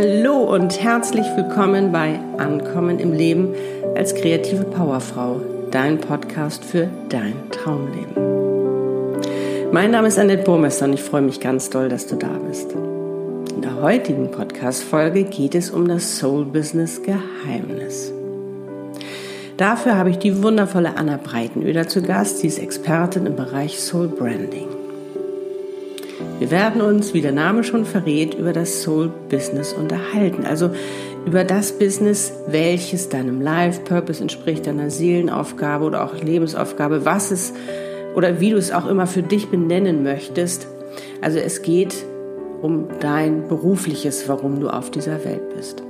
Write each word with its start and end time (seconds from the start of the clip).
Hallo 0.00 0.44
und 0.44 0.80
herzlich 0.80 1.26
willkommen 1.34 1.90
bei 1.90 2.20
Ankommen 2.36 3.00
im 3.00 3.12
Leben 3.12 3.52
als 3.96 4.14
kreative 4.14 4.62
Powerfrau, 4.62 5.40
dein 5.72 5.98
Podcast 5.98 6.64
für 6.64 6.88
dein 7.08 7.34
Traumleben. 7.50 8.12
Mein 9.72 9.90
Name 9.90 10.06
ist 10.06 10.16
Annette 10.16 10.44
Burmester 10.44 10.84
und 10.84 10.92
ich 10.92 11.02
freue 11.02 11.22
mich 11.22 11.40
ganz 11.40 11.68
doll, 11.70 11.88
dass 11.88 12.06
du 12.06 12.14
da 12.14 12.28
bist. 12.28 12.70
In 12.70 13.60
der 13.60 13.82
heutigen 13.82 14.30
Podcast-Folge 14.30 15.24
geht 15.24 15.56
es 15.56 15.72
um 15.72 15.88
das 15.88 16.18
Soul 16.18 16.44
Business 16.44 17.02
Geheimnis. 17.02 18.12
Dafür 19.56 19.96
habe 19.96 20.10
ich 20.10 20.18
die 20.18 20.44
wundervolle 20.44 20.96
Anna 20.96 21.16
Breitenöder 21.16 21.88
zu 21.88 22.02
Gast. 22.02 22.38
Sie 22.38 22.46
ist 22.46 22.60
Expertin 22.60 23.26
im 23.26 23.34
Bereich 23.34 23.80
Soul 23.80 24.06
Branding. 24.06 24.77
Wir 26.38 26.52
werden 26.52 26.80
uns, 26.80 27.14
wie 27.14 27.20
der 27.20 27.32
Name 27.32 27.64
schon 27.64 27.84
verrät, 27.84 28.34
über 28.34 28.52
das 28.52 28.82
Soul 28.82 29.10
Business 29.28 29.72
unterhalten. 29.72 30.44
Also 30.46 30.70
über 31.26 31.42
das 31.42 31.72
Business, 31.72 32.32
welches 32.46 33.08
deinem 33.08 33.40
Life 33.40 33.80
Purpose 33.80 34.22
entspricht, 34.22 34.66
deiner 34.66 34.88
Seelenaufgabe 34.88 35.84
oder 35.84 36.04
auch 36.04 36.14
Lebensaufgabe, 36.22 37.04
was 37.04 37.32
es 37.32 37.52
oder 38.14 38.40
wie 38.40 38.50
du 38.50 38.56
es 38.56 38.72
auch 38.72 38.86
immer 38.86 39.06
für 39.06 39.22
dich 39.22 39.48
benennen 39.48 40.04
möchtest. 40.04 40.68
Also 41.20 41.38
es 41.38 41.62
geht 41.62 41.94
um 42.62 42.86
dein 43.00 43.48
berufliches, 43.48 44.28
warum 44.28 44.60
du 44.60 44.68
auf 44.68 44.90
dieser 44.90 45.24
Welt 45.24 45.54
bist. 45.56 45.82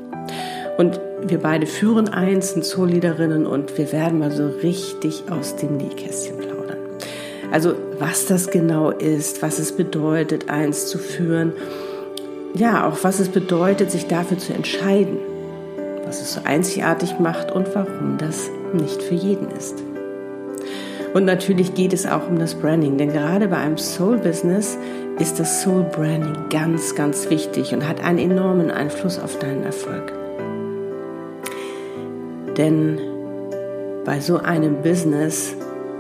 Und 0.78 0.98
wir 1.26 1.38
beide 1.38 1.66
führen 1.66 2.08
eins, 2.08 2.52
sind 2.52 2.64
Soul-Leaderinnen 2.64 3.46
und 3.46 3.76
wir 3.76 3.92
werden 3.92 4.18
mal 4.18 4.30
so 4.30 4.48
richtig 4.62 5.24
aus 5.30 5.56
dem 5.56 5.76
Nähkästchen. 5.76 6.37
Also 7.50 7.74
was 7.98 8.26
das 8.26 8.50
genau 8.50 8.90
ist, 8.90 9.42
was 9.42 9.58
es 9.58 9.72
bedeutet, 9.72 10.50
eins 10.50 10.86
zu 10.86 10.98
führen. 10.98 11.52
Ja, 12.54 12.86
auch 12.86 12.98
was 13.02 13.20
es 13.20 13.28
bedeutet, 13.28 13.90
sich 13.90 14.06
dafür 14.06 14.38
zu 14.38 14.52
entscheiden. 14.52 15.18
Was 16.04 16.20
es 16.20 16.34
so 16.34 16.40
einzigartig 16.44 17.18
macht 17.18 17.50
und 17.50 17.74
warum 17.74 18.16
das 18.18 18.50
nicht 18.72 19.02
für 19.02 19.14
jeden 19.14 19.50
ist. 19.50 19.82
Und 21.14 21.24
natürlich 21.24 21.74
geht 21.74 21.92
es 21.92 22.06
auch 22.06 22.28
um 22.28 22.38
das 22.38 22.54
Branding, 22.54 22.98
denn 22.98 23.12
gerade 23.12 23.48
bei 23.48 23.56
einem 23.56 23.78
Soul-Business 23.78 24.76
ist 25.18 25.40
das 25.40 25.62
Soul-Branding 25.62 26.50
ganz, 26.50 26.94
ganz 26.94 27.30
wichtig 27.30 27.72
und 27.72 27.88
hat 27.88 28.02
einen 28.04 28.18
enormen 28.18 28.70
Einfluss 28.70 29.18
auf 29.18 29.38
deinen 29.38 29.64
Erfolg. 29.64 30.12
Denn 32.56 32.98
bei 34.04 34.20
so 34.20 34.38
einem 34.38 34.82
Business 34.82 35.54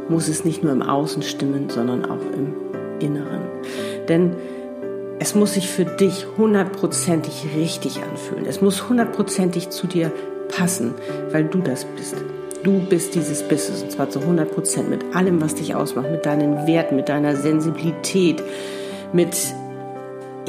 muss 0.08 0.28
es 0.28 0.44
nicht 0.44 0.62
nur 0.62 0.72
im 0.72 0.82
Außen 0.82 1.22
stimmen, 1.22 1.68
sondern 1.70 2.04
auch 2.04 2.20
im 2.34 2.54
Inneren. 3.00 3.42
Denn 4.08 4.36
es 5.20 5.34
muss 5.34 5.54
sich 5.54 5.68
für 5.68 5.84
dich 5.84 6.26
hundertprozentig 6.36 7.46
richtig 7.56 8.00
anfühlen. 8.02 8.46
Es 8.46 8.60
muss 8.60 8.88
hundertprozentig 8.88 9.70
zu 9.70 9.86
dir 9.86 10.12
passen, 10.48 10.94
weil 11.32 11.44
du 11.44 11.58
das 11.58 11.84
bist. 11.84 12.16
Du 12.62 12.80
bist 12.80 13.14
dieses 13.14 13.42
Business 13.42 13.82
und 13.82 13.92
zwar 13.92 14.10
zu 14.10 14.20
100 14.20 14.52
Prozent 14.52 14.90
mit 14.90 15.04
allem, 15.14 15.40
was 15.40 15.54
dich 15.54 15.74
ausmacht, 15.74 16.10
mit 16.10 16.26
deinen 16.26 16.66
Werten, 16.66 16.96
mit 16.96 17.08
deiner 17.08 17.36
Sensibilität, 17.36 18.42
mit 19.12 19.36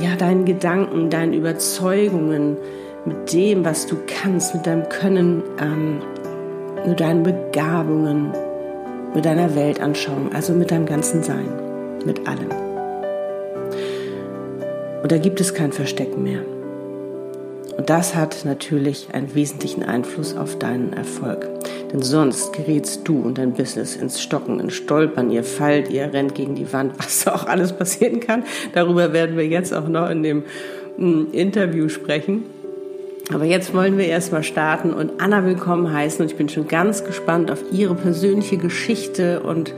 ja, 0.01 0.15
deinen 0.15 0.45
Gedanken, 0.45 1.09
deinen 1.09 1.33
Überzeugungen, 1.33 2.57
mit 3.05 3.33
dem, 3.33 3.65
was 3.65 3.85
du 3.85 3.97
kannst, 4.07 4.55
mit 4.55 4.65
deinem 4.65 4.87
Können, 4.89 5.43
ähm, 5.61 6.01
mit 6.87 6.99
deinen 6.99 7.23
Begabungen, 7.23 8.33
mit 9.13 9.25
deiner 9.25 9.55
Weltanschauung, 9.55 10.33
also 10.33 10.53
mit 10.53 10.71
deinem 10.71 10.85
ganzen 10.85 11.23
Sein, 11.23 11.47
mit 12.05 12.27
allem. 12.27 12.49
Und 15.01 15.11
da 15.11 15.17
gibt 15.17 15.39
es 15.41 15.53
kein 15.53 15.71
Verstecken 15.71 16.23
mehr. 16.23 16.41
Und 17.77 17.89
das 17.89 18.13
hat 18.13 18.43
natürlich 18.43 19.07
einen 19.13 19.33
wesentlichen 19.33 19.83
Einfluss 19.83 20.35
auf 20.35 20.59
deinen 20.59 20.93
Erfolg. 20.93 21.47
Denn 21.91 22.01
sonst 22.01 22.53
gerätst 22.53 23.07
du 23.07 23.21
und 23.21 23.37
dein 23.37 23.53
Business 23.53 23.95
ins 23.95 24.21
Stocken, 24.21 24.59
ins 24.59 24.73
Stolpern, 24.73 25.31
ihr 25.31 25.43
fallt, 25.43 25.89
ihr 25.89 26.13
rennt 26.13 26.35
gegen 26.35 26.55
die 26.55 26.71
Wand, 26.71 26.93
was 26.97 27.27
auch 27.27 27.47
alles 27.47 27.73
passieren 27.73 28.19
kann. 28.19 28.43
Darüber 28.73 29.13
werden 29.13 29.37
wir 29.37 29.47
jetzt 29.47 29.73
auch 29.73 29.87
noch 29.87 30.09
in 30.09 30.23
dem 30.23 30.43
hm, 30.97 31.29
Interview 31.31 31.89
sprechen. 31.89 32.43
Aber 33.31 33.45
jetzt 33.45 33.75
wollen 33.75 33.97
wir 33.99 34.07
erstmal 34.07 34.43
starten 34.43 34.91
und 34.91 35.21
Anna 35.21 35.45
willkommen 35.45 35.93
heißen 35.93 36.21
und 36.21 36.31
ich 36.31 36.37
bin 36.37 36.49
schon 36.49 36.67
ganz 36.67 37.03
gespannt 37.03 37.51
auf 37.51 37.59
ihre 37.71 37.93
persönliche 37.93 38.57
Geschichte 38.57 39.41
und 39.41 39.75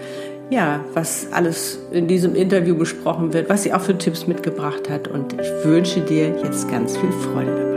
ja, 0.50 0.85
was 0.94 1.28
alles 1.34 1.79
in 1.91 2.07
diesem 2.07 2.34
Interview 2.34 2.75
besprochen 2.78 3.34
wird, 3.34 3.50
was 3.50 3.63
sie 3.63 3.73
auch 3.73 3.81
für 3.81 3.97
Tipps 3.97 4.25
mitgebracht 4.25 4.89
hat 4.89 5.09
und 5.09 5.34
ich 5.34 5.66
wünsche 5.66 6.00
dir 6.00 6.29
jetzt 6.29 6.69
ganz 6.69 6.95
viel 6.95 7.12
Freude 7.12 7.51
dabei. 7.51 7.72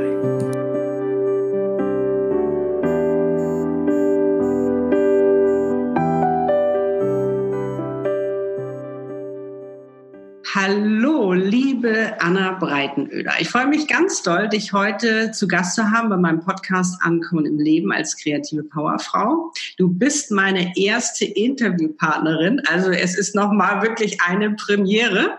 Hallo, 10.54 11.03
liebe 11.34 12.14
Anna 12.20 12.52
Breitenöder. 12.52 13.32
Ich 13.38 13.48
freue 13.48 13.66
mich 13.66 13.86
ganz 13.88 14.22
doll, 14.22 14.48
dich 14.48 14.72
heute 14.72 15.32
zu 15.32 15.48
Gast 15.48 15.74
zu 15.74 15.90
haben 15.90 16.08
bei 16.08 16.16
meinem 16.16 16.40
Podcast 16.40 17.00
Ankommen 17.02 17.46
im 17.46 17.58
Leben 17.58 17.92
als 17.92 18.16
kreative 18.16 18.62
Powerfrau. 18.62 19.52
Du 19.76 19.88
bist 19.88 20.30
meine 20.30 20.76
erste 20.76 21.24
Interviewpartnerin, 21.24 22.62
also 22.66 22.90
es 22.90 23.16
ist 23.16 23.34
nochmal 23.34 23.82
wirklich 23.82 24.20
eine 24.22 24.52
Premiere. 24.52 25.38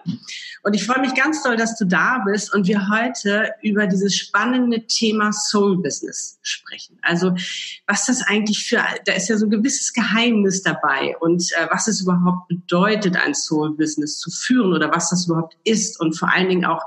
Und 0.65 0.73
ich 0.73 0.83
freue 0.83 0.99
mich 0.99 1.13
ganz 1.13 1.43
doll, 1.43 1.57
dass 1.57 1.77
du 1.77 1.85
da 1.85 2.23
bist 2.25 2.51
und 2.51 2.65
wir 2.65 2.89
heute 2.89 3.51
über 3.61 3.85
dieses 3.85 4.15
spannende 4.17 4.87
Thema 4.87 5.31
Soul 5.31 5.77
Business 5.77 6.39
sprechen. 6.41 6.97
Also 7.03 7.35
was 7.85 8.07
das 8.07 8.23
eigentlich 8.23 8.67
für, 8.67 8.81
da 9.05 9.13
ist 9.13 9.29
ja 9.29 9.37
so 9.37 9.45
ein 9.45 9.51
gewisses 9.51 9.93
Geheimnis 9.93 10.63
dabei 10.63 11.15
und 11.19 11.51
äh, 11.51 11.67
was 11.69 11.87
es 11.87 12.01
überhaupt 12.01 12.47
bedeutet, 12.47 13.15
ein 13.15 13.35
Soul 13.35 13.77
Business 13.77 14.17
zu 14.17 14.31
führen 14.31 14.73
oder 14.73 14.91
was 14.91 15.11
das 15.11 15.27
überhaupt 15.27 15.55
ist 15.65 15.99
und 15.99 16.17
vor 16.17 16.33
allen 16.33 16.49
Dingen 16.49 16.65
auch, 16.65 16.81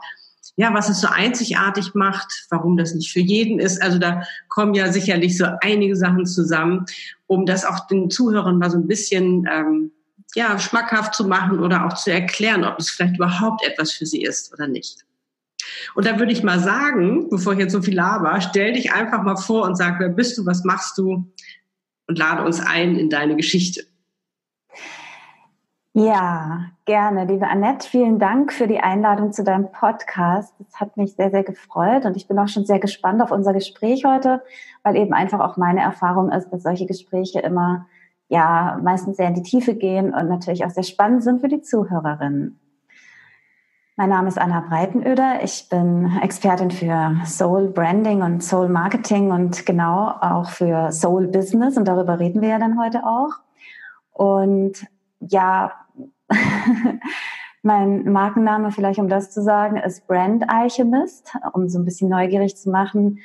ja, 0.57 0.75
was 0.75 0.89
es 0.89 1.01
so 1.01 1.07
einzigartig 1.07 1.95
macht, 1.95 2.47
warum 2.51 2.77
das 2.77 2.95
nicht 2.95 3.13
für 3.13 3.21
jeden 3.21 3.61
ist. 3.61 3.81
Also 3.81 4.01
da 4.01 4.25
kommen 4.49 4.75
ja 4.75 4.93
sicherlich 4.93 5.39
so 5.39 5.47
einige 5.61 5.95
Sachen 5.95 6.27
zusammen, 6.27 6.85
um 7.29 7.47
das 7.47 7.65
auch 7.65 7.87
den 7.87 8.11
Zuhörern 8.11 8.59
mal 8.59 8.71
so 8.71 8.77
ein 8.77 8.89
bisschen 8.89 9.47
ähm, 9.49 9.93
ja, 10.35 10.59
schmackhaft 10.59 11.15
zu 11.15 11.27
machen 11.27 11.61
oder 11.61 11.87
auch 11.87 11.95
zu 11.95 12.13
erklären, 12.13 12.65
ob 12.65 12.79
es 12.79 12.91
vielleicht 12.91 13.17
überhaupt 13.17 13.65
etwas 13.65 13.93
für 13.93 14.07
sie 14.07 14.23
ist 14.23 14.53
oder 14.53 14.67
nicht. 14.67 15.05
Und 15.95 16.07
da 16.07 16.19
würde 16.19 16.33
ich 16.33 16.43
mal 16.43 16.61
sagen, 16.61 17.29
bevor 17.31 17.55
ich 17.55 17.59
jetzt 17.59 17.73
so 17.73 17.83
viel 17.83 17.97
laber, 17.97 18.41
stell 18.41 18.73
dich 18.73 18.93
einfach 18.93 19.23
mal 19.23 19.37
vor 19.37 19.65
und 19.65 19.77
sag, 19.77 19.99
wer 20.01 20.09
bist 20.09 20.39
du, 20.39 20.47
was 20.47 20.65
machst 20.65 20.97
du 20.99 21.27
und 22.07 22.19
lade 22.19 22.45
uns 22.45 22.61
ein 22.61 22.97
in 22.97 23.11
deine 23.11 23.37
Geschichte. 23.37 23.83
Ja, 25.95 26.67
gerne. 26.85 27.25
Liebe 27.25 27.49
Annette, 27.49 27.89
vielen 27.89 28.21
Dank 28.21 28.53
für 28.53 28.69
die 28.69 28.79
Einladung 28.79 29.33
zu 29.33 29.43
deinem 29.43 29.73
Podcast. 29.73 30.55
Das 30.59 30.79
hat 30.79 30.97
mich 30.97 31.15
sehr, 31.15 31.31
sehr 31.31 31.43
gefreut 31.43 32.05
und 32.05 32.17
ich 32.17 32.29
bin 32.29 32.39
auch 32.39 32.47
schon 32.47 32.67
sehr 32.67 32.79
gespannt 32.79 33.21
auf 33.21 33.33
unser 33.33 33.53
Gespräch 33.53 34.05
heute, 34.05 34.43
weil 34.85 34.95
eben 34.95 35.13
einfach 35.13 35.41
auch 35.41 35.57
meine 35.57 35.81
Erfahrung 35.81 36.31
ist, 36.31 36.51
dass 36.51 36.63
solche 36.63 36.87
Gespräche 36.87 37.41
immer 37.41 37.87
ja 38.29 38.79
meistens 38.83 39.17
sehr 39.17 39.29
in 39.29 39.35
die 39.35 39.43
Tiefe 39.43 39.75
gehen 39.75 40.15
und 40.15 40.29
natürlich 40.29 40.65
auch 40.65 40.71
sehr 40.71 40.83
spannend 40.83 41.23
sind 41.23 41.41
für 41.41 41.49
die 41.49 41.63
Zuhörerinnen. 41.63 42.59
Mein 43.97 44.11
Name 44.11 44.29
ist 44.29 44.39
Anna 44.39 44.61
Breitenöder. 44.61 45.43
Ich 45.43 45.69
bin 45.69 46.19
Expertin 46.23 46.71
für 46.71 47.17
Soul 47.27 47.69
Branding 47.69 48.23
und 48.23 48.45
Soul 48.45 48.69
Marketing 48.69 49.33
und 49.33 49.67
genau 49.67 50.15
auch 50.21 50.51
für 50.51 50.93
Soul 50.93 51.27
Business. 51.27 51.77
Und 51.77 51.89
darüber 51.89 52.21
reden 52.21 52.41
wir 52.41 52.51
ja 52.51 52.59
dann 52.61 52.79
heute 52.79 53.05
auch. 53.05 53.41
Und 54.13 54.87
ja, 55.19 55.73
mein 57.63 58.05
Markenname, 58.13 58.71
vielleicht 58.71 59.01
um 59.01 59.09
das 59.09 59.33
zu 59.33 59.43
sagen, 59.43 59.77
ist 59.79 60.07
Brand 60.07 60.49
Alchemist, 60.49 61.37
um 61.53 61.69
so 61.69 61.81
ein 61.81 61.85
bisschen 61.85 62.09
neugierig 62.09 62.57
zu 62.57 62.71
machen 62.71 63.19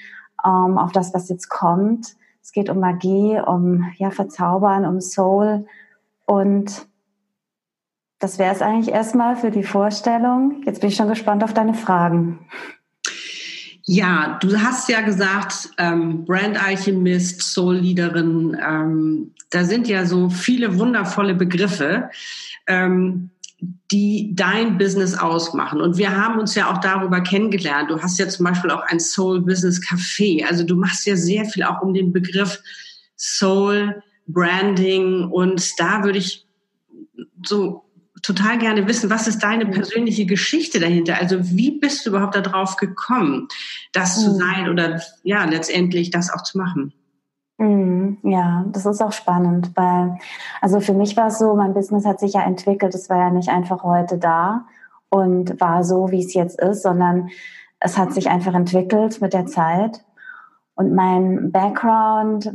um, 0.44 0.78
auf 0.80 0.92
das, 0.92 1.14
was 1.14 1.30
jetzt 1.30 1.50
kommt. 1.50 2.16
Es 2.44 2.52
geht 2.52 2.70
um 2.70 2.80
Magie, 2.80 3.40
um 3.40 3.90
ja, 3.98 4.12
Verzaubern, 4.12 4.86
um 4.86 5.00
Soul. 5.00 5.66
Und 6.26 6.86
das 8.20 8.38
wäre 8.38 8.54
es 8.54 8.62
eigentlich 8.62 8.94
erstmal 8.94 9.38
für 9.38 9.50
die 9.50 9.64
Vorstellung. 9.64 10.62
Jetzt 10.66 10.82
bin 10.82 10.90
ich 10.90 10.96
schon 10.98 11.08
gespannt 11.08 11.44
auf 11.44 11.54
deine 11.54 11.74
Fragen. 11.74 12.40
Ja, 13.86 14.38
du 14.42 14.62
hast 14.62 14.90
ja 14.90 15.02
gesagt, 15.02 15.72
ähm, 15.78 16.26
Brand 16.26 16.62
Alchemist, 16.62 17.42
Soul 17.42 17.76
Leaderin, 17.78 18.58
ähm, 18.66 19.34
da 19.50 19.64
sind 19.64 19.88
ja 19.88 20.06
so 20.06 20.30
viele 20.30 20.78
wundervolle 20.80 21.36
Begriffe. 21.36 22.10
Ähm, 22.68 23.30
die 23.92 24.32
dein 24.36 24.78
Business 24.78 25.16
ausmachen. 25.16 25.82
Und 25.82 25.98
wir 25.98 26.16
haben 26.16 26.40
uns 26.40 26.56
ja 26.56 26.72
auch 26.72 26.80
darüber 26.80 27.22
kennengelernt. 27.22 27.90
Du 27.90 28.02
hast 28.02 28.20
ja 28.20 28.28
zum 28.28 28.46
Beispiel 28.46 28.72
auch 28.72 28.84
ein 28.88 29.00
Soul 29.00 29.42
Business 29.42 29.82
Café. 29.82 30.46
Also 30.46 30.64
du 30.64 30.76
machst 30.76 31.06
ja 31.06 31.16
sehr 31.16 31.46
viel 31.46 31.64
auch 31.64 31.82
um 31.82 31.94
den 31.94 32.12
Begriff 32.12 32.60
Soul 33.18 34.02
Branding. 34.28 35.26
Und 35.26 35.80
da 35.80 36.04
würde 36.04 36.20
ich 36.20 36.48
so 37.46 37.84
total 38.24 38.58
gerne 38.58 38.88
wissen, 38.88 39.10
was 39.10 39.28
ist 39.28 39.40
deine 39.40 39.66
persönliche 39.66 40.26
Geschichte 40.26 40.80
dahinter? 40.80 41.18
Also 41.20 41.38
wie 41.52 41.78
bist 41.80 42.06
du 42.06 42.12
überhaupt 42.12 42.36
darauf 42.36 42.78
gekommen, 42.78 43.48
das 43.92 44.24
zu 44.24 44.34
mhm. 44.34 44.38
sein 44.38 44.70
oder 44.70 45.02
ja, 45.24 45.44
letztendlich 45.46 46.10
das 46.10 46.32
auch 46.32 46.44
zu 46.44 46.58
machen? 46.58 46.94
Mhm, 47.58 48.18
ja, 48.24 48.66
das 48.70 48.86
ist 48.86 49.02
auch 49.02 49.12
spannend, 49.12 49.72
weil, 49.76 50.18
also 50.62 50.80
für 50.80 50.94
mich 50.94 51.16
war 51.16 51.28
es 51.28 51.38
so, 51.38 51.54
mein 51.56 51.74
Business 51.74 52.06
hat 52.06 52.20
sich 52.20 52.34
ja 52.34 52.42
entwickelt, 52.44 52.96
es 52.96 53.10
war 53.10 53.18
ja 53.18 53.30
nicht 53.30 53.50
einfach 53.50 53.84
heute 53.84 54.18
da 54.18 54.66
und 55.10 55.60
war 55.62 55.84
so, 55.84 56.10
wie 56.10 56.20
es 56.20 56.34
jetzt 56.34 56.60
ist, 56.60 56.82
sondern 56.82 57.30
es 57.80 57.98
hat 57.98 58.14
sich 58.14 58.30
einfach 58.30 58.54
entwickelt 58.56 59.22
mit 59.22 59.34
der 59.34 59.46
Zeit. 59.46 60.04
Und 60.76 60.96
mein 60.96 61.52
Background, 61.52 62.54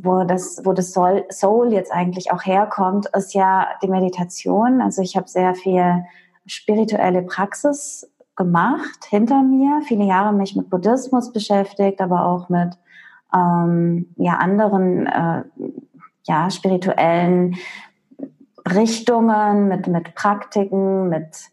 wo 0.00 0.24
das, 0.24 0.62
wo 0.64 0.72
das 0.72 0.92
Soul, 0.92 1.26
Soul 1.30 1.72
jetzt 1.72 1.92
eigentlich 1.92 2.32
auch 2.32 2.46
herkommt, 2.46 3.06
ist 3.14 3.34
ja 3.34 3.68
die 3.82 3.88
Meditation. 3.88 4.80
Also 4.80 5.02
ich 5.02 5.16
habe 5.16 5.28
sehr 5.28 5.54
viel 5.54 6.04
spirituelle 6.46 7.22
Praxis 7.22 8.10
gemacht 8.36 9.04
hinter 9.10 9.42
mir, 9.42 9.82
viele 9.86 10.04
Jahre 10.04 10.32
mich 10.32 10.56
mit 10.56 10.70
Buddhismus 10.70 11.32
beschäftigt, 11.32 12.00
aber 12.00 12.24
auch 12.24 12.48
mit 12.48 12.78
ähm, 13.34 14.14
ja 14.16 14.34
anderen 14.34 15.06
äh, 15.06 15.42
ja 16.24 16.50
spirituellen 16.50 17.56
Richtungen, 18.66 19.68
mit 19.68 19.86
mit 19.86 20.14
Praktiken, 20.14 21.08
mit 21.08 21.50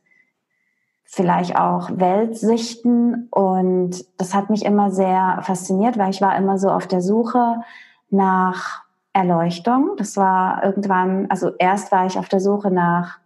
vielleicht 1.16 1.58
auch 1.58 1.90
Weltsichten. 1.94 3.28
Und 3.32 4.06
das 4.18 4.34
hat 4.34 4.50
mich 4.50 4.66
immer 4.66 4.92
sehr 4.92 5.40
fasziniert, 5.44 5.98
weil 5.98 6.10
ich 6.10 6.22
war 6.22 6.36
immer 6.36 6.58
so 6.58 6.70
auf 6.70 6.88
der 6.88 7.02
Suche 7.02 7.62
nach 8.10 8.84
Erleuchtung. 9.14 9.92
Das 9.98 10.18
war 10.18 10.64
irgendwann, 10.64 11.28
also 11.30 11.52
erst 11.58 11.92
war 11.94 12.06
ich 12.06 12.18
auf 12.18 12.28
der 12.28 12.42
Suche 12.42 12.70
nach, 12.70 13.20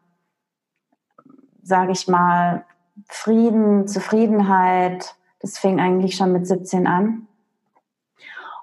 sage 1.64 1.92
ich 1.92 2.08
mal, 2.08 2.64
Frieden, 3.08 3.88
Zufriedenheit. 3.88 5.16
Das 5.40 5.58
fing 5.58 5.80
eigentlich 5.80 6.16
schon 6.16 6.32
mit 6.32 6.46
17 6.46 6.86
an. 6.86 7.28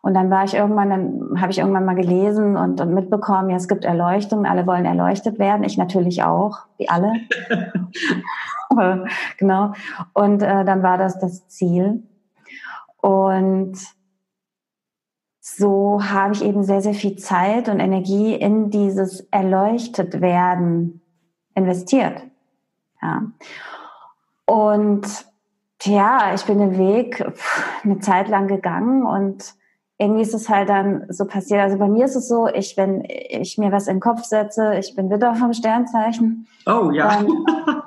Und 0.06 0.14
dann 0.14 0.30
war 0.30 0.44
ich 0.44 0.54
irgendwann, 0.54 0.88
dann 0.88 1.40
habe 1.40 1.50
ich 1.50 1.58
irgendwann 1.58 1.84
mal 1.84 1.96
gelesen 1.96 2.56
und, 2.56 2.80
und 2.80 2.94
mitbekommen, 2.94 3.50
ja, 3.50 3.56
es 3.56 3.66
gibt 3.66 3.84
Erleuchtung, 3.84 4.46
alle 4.46 4.64
wollen 4.64 4.84
erleuchtet 4.84 5.40
werden, 5.40 5.64
ich 5.64 5.78
natürlich 5.78 6.22
auch, 6.22 6.60
wie 6.78 6.88
alle. 6.88 7.12
genau. 9.36 9.72
Und 10.12 10.42
äh, 10.42 10.64
dann 10.64 10.84
war 10.84 10.96
das 10.96 11.18
das 11.18 11.48
Ziel. 11.48 12.04
Und 12.98 13.74
so 15.40 16.00
habe 16.00 16.34
ich 16.34 16.44
eben 16.44 16.62
sehr, 16.62 16.82
sehr 16.82 16.94
viel 16.94 17.16
Zeit 17.16 17.68
und 17.68 17.80
Energie 17.80 18.32
in 18.32 18.70
dieses 18.70 19.22
erleuchtet 19.32 20.20
werden 20.20 21.00
investiert. 21.56 22.22
Ja. 23.02 23.22
Und 24.44 25.26
ja, 25.82 26.32
ich 26.32 26.44
bin 26.44 26.60
den 26.60 26.78
Weg 26.78 27.24
eine 27.82 27.98
Zeit 27.98 28.28
lang 28.28 28.46
gegangen 28.46 29.04
und 29.04 29.55
irgendwie 29.98 30.22
ist 30.22 30.34
es 30.34 30.48
halt 30.48 30.68
dann 30.68 31.06
so 31.08 31.24
passiert. 31.24 31.60
Also 31.60 31.78
bei 31.78 31.88
mir 31.88 32.04
ist 32.04 32.16
es 32.16 32.28
so, 32.28 32.48
ich, 32.48 32.76
wenn 32.76 33.04
ich 33.06 33.56
mir 33.56 33.72
was 33.72 33.86
in 33.86 33.96
den 33.96 34.00
Kopf 34.00 34.24
setze, 34.24 34.74
ich 34.74 34.94
bin 34.94 35.10
wieder 35.10 35.34
vom 35.34 35.52
Sternzeichen. 35.52 36.46
Oh 36.66 36.90
ja. 36.90 37.16
Dann, 37.16 37.28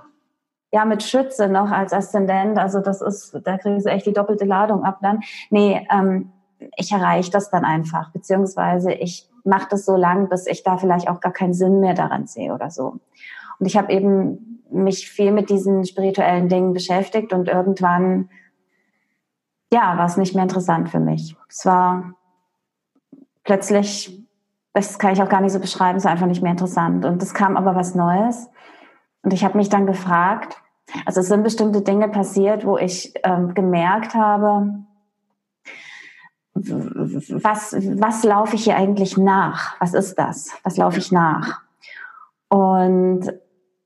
ja, 0.72 0.86
mit 0.86 1.04
Schütze 1.04 1.48
noch 1.48 1.70
als 1.70 1.94
Aszendent. 1.94 2.58
Also 2.58 2.80
das 2.80 3.02
ist, 3.02 3.40
da 3.44 3.58
kriege 3.58 3.78
ich 3.78 3.86
echt 3.86 4.08
die 4.08 4.14
doppelte 4.14 4.46
Ladung 4.46 4.84
ab 4.84 5.00
dann. 5.02 5.20
Nee, 5.52 5.88
ähm, 5.92 6.32
ich 6.76 6.92
erreiche 6.92 7.32
das 7.32 7.50
dann 7.50 7.64
einfach, 7.64 8.12
beziehungsweise 8.12 8.92
ich 8.92 9.30
mache 9.44 9.68
das 9.70 9.86
so 9.86 9.96
lang, 9.96 10.30
bis 10.30 10.48
ich 10.48 10.64
da 10.64 10.78
vielleicht 10.78 11.10
auch 11.10 11.22
gar 11.22 11.32
keinen 11.32 11.54
Sinn 11.54 11.80
mehr 11.80 11.94
daran 11.94 12.28
sehe 12.28 12.54
oder 12.54 12.70
so. 12.70 12.96
Und 13.60 13.66
ich 13.66 13.78
habe 13.78 13.92
eben 13.94 14.64
mich 14.72 15.10
viel 15.10 15.32
mit 15.32 15.50
diesen 15.50 15.86
spirituellen 15.86 16.50
Dingen 16.50 16.74
beschäftigt 16.74 17.34
und 17.34 17.48
irgendwann, 17.48 18.30
ja, 19.72 19.98
war 19.98 20.06
es 20.06 20.18
nicht 20.18 20.34
mehr 20.34 20.44
interessant 20.44 20.90
für 20.90 21.00
mich. 21.00 21.36
Es 21.48 21.66
war 21.66 22.14
plötzlich, 23.44 24.26
das 24.74 25.00
kann 25.00 25.14
ich 25.14 25.22
auch 25.22 25.30
gar 25.30 25.42
nicht 25.42 25.54
so 25.54 25.60
beschreiben, 25.60 25.98
es 25.98 26.06
war 26.06 26.12
einfach 26.12 26.26
nicht 26.26 26.42
mehr 26.42 26.52
interessant. 26.52 27.06
Und 27.06 27.22
es 27.22 27.34
kam 27.34 27.58
aber 27.58 27.76
was 27.76 27.96
Neues. 27.96 28.50
Und 29.22 29.34
ich 29.34 29.44
habe 29.44 29.58
mich 29.58 29.70
dann 29.70 29.86
gefragt, 29.86 30.62
also 31.06 31.22
es 31.22 31.28
sind 31.28 31.44
bestimmte 31.44 31.82
Dinge 31.82 32.10
passiert, 32.10 32.66
wo 32.66 32.78
ich 32.78 33.14
ähm, 33.24 33.54
gemerkt 33.54 34.16
habe, 34.16 34.86
was, 36.54 37.74
was 37.74 38.24
laufe 38.24 38.56
ich 38.56 38.64
hier 38.64 38.76
eigentlich 38.76 39.18
nach? 39.18 39.80
Was 39.80 39.94
ist 39.94 40.16
das? 40.16 40.52
Was 40.64 40.78
laufe 40.78 40.98
ich 40.98 41.12
nach? 41.12 41.62
Und 42.50 43.32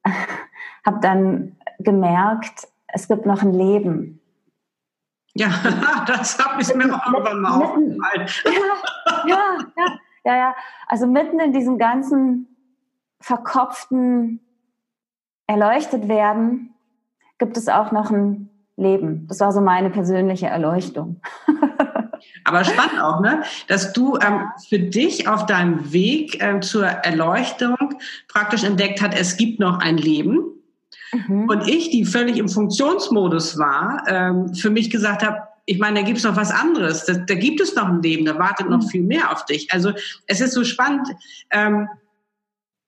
habe 0.85 0.99
dann 1.01 1.57
gemerkt, 1.79 2.67
es 2.87 3.07
gibt 3.07 3.25
noch 3.25 3.41
ein 3.41 3.53
Leben. 3.53 4.21
Ja, 5.35 5.49
das 6.07 6.37
habe 6.39 6.61
ich 6.61 6.73
mir 6.75 6.93
auch 6.93 7.05
irgendwann 7.11 7.41
mal 7.41 7.51
aufgefallen. 7.51 8.29
Ja, 9.25 9.35
ja, 9.35 9.57
ja, 9.77 9.85
ja, 10.25 10.35
ja. 10.35 10.55
Also 10.87 11.07
mitten 11.07 11.39
in 11.39 11.53
diesem 11.53 11.77
ganzen 11.77 12.47
verkopften 13.19 14.41
erleuchtet 15.47 16.07
werden, 16.07 16.73
gibt 17.37 17.57
es 17.57 17.67
auch 17.69 17.91
noch 17.91 18.11
ein 18.11 18.49
Leben. 18.75 19.27
Das 19.27 19.39
war 19.39 19.51
so 19.51 19.61
meine 19.61 19.89
persönliche 19.89 20.47
Erleuchtung. 20.47 21.21
Aber 22.45 22.63
spannend 22.63 23.01
auch, 23.01 23.21
ne? 23.21 23.43
dass 23.67 23.93
du 23.93 24.17
ähm, 24.17 24.49
für 24.67 24.79
dich 24.79 25.27
auf 25.27 25.45
deinem 25.45 25.93
Weg 25.93 26.41
ähm, 26.41 26.61
zur 26.61 26.85
Erleuchtung 26.85 27.75
praktisch 28.27 28.63
entdeckt 28.63 29.01
hast, 29.01 29.17
es 29.19 29.37
gibt 29.37 29.59
noch 29.59 29.79
ein 29.79 29.97
Leben. 29.97 30.52
Mhm. 31.27 31.49
Und 31.49 31.67
ich, 31.67 31.89
die 31.89 32.05
völlig 32.05 32.37
im 32.37 32.49
Funktionsmodus 32.49 33.57
war, 33.57 34.03
ähm, 34.07 34.53
für 34.53 34.69
mich 34.69 34.89
gesagt 34.89 35.23
habe, 35.23 35.37
ich 35.65 35.79
meine, 35.79 36.01
da 36.01 36.05
gibt 36.05 36.17
es 36.17 36.23
noch 36.23 36.35
was 36.35 36.51
anderes. 36.51 37.05
Da, 37.05 37.13
da, 37.13 37.35
gibt 37.35 37.61
es 37.61 37.75
noch 37.75 37.87
ein 37.87 38.01
Leben, 38.01 38.25
da 38.25 38.37
wartet 38.37 38.69
noch 38.69 38.83
mhm. 38.83 38.87
viel 38.87 39.03
mehr 39.03 39.31
auf 39.31 39.45
dich. 39.45 39.71
Also 39.71 39.93
es 40.27 40.41
ist 40.41 40.53
so 40.53 40.63
spannend. 40.63 41.07
Ähm, 41.51 41.87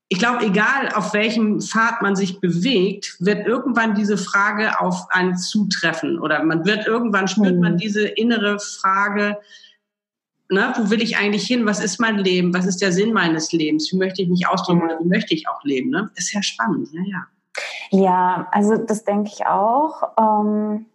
ich 0.07 0.19
glaube, 0.19 0.45
egal 0.45 0.89
auf 0.93 1.13
welchem 1.13 1.61
Pfad 1.61 2.01
man 2.01 2.15
sich 2.15 2.39
bewegt, 2.39 3.15
wird 3.19 3.47
irgendwann 3.47 3.95
diese 3.95 4.17
Frage 4.17 4.79
auf 4.79 5.07
einen 5.09 5.35
zutreffen 5.35 6.19
oder 6.19 6.43
man 6.43 6.65
wird 6.65 6.85
irgendwann 6.85 7.27
spürt 7.27 7.59
man 7.59 7.73
mhm. 7.73 7.77
diese 7.77 8.07
innere 8.07 8.59
Frage, 8.59 9.37
ne, 10.49 10.73
wo 10.77 10.89
will 10.89 11.01
ich 11.01 11.17
eigentlich 11.17 11.47
hin? 11.47 11.65
Was 11.65 11.83
ist 11.83 11.99
mein 11.99 12.19
Leben? 12.19 12.53
Was 12.53 12.65
ist 12.65 12.81
der 12.81 12.91
Sinn 12.91 13.13
meines 13.13 13.51
Lebens? 13.51 13.91
Wie 13.91 13.97
möchte 13.97 14.21
ich 14.21 14.29
mich 14.29 14.47
ausdrücken 14.47 14.83
oder 14.83 14.99
wie 14.99 15.07
möchte 15.07 15.33
ich 15.33 15.47
auch 15.47 15.63
leben? 15.63 15.89
Ne? 15.89 16.11
Ist 16.15 16.33
ja 16.33 16.43
spannend, 16.43 16.89
ja, 16.91 17.01
ja. 17.05 17.27
Ja, 17.89 18.47
also 18.51 18.77
das 18.77 19.03
denke 19.03 19.29
ich 19.33 19.45
auch. 19.45 20.03
Ähm, 20.19 20.87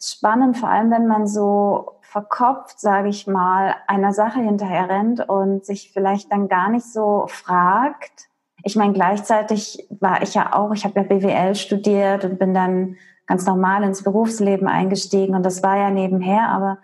spannend, 0.00 0.56
vor 0.58 0.68
allem 0.68 0.90
wenn 0.90 1.06
man 1.06 1.26
so 1.26 1.92
verkopft, 2.02 2.78
sage 2.78 3.08
ich 3.08 3.26
mal, 3.26 3.74
einer 3.86 4.12
Sache 4.12 4.40
hinterher 4.40 4.88
rennt 4.88 5.28
und 5.28 5.64
sich 5.64 5.92
vielleicht 5.92 6.30
dann 6.30 6.48
gar 6.48 6.70
nicht 6.70 6.86
so 6.86 7.24
fragt, 7.28 8.28
ich 8.66 8.76
meine, 8.76 8.94
gleichzeitig 8.94 9.86
war 10.00 10.22
ich 10.22 10.34
ja 10.34 10.54
auch, 10.54 10.72
ich 10.72 10.84
habe 10.84 11.00
ja 11.00 11.02
BWL 11.02 11.54
studiert 11.54 12.24
und 12.24 12.38
bin 12.38 12.54
dann 12.54 12.96
ganz 13.26 13.46
normal 13.46 13.82
ins 13.82 14.02
Berufsleben 14.02 14.68
eingestiegen 14.68 15.34
und 15.34 15.44
das 15.44 15.62
war 15.62 15.76
ja 15.76 15.90
nebenher, 15.90 16.48
aber 16.48 16.78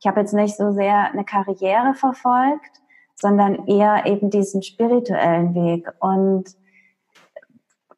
ich 0.00 0.06
habe 0.06 0.20
jetzt 0.20 0.32
nicht 0.32 0.56
so 0.56 0.72
sehr 0.72 1.10
eine 1.10 1.24
Karriere 1.24 1.94
verfolgt, 1.94 2.80
sondern 3.14 3.66
eher 3.66 4.06
eben 4.06 4.30
diesen 4.30 4.62
spirituellen 4.62 5.54
Weg 5.54 5.88
und 6.00 6.44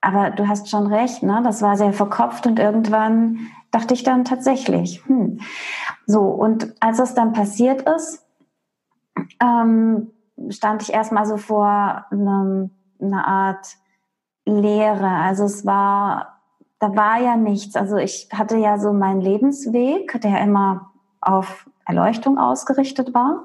aber 0.01 0.31
du 0.31 0.49
hast 0.49 0.71
schon 0.71 0.87
recht, 0.87 1.23
ne? 1.23 1.41
Das 1.43 1.63
war 1.63 1.77
sehr 1.77 1.93
verkopft 1.93 2.47
und 2.47 2.59
irgendwann 2.59 3.49
dachte 3.71 3.95
ich 3.95 4.03
dann 4.03 4.25
tatsächlich, 4.25 5.05
hm. 5.07 5.41
So, 6.07 6.23
und 6.23 6.75
als 6.81 6.99
es 6.99 7.15
dann 7.15 7.33
passiert 7.33 7.83
ist, 7.83 8.25
ähm, 9.43 10.11
stand 10.49 10.83
ich 10.83 10.93
erstmal 10.93 11.27
so 11.27 11.37
vor 11.37 12.07
einem 12.11 12.71
eine 13.01 13.27
Art 13.27 13.77
Lehre. 14.45 15.09
Also 15.09 15.45
es 15.45 15.67
war, 15.67 16.41
da 16.79 16.95
war 16.97 17.21
ja 17.21 17.37
nichts. 17.37 17.77
Also 17.77 17.97
ich 17.97 18.29
hatte 18.33 18.57
ja 18.57 18.79
so 18.79 18.93
meinen 18.93 19.21
Lebensweg, 19.21 20.21
der 20.23 20.41
immer 20.41 20.93
auf 21.21 21.69
Erleuchtung 21.85 22.39
ausgerichtet 22.39 23.15
war. 23.15 23.45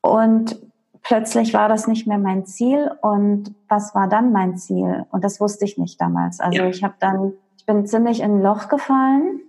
Und 0.00 0.60
plötzlich 1.02 1.54
war 1.54 1.68
das 1.68 1.86
nicht 1.86 2.06
mehr 2.06 2.18
mein 2.18 2.46
Ziel. 2.46 2.90
Und 3.02 3.54
was 3.68 3.94
war 3.94 4.08
dann 4.08 4.32
mein 4.32 4.56
Ziel? 4.56 5.06
Und 5.10 5.24
das 5.24 5.40
wusste 5.40 5.64
ich 5.64 5.78
nicht 5.78 6.00
damals. 6.00 6.40
Also 6.40 6.58
ja. 6.58 6.68
ich 6.68 6.82
habe 6.82 6.94
dann, 7.00 7.32
ich 7.56 7.66
bin 7.66 7.86
ziemlich 7.86 8.20
in 8.20 8.38
ein 8.38 8.42
Loch 8.42 8.68
gefallen 8.68 9.40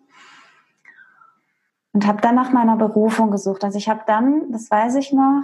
und 1.94 2.08
habe 2.08 2.22
dann 2.22 2.36
nach 2.36 2.52
meiner 2.52 2.78
Berufung 2.78 3.32
gesucht. 3.32 3.64
Also 3.64 3.78
ich 3.78 3.90
habe 3.90 4.02
dann, 4.06 4.52
das 4.52 4.70
weiß 4.70 4.96
ich 4.96 5.12
noch, 5.12 5.44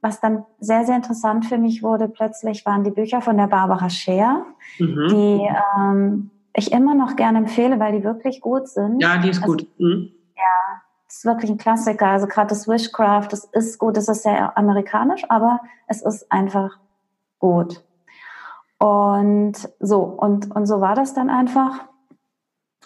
was 0.00 0.20
dann 0.20 0.44
sehr, 0.58 0.84
sehr 0.84 0.96
interessant 0.96 1.46
für 1.46 1.58
mich 1.58 1.82
wurde, 1.82 2.08
plötzlich 2.08 2.66
waren 2.66 2.82
die 2.82 2.90
Bücher 2.90 3.20
von 3.20 3.36
der 3.36 3.46
Barbara 3.46 3.88
Scher, 3.88 4.44
mhm. 4.78 5.08
die 5.08 5.48
ähm, 5.78 6.30
ich 6.54 6.72
immer 6.72 6.94
noch 6.94 7.16
gerne 7.16 7.38
empfehle, 7.38 7.78
weil 7.78 7.92
die 7.92 8.04
wirklich 8.04 8.40
gut 8.40 8.68
sind. 8.68 9.00
Ja, 9.00 9.18
die 9.18 9.30
ist 9.30 9.42
also, 9.42 9.52
gut. 9.52 9.68
Mhm. 9.78 10.10
Ja, 10.36 10.82
das 11.12 11.18
ist 11.18 11.24
wirklich 11.26 11.50
ein 11.50 11.58
Klassiker. 11.58 12.06
Also 12.06 12.26
gerade 12.26 12.48
das 12.48 12.66
Wishcraft, 12.66 13.28
das 13.28 13.44
ist 13.44 13.78
gut, 13.78 13.98
das 13.98 14.08
ist 14.08 14.22
sehr 14.22 14.56
amerikanisch, 14.56 15.28
aber 15.28 15.60
es 15.86 16.00
ist 16.00 16.32
einfach 16.32 16.78
gut. 17.38 17.84
Und 18.78 19.52
so, 19.78 20.04
und, 20.04 20.50
und 20.56 20.64
so 20.64 20.80
war 20.80 20.94
das 20.94 21.12
dann 21.12 21.28
einfach. 21.28 21.84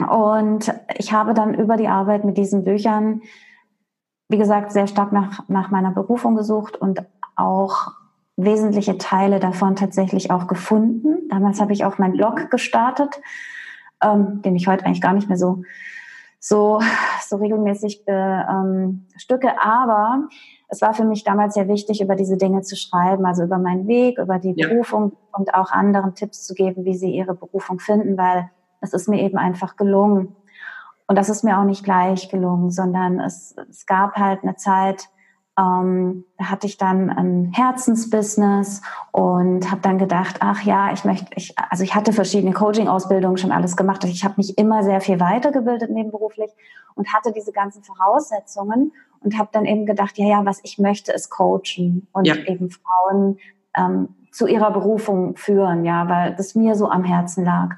Und 0.00 0.74
ich 0.96 1.12
habe 1.12 1.34
dann 1.34 1.54
über 1.54 1.76
die 1.76 1.86
Arbeit 1.86 2.24
mit 2.24 2.36
diesen 2.36 2.64
Büchern, 2.64 3.22
wie 4.28 4.38
gesagt, 4.38 4.72
sehr 4.72 4.88
stark 4.88 5.12
nach, 5.12 5.48
nach 5.48 5.70
meiner 5.70 5.92
Berufung 5.92 6.34
gesucht 6.34 6.76
und 6.76 7.04
auch 7.36 7.92
wesentliche 8.34 8.98
Teile 8.98 9.38
davon 9.38 9.76
tatsächlich 9.76 10.32
auch 10.32 10.48
gefunden. 10.48 11.28
Damals 11.28 11.60
habe 11.60 11.72
ich 11.72 11.84
auch 11.84 11.98
meinen 11.98 12.16
Blog 12.16 12.50
gestartet, 12.50 13.20
ähm, 14.02 14.42
den 14.42 14.56
ich 14.56 14.66
heute 14.66 14.84
eigentlich 14.84 15.00
gar 15.00 15.12
nicht 15.12 15.28
mehr 15.28 15.38
so 15.38 15.62
so 16.38 16.80
so 17.28 17.36
regelmäßig 17.36 18.04
bestücke. 18.04 19.48
Ähm, 19.48 19.54
Aber 19.58 20.28
es 20.68 20.82
war 20.82 20.94
für 20.94 21.04
mich 21.04 21.24
damals 21.24 21.54
sehr 21.54 21.68
wichtig, 21.68 22.00
über 22.00 22.16
diese 22.16 22.36
Dinge 22.36 22.62
zu 22.62 22.76
schreiben, 22.76 23.24
also 23.24 23.44
über 23.44 23.58
meinen 23.58 23.86
Weg, 23.86 24.18
über 24.18 24.38
die 24.38 24.54
ja. 24.56 24.68
Berufung 24.68 25.16
und 25.32 25.54
auch 25.54 25.70
anderen 25.70 26.14
Tipps 26.14 26.44
zu 26.44 26.54
geben, 26.54 26.84
wie 26.84 26.94
sie 26.94 27.10
ihre 27.10 27.34
Berufung 27.34 27.78
finden, 27.78 28.16
weil 28.18 28.50
es 28.80 28.92
ist 28.92 29.08
mir 29.08 29.20
eben 29.22 29.38
einfach 29.38 29.76
gelungen. 29.76 30.34
Und 31.06 31.16
das 31.16 31.28
ist 31.28 31.44
mir 31.44 31.58
auch 31.58 31.64
nicht 31.64 31.84
gleich 31.84 32.28
gelungen, 32.28 32.70
sondern 32.70 33.20
es, 33.20 33.54
es 33.70 33.86
gab 33.86 34.16
halt 34.16 34.42
eine 34.42 34.56
Zeit, 34.56 35.08
ähm, 35.58 36.24
da 36.36 36.50
hatte 36.50 36.66
ich 36.66 36.76
dann 36.76 37.08
ein 37.08 37.52
Herzensbusiness 37.54 38.82
und 39.10 39.70
habe 39.70 39.80
dann 39.80 39.98
gedacht, 39.98 40.36
ach 40.40 40.62
ja, 40.62 40.92
ich 40.92 41.04
möchte, 41.04 41.26
ich, 41.34 41.54
also 41.56 41.82
ich 41.82 41.94
hatte 41.94 42.12
verschiedene 42.12 42.52
Coaching-Ausbildungen 42.52 43.38
schon 43.38 43.52
alles 43.52 43.76
gemacht. 43.76 44.04
Ich 44.04 44.24
habe 44.24 44.34
mich 44.36 44.58
immer 44.58 44.82
sehr 44.82 45.00
viel 45.00 45.18
weitergebildet 45.18 45.90
nebenberuflich 45.90 46.50
und 46.94 47.12
hatte 47.12 47.32
diese 47.32 47.52
ganzen 47.52 47.82
Voraussetzungen 47.82 48.92
und 49.20 49.38
habe 49.38 49.48
dann 49.52 49.64
eben 49.64 49.86
gedacht, 49.86 50.18
ja, 50.18 50.26
ja, 50.26 50.44
was 50.44 50.60
ich 50.62 50.78
möchte, 50.78 51.12
ist 51.12 51.30
coachen 51.30 52.06
und 52.12 52.26
ja. 52.26 52.36
eben 52.36 52.70
Frauen 52.70 53.38
ähm, 53.74 54.08
zu 54.32 54.46
ihrer 54.46 54.70
Berufung 54.70 55.36
führen, 55.36 55.86
ja, 55.86 56.06
weil 56.08 56.34
das 56.34 56.54
mir 56.54 56.74
so 56.74 56.90
am 56.90 57.04
Herzen 57.04 57.44
lag. 57.44 57.76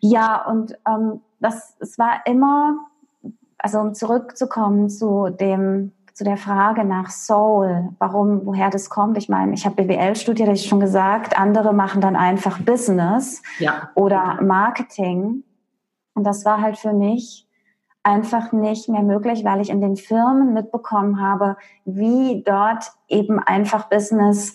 Ja, 0.00 0.42
und 0.46 0.78
ähm, 0.88 1.20
das, 1.40 1.76
es 1.80 1.98
war 1.98 2.22
immer, 2.24 2.78
also 3.58 3.78
um 3.78 3.94
zurückzukommen 3.94 4.88
zu 4.88 5.28
dem 5.28 5.92
zu 6.12 6.24
der 6.24 6.36
Frage 6.36 6.84
nach 6.84 7.10
Soul, 7.10 7.90
warum, 7.98 8.44
woher 8.44 8.70
das 8.70 8.90
kommt. 8.90 9.16
Ich 9.18 9.28
meine, 9.28 9.54
ich 9.54 9.64
habe 9.64 9.82
BWL 9.82 10.16
studiert, 10.16 10.48
habe 10.48 10.56
ich 10.56 10.66
schon 10.66 10.80
gesagt. 10.80 11.38
Andere 11.38 11.72
machen 11.72 12.00
dann 12.00 12.16
einfach 12.16 12.58
Business 12.60 13.42
ja. 13.58 13.90
oder 13.94 14.40
Marketing. 14.42 15.44
Und 16.14 16.24
das 16.24 16.44
war 16.44 16.60
halt 16.60 16.78
für 16.78 16.92
mich 16.92 17.46
einfach 18.02 18.52
nicht 18.52 18.88
mehr 18.88 19.02
möglich, 19.02 19.44
weil 19.44 19.60
ich 19.60 19.70
in 19.70 19.80
den 19.80 19.96
Firmen 19.96 20.54
mitbekommen 20.54 21.20
habe, 21.20 21.56
wie 21.84 22.42
dort 22.44 22.92
eben 23.08 23.38
einfach 23.38 23.88
Business 23.88 24.54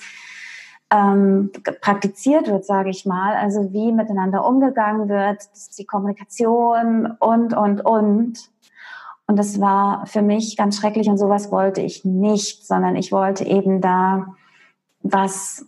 ähm, 0.91 1.51
praktiziert 1.81 2.47
wird, 2.47 2.65
sage 2.65 2.89
ich 2.89 3.05
mal. 3.05 3.35
Also 3.35 3.71
wie 3.71 3.91
miteinander 3.91 4.45
umgegangen 4.45 5.09
wird, 5.09 5.43
die 5.77 5.85
Kommunikation 5.85 7.15
und, 7.19 7.53
und, 7.55 7.81
und. 7.81 8.51
Und 9.27 9.37
das 9.37 9.59
war 9.59 10.05
für 10.05 10.21
mich 10.21 10.55
ganz 10.55 10.77
schrecklich 10.77 11.07
und 11.07 11.17
sowas 11.17 11.51
wollte 11.51 11.81
ich 11.81 12.05
nicht, 12.05 12.65
sondern 12.65 12.95
ich 12.95 13.11
wollte 13.11 13.43
eben 13.43 13.81
da 13.81 14.35
was 15.01 15.65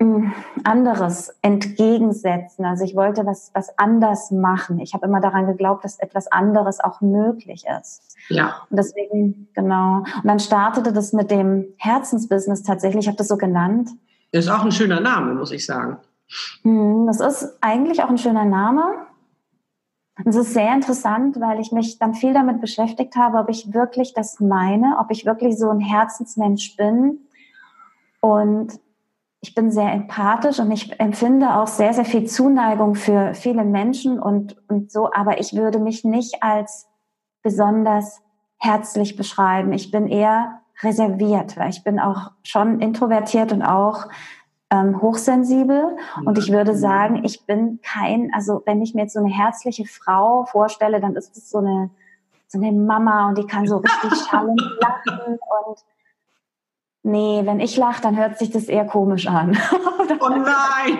hm, 0.00 0.32
anderes 0.64 1.34
entgegensetzen. 1.40 2.64
Also 2.64 2.84
ich 2.84 2.94
wollte 2.94 3.24
was, 3.24 3.50
was 3.54 3.78
anders 3.78 4.30
machen. 4.30 4.80
Ich 4.80 4.92
habe 4.92 5.06
immer 5.06 5.20
daran 5.20 5.46
geglaubt, 5.46 5.84
dass 5.84 5.98
etwas 5.98 6.26
anderes 6.26 6.80
auch 6.80 7.00
möglich 7.00 7.64
ist. 7.80 8.16
Ja. 8.28 8.56
Und 8.68 8.76
deswegen, 8.76 9.48
genau. 9.54 9.98
Und 9.98 10.24
dann 10.24 10.40
startete 10.40 10.92
das 10.92 11.12
mit 11.12 11.30
dem 11.30 11.66
Herzensbusiness 11.78 12.62
tatsächlich. 12.64 13.04
Ich 13.04 13.08
habe 13.08 13.16
das 13.16 13.28
so 13.28 13.36
genannt. 13.36 13.90
Ist 14.32 14.50
auch 14.50 14.64
ein 14.64 14.72
schöner 14.72 15.00
Name, 15.00 15.34
muss 15.34 15.52
ich 15.52 15.64
sagen. 15.64 15.98
Hm, 16.62 17.06
das 17.06 17.20
ist 17.20 17.58
eigentlich 17.60 18.02
auch 18.02 18.10
ein 18.10 18.18
schöner 18.18 18.44
Name. 18.44 19.03
Es 20.24 20.36
ist 20.36 20.54
sehr 20.54 20.72
interessant, 20.72 21.40
weil 21.40 21.58
ich 21.58 21.72
mich 21.72 21.98
dann 21.98 22.14
viel 22.14 22.32
damit 22.32 22.60
beschäftigt 22.60 23.16
habe, 23.16 23.38
ob 23.38 23.48
ich 23.48 23.74
wirklich 23.74 24.14
das 24.14 24.38
meine, 24.38 24.98
ob 25.00 25.10
ich 25.10 25.26
wirklich 25.26 25.58
so 25.58 25.70
ein 25.70 25.80
Herzensmensch 25.80 26.76
bin. 26.76 27.26
Und 28.20 28.78
ich 29.40 29.54
bin 29.54 29.70
sehr 29.70 29.92
empathisch 29.92 30.60
und 30.60 30.70
ich 30.70 30.98
empfinde 31.00 31.56
auch 31.56 31.66
sehr, 31.66 31.92
sehr 31.92 32.04
viel 32.04 32.24
Zuneigung 32.24 32.94
für 32.94 33.34
viele 33.34 33.64
Menschen 33.64 34.18
und, 34.18 34.56
und 34.68 34.90
so, 34.90 35.10
aber 35.12 35.38
ich 35.38 35.54
würde 35.54 35.78
mich 35.78 36.04
nicht 36.04 36.42
als 36.42 36.88
besonders 37.42 38.22
herzlich 38.56 39.16
beschreiben. 39.16 39.72
Ich 39.72 39.90
bin 39.90 40.06
eher 40.06 40.62
reserviert, 40.82 41.56
weil 41.58 41.70
ich 41.70 41.84
bin 41.84 42.00
auch 42.00 42.30
schon 42.42 42.80
introvertiert 42.80 43.52
und 43.52 43.62
auch 43.62 44.06
ähm, 44.74 45.00
hochsensibel. 45.00 45.96
Und 46.24 46.38
ich 46.38 46.50
würde 46.50 46.76
sagen, 46.76 47.24
ich 47.24 47.46
bin 47.46 47.80
kein, 47.82 48.30
also 48.34 48.62
wenn 48.66 48.82
ich 48.82 48.94
mir 48.94 49.02
jetzt 49.02 49.14
so 49.14 49.20
eine 49.20 49.32
herzliche 49.32 49.84
Frau 49.84 50.44
vorstelle, 50.44 51.00
dann 51.00 51.16
ist 51.16 51.36
es 51.36 51.50
so 51.50 51.58
eine, 51.58 51.90
so 52.48 52.58
eine 52.58 52.72
Mama 52.72 53.28
und 53.28 53.38
die 53.38 53.46
kann 53.46 53.66
so 53.66 53.78
richtig 53.78 54.12
schallend 54.30 54.60
lachen 54.80 55.38
und 55.66 55.78
nee, 57.02 57.42
wenn 57.44 57.60
ich 57.60 57.76
lache, 57.76 58.02
dann 58.02 58.16
hört 58.16 58.38
sich 58.38 58.50
das 58.50 58.64
eher 58.64 58.86
komisch 58.86 59.26
an. 59.26 59.56
oh 60.20 60.28
nein! 60.28 60.98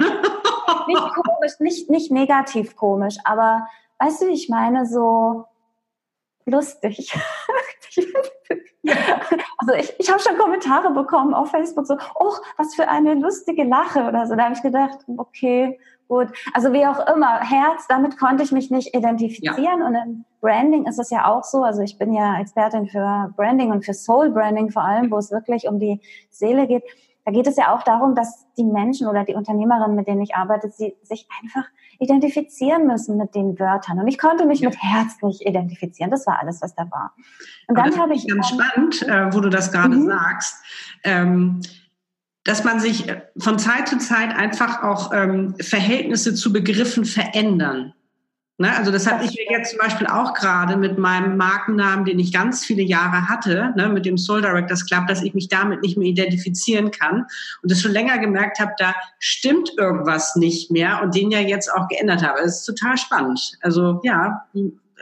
nicht 0.87 1.15
komisch, 1.15 1.61
nicht, 1.61 1.91
nicht 1.91 2.11
negativ 2.13 2.77
komisch, 2.77 3.17
aber 3.25 3.67
weißt 3.99 4.23
du, 4.23 4.27
ich 4.27 4.49
meine 4.49 4.87
so 4.87 5.45
lustig. 6.47 7.15
Also 9.59 9.75
ich, 9.75 9.95
ich 9.99 10.11
habe 10.11 10.21
schon 10.21 10.37
Kommentare 10.37 10.93
bekommen 10.93 11.33
auf 11.33 11.51
Facebook 11.51 11.87
so, 11.87 11.97
oh, 12.17 12.33
was 12.59 12.75
für 12.75 12.89
eine 12.89 13.15
lustige 13.15 13.65
Lache 13.65 14.07
oder 14.07 14.27
so. 14.27 14.37
Da 14.37 14.45
habe 14.45 14.55
ich 14.55 14.63
gedacht, 14.63 14.99
okay, 15.17 15.79
gut. 16.09 16.29
Also 16.53 16.73
wie 16.73 16.87
auch 16.87 17.07
immer, 17.15 17.41
Herz, 17.41 17.87
damit 17.89 18.19
konnte 18.19 18.43
ich 18.43 18.53
mich 18.53 18.71
nicht 18.71 18.95
identifizieren. 18.95 19.81
Ja. 19.81 19.87
Und 19.87 19.95
im 19.95 20.25
Branding 20.41 20.87
ist 20.87 20.99
es 20.99 21.11
ja 21.11 21.27
auch 21.27 21.45
so. 21.45 21.63
Also 21.63 21.81
ich 21.81 21.99
bin 21.99 22.13
ja 22.13 22.39
Expertin 22.39 22.87
für 22.87 23.33
Branding 23.37 23.71
und 23.71 23.85
für 23.85 23.95
Soul 23.95 24.31
Branding 24.31 24.71
vor 24.71 24.85
allem, 24.85 25.11
wo 25.11 25.17
es 25.17 25.31
wirklich 25.31 25.67
um 25.67 25.79
die 25.79 26.01
Seele 26.31 26.67
geht. 26.67 26.85
Da 27.25 27.33
geht 27.33 27.47
es 27.47 27.57
ja 27.57 27.75
auch 27.75 27.83
darum, 27.85 28.15
dass 28.15 28.47
die 28.59 28.65
Menschen 28.65 29.09
oder 29.09 29.25
die 29.25 29.35
Unternehmerinnen, 29.35 29.97
mit 29.97 30.07
denen 30.07 30.21
ich 30.21 30.35
arbeite, 30.35 30.69
sie 30.69 30.95
sich 31.03 31.27
einfach 31.43 31.65
identifizieren 31.99 32.87
müssen 32.87 33.17
mit 33.17 33.35
den 33.35 33.59
Wörtern. 33.59 33.99
Und 33.99 34.09
ich 34.09 34.19
konnte 34.19 34.47
mich 34.47 34.61
mit 34.63 34.77
Herz 34.83 35.23
nicht 35.23 35.43
identifizieren. 35.47 36.11
Das 36.11 36.27
war 36.27 36.41
alles, 36.41 36.63
was 36.63 36.75
da 36.75 36.91
war. 36.91 37.15
Und 37.69 37.79
dann 37.79 37.99
habe 37.99 38.15
ich 38.15 38.27
ganz 38.27 38.49
spannend, 38.49 39.03
äh, 39.03 39.33
wo 39.33 39.41
du 39.41 39.49
das 39.49 39.73
gerade 39.73 39.97
mhm. 39.97 40.07
sagst. 40.07 40.63
Ähm, 41.05 41.61
dass 42.45 42.63
man 42.63 42.79
sich 42.79 43.09
äh, 43.09 43.23
von 43.39 43.59
Zeit 43.59 43.89
zu 43.89 43.99
Zeit 43.99 44.37
einfach 44.37 44.83
auch 44.83 45.13
ähm, 45.13 45.55
Verhältnisse 45.61 46.35
zu 46.35 46.53
Begriffen 46.53 47.05
verändern. 47.05 47.95
Ne? 48.57 48.77
Also 48.77 48.93
das 48.93 49.11
habe 49.11 49.25
ich 49.25 49.33
mir 49.33 49.59
jetzt 49.59 49.71
zum 49.71 49.81
Beispiel 49.81 50.07
auch 50.07 50.33
gerade 50.33 50.77
mit 50.77 50.97
meinem 50.97 51.37
Markennamen, 51.37 52.05
den 52.05 52.21
ich 52.21 52.33
ganz 52.33 52.65
viele 52.65 52.83
Jahre 52.83 53.29
hatte, 53.29 53.73
ne, 53.77 53.89
mit 53.89 54.07
dem 54.07 54.17
Soul 54.17 54.43
Directors 54.43 54.87
Club, 54.87 55.09
dass 55.09 55.23
ich 55.23 55.35
mich 55.35 55.49
damit 55.49 55.83
nicht 55.83 55.99
mehr 55.99 56.07
identifizieren 56.07 56.93
kann 56.93 57.27
und 57.63 57.73
das 57.73 57.81
schon 57.81 57.91
länger 57.91 58.19
gemerkt 58.19 58.61
habe, 58.61 58.73
da 58.79 58.95
stimmt 59.19 59.73
irgendwas 59.77 60.37
nicht 60.37 60.71
mehr 60.71 61.03
und 61.03 61.17
den 61.17 61.33
ja 61.33 61.41
jetzt 61.41 61.69
auch 61.73 61.89
geändert 61.89 62.25
habe. 62.25 62.43
Das 62.43 62.61
ist 62.61 62.65
total 62.65 62.97
spannend. 62.97 63.59
Also 63.61 64.01
ja, 64.05 64.45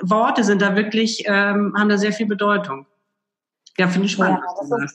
Worte 0.00 0.44
sind 0.44 0.62
da 0.62 0.74
wirklich, 0.74 1.24
ähm, 1.26 1.74
haben 1.76 1.90
da 1.90 1.98
sehr 1.98 2.12
viel 2.12 2.26
Bedeutung. 2.26 2.86
Ja, 3.76 3.86
finde 3.86 4.06
ich 4.06 4.12
spannend. 4.12 4.40
Ja, 4.70 4.86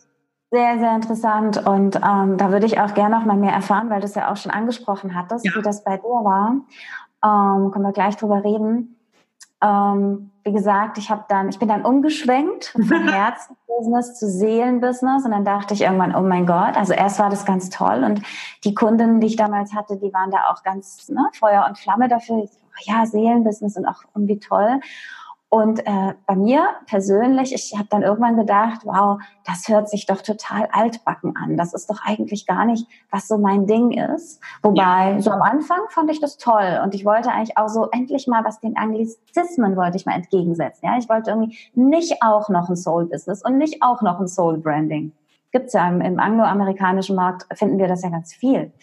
sehr, 0.50 0.80
sehr 0.80 0.96
interessant 0.96 1.58
und 1.68 1.98
ähm, 1.98 2.38
da 2.38 2.52
würde 2.52 2.66
ich 2.66 2.80
auch 2.80 2.94
gerne 2.94 3.18
noch 3.18 3.26
mal 3.26 3.36
mehr 3.36 3.52
erfahren, 3.52 3.90
weil 3.90 4.00
du 4.00 4.06
es 4.06 4.16
ja 4.16 4.32
auch 4.32 4.38
schon 4.38 4.52
angesprochen 4.52 5.14
hattest, 5.14 5.46
ja. 5.46 5.52
wie 5.54 5.62
das 5.62 5.84
bei 5.84 5.98
dir 5.98 6.04
war. 6.04 6.62
Ähm, 7.24 7.72
können 7.72 7.86
wir 7.86 7.94
gleich 7.94 8.16
drüber 8.18 8.44
reden. 8.44 8.98
Ähm, 9.62 10.32
wie 10.44 10.54
gesagt, 10.54 10.98
ich 10.98 11.10
habe 11.10 11.26
dann, 11.28 11.50
ich 11.50 11.60
bin 11.60 11.68
dann 11.68 11.84
umgeschwenkt 11.84 12.76
vom 12.88 13.08
Herzbusiness 13.08 14.18
zu 14.20 14.30
Seelenbusiness 14.30 15.26
und 15.26 15.32
dann 15.32 15.44
dachte 15.44 15.74
ich 15.74 15.82
irgendwann, 15.82 16.16
oh 16.16 16.22
mein 16.22 16.46
Gott, 16.46 16.78
also 16.78 16.94
erst 16.94 17.20
war 17.20 17.30
das 17.30 17.46
ganz 17.46 17.70
toll 17.70 18.04
und 18.04 18.22
die 18.64 18.74
Kundinnen, 18.74 19.20
die 19.20 19.28
ich 19.28 19.36
damals 19.36 19.74
hatte, 19.74 19.98
die 19.98 20.14
waren 20.14 20.32
da 20.32 20.50
auch 20.52 20.64
ganz 20.64 21.10
ne, 21.10 21.28
Feuer 21.34 21.66
und 21.68 21.78
Flamme 21.78 22.08
dafür. 22.08 22.48
Ja, 22.82 23.08
Seelenbusiness 23.08 23.76
und 23.76 23.88
auch 23.88 24.04
irgendwie 24.14 24.40
toll. 24.40 24.80
Und 25.50 25.80
äh, 25.88 26.14
bei 26.26 26.36
mir 26.36 26.68
persönlich, 26.88 27.54
ich 27.54 27.74
habe 27.78 27.88
dann 27.90 28.02
irgendwann 28.02 28.36
gedacht, 28.36 28.82
wow, 28.84 29.18
das 29.46 29.70
hört 29.70 29.90
sich 29.90 30.06
doch 30.06 30.22
total 30.22 30.68
altbacken 30.74 31.38
an. 31.38 31.56
Das 31.56 31.74
ist 31.74 31.90
doch 31.90 32.02
eigentlich 32.04 32.46
gar 32.46 32.66
nicht, 32.66 32.86
was 33.12 33.30
so 33.30 33.38
mein 33.38 33.66
Ding 33.66 33.92
ist. 33.92 34.42
Wobei, 34.62 35.12
ja. 35.12 35.22
so 35.22 35.32
am 35.32 35.42
Anfang 35.42 35.80
fand 35.90 36.12
ich 36.12 36.20
das 36.20 36.38
toll 36.38 36.82
und 36.84 36.94
ich 36.94 37.06
wollte 37.06 37.32
eigentlich 37.32 37.58
auch 37.58 37.70
so 37.70 37.90
endlich 37.92 38.28
mal 38.28 38.44
was 38.44 38.60
den 38.60 38.76
Anglizismen 38.76 39.78
wollte 39.78 39.96
ich 39.96 40.06
mal 40.06 40.16
entgegensetzen. 40.16 40.86
Ja, 40.86 40.98
ich 40.98 41.08
wollte 41.08 41.32
irgendwie 41.32 41.58
nicht 41.76 42.22
auch 42.22 42.50
noch 42.50 42.68
ein 42.70 42.76
Soul-Business 42.76 43.42
und 43.46 43.58
nicht 43.58 43.82
auch 43.82 44.02
noch 44.02 44.20
ein 44.20 44.28
Soul-Branding. 44.28 45.14
Gibt's 45.54 45.72
ja 45.72 45.88
im, 45.88 46.02
im 46.02 46.20
angloamerikanischen 46.20 47.16
Markt, 47.16 47.46
finden 47.58 47.78
wir 47.78 47.88
das 47.88 48.04
ja 48.04 48.10
ganz 48.10 48.34
viel. 48.34 48.74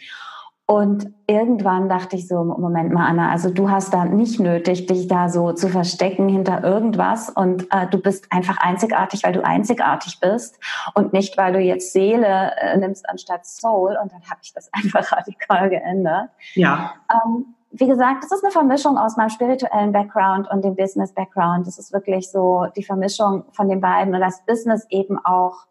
Und 0.66 1.12
irgendwann 1.26 1.90
dachte 1.90 2.16
ich 2.16 2.26
so, 2.26 2.42
Moment 2.42 2.90
mal, 2.90 3.06
Anna, 3.06 3.30
also 3.30 3.50
du 3.50 3.70
hast 3.70 3.92
da 3.92 4.06
nicht 4.06 4.40
nötig, 4.40 4.86
dich 4.86 5.08
da 5.08 5.28
so 5.28 5.52
zu 5.52 5.68
verstecken 5.68 6.26
hinter 6.26 6.64
irgendwas 6.64 7.28
und 7.28 7.66
äh, 7.70 7.86
du 7.86 7.98
bist 7.98 8.26
einfach 8.30 8.56
einzigartig, 8.56 9.24
weil 9.24 9.34
du 9.34 9.44
einzigartig 9.44 10.20
bist 10.20 10.58
und 10.94 11.12
nicht, 11.12 11.36
weil 11.36 11.52
du 11.52 11.58
jetzt 11.60 11.92
Seele 11.92 12.52
äh, 12.56 12.78
nimmst 12.78 13.06
anstatt 13.10 13.44
Soul. 13.44 13.98
Und 14.02 14.12
dann 14.12 14.22
habe 14.22 14.40
ich 14.42 14.54
das 14.54 14.70
einfach 14.72 15.12
radikal 15.12 15.68
geändert. 15.68 16.30
Ja. 16.54 16.94
Ähm, 17.12 17.54
wie 17.76 17.86
gesagt, 17.86 18.22
das 18.22 18.32
ist 18.32 18.42
eine 18.42 18.52
Vermischung 18.52 18.96
aus 18.96 19.18
meinem 19.18 19.30
spirituellen 19.30 19.92
Background 19.92 20.48
und 20.50 20.64
dem 20.64 20.76
Business 20.76 21.12
Background. 21.12 21.66
Das 21.66 21.78
ist 21.78 21.92
wirklich 21.92 22.30
so 22.30 22.68
die 22.74 22.84
Vermischung 22.84 23.44
von 23.52 23.68
den 23.68 23.82
beiden 23.82 24.14
und 24.14 24.20
das 24.20 24.46
Business 24.46 24.86
eben 24.88 25.18
auch 25.18 25.66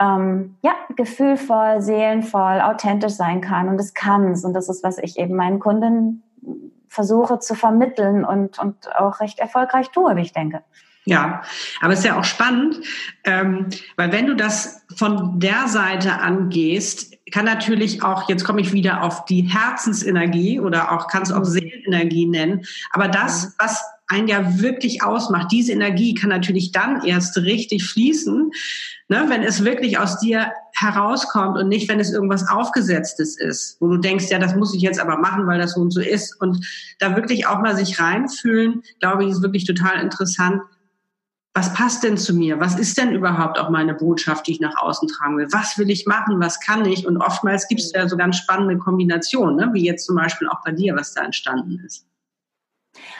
ähm, 0.00 0.56
ja, 0.62 0.74
gefühlvoll, 0.96 1.80
seelenvoll, 1.80 2.60
authentisch 2.60 3.14
sein 3.14 3.40
kann. 3.40 3.68
Und 3.68 3.80
es 3.80 3.94
kann 3.94 4.32
es. 4.32 4.44
Und 4.44 4.54
das 4.54 4.68
ist, 4.68 4.82
was 4.84 4.98
ich 4.98 5.18
eben 5.18 5.34
meinen 5.34 5.58
Kunden 5.58 6.22
versuche 6.88 7.38
zu 7.38 7.54
vermitteln 7.54 8.24
und, 8.24 8.58
und 8.58 8.94
auch 8.96 9.20
recht 9.20 9.38
erfolgreich 9.38 9.90
tue, 9.90 10.16
wie 10.16 10.22
ich 10.22 10.32
denke. 10.32 10.62
Ja, 11.04 11.42
aber 11.80 11.94
es 11.94 12.00
ist 12.00 12.04
ja 12.04 12.18
auch 12.18 12.24
spannend, 12.24 12.80
ähm, 13.24 13.68
weil 13.96 14.12
wenn 14.12 14.26
du 14.26 14.36
das 14.36 14.84
von 14.94 15.40
der 15.40 15.66
Seite 15.66 16.20
angehst, 16.20 17.16
kann 17.32 17.46
natürlich 17.46 18.02
auch, 18.02 18.28
jetzt 18.28 18.44
komme 18.44 18.60
ich 18.60 18.74
wieder 18.74 19.02
auf 19.02 19.24
die 19.24 19.42
Herzensenergie 19.42 20.60
oder 20.60 20.92
auch 20.92 21.08
kannst 21.08 21.32
auch 21.32 21.40
mhm. 21.40 21.44
Seelenenergie 21.44 22.26
nennen, 22.26 22.66
aber 22.92 23.08
das, 23.08 23.54
was 23.58 23.82
einen 24.08 24.26
ja 24.26 24.60
wirklich 24.60 25.02
ausmacht, 25.02 25.52
diese 25.52 25.72
Energie 25.72 26.14
kann 26.14 26.30
natürlich 26.30 26.72
dann 26.72 27.04
erst 27.04 27.36
richtig 27.36 27.84
fließen, 27.84 28.50
ne, 29.08 29.24
wenn 29.28 29.42
es 29.42 29.64
wirklich 29.64 29.98
aus 29.98 30.18
dir 30.18 30.52
herauskommt 30.74 31.58
und 31.58 31.68
nicht, 31.68 31.88
wenn 31.88 32.00
es 32.00 32.12
irgendwas 32.12 32.48
Aufgesetztes 32.48 33.38
ist, 33.38 33.76
wo 33.80 33.88
du 33.88 33.98
denkst, 33.98 34.26
ja, 34.30 34.38
das 34.38 34.56
muss 34.56 34.74
ich 34.74 34.82
jetzt 34.82 35.00
aber 35.00 35.18
machen, 35.18 35.46
weil 35.46 35.60
das 35.60 35.74
so 35.74 35.80
und 35.80 35.90
so 35.90 36.00
ist. 36.00 36.40
Und 36.40 36.66
da 36.98 37.16
wirklich 37.16 37.46
auch 37.46 37.60
mal 37.60 37.76
sich 37.76 38.00
reinfühlen, 38.00 38.82
glaube 38.98 39.24
ich, 39.24 39.30
ist 39.30 39.42
wirklich 39.42 39.66
total 39.66 40.00
interessant, 40.00 40.62
was 41.54 41.74
passt 41.74 42.04
denn 42.04 42.16
zu 42.16 42.34
mir? 42.34 42.60
Was 42.60 42.78
ist 42.78 42.96
denn 42.98 43.12
überhaupt 43.12 43.58
auch 43.58 43.68
meine 43.68 43.92
Botschaft, 43.92 44.46
die 44.46 44.52
ich 44.52 44.60
nach 44.60 44.76
außen 44.76 45.08
tragen 45.08 45.38
will? 45.38 45.48
Was 45.50 45.76
will 45.76 45.90
ich 45.90 46.06
machen? 46.06 46.40
Was 46.40 46.60
kann 46.60 46.84
ich? 46.84 47.04
Und 47.04 47.16
oftmals 47.16 47.66
gibt 47.66 47.80
es 47.80 47.92
ja 47.92 48.08
so 48.08 48.16
ganz 48.16 48.36
spannende 48.36 48.78
Kombinationen, 48.78 49.56
ne? 49.56 49.70
wie 49.72 49.84
jetzt 49.84 50.06
zum 50.06 50.14
Beispiel 50.14 50.48
auch 50.48 50.62
bei 50.64 50.70
dir, 50.70 50.94
was 50.94 51.14
da 51.14 51.24
entstanden 51.24 51.82
ist. 51.84 52.07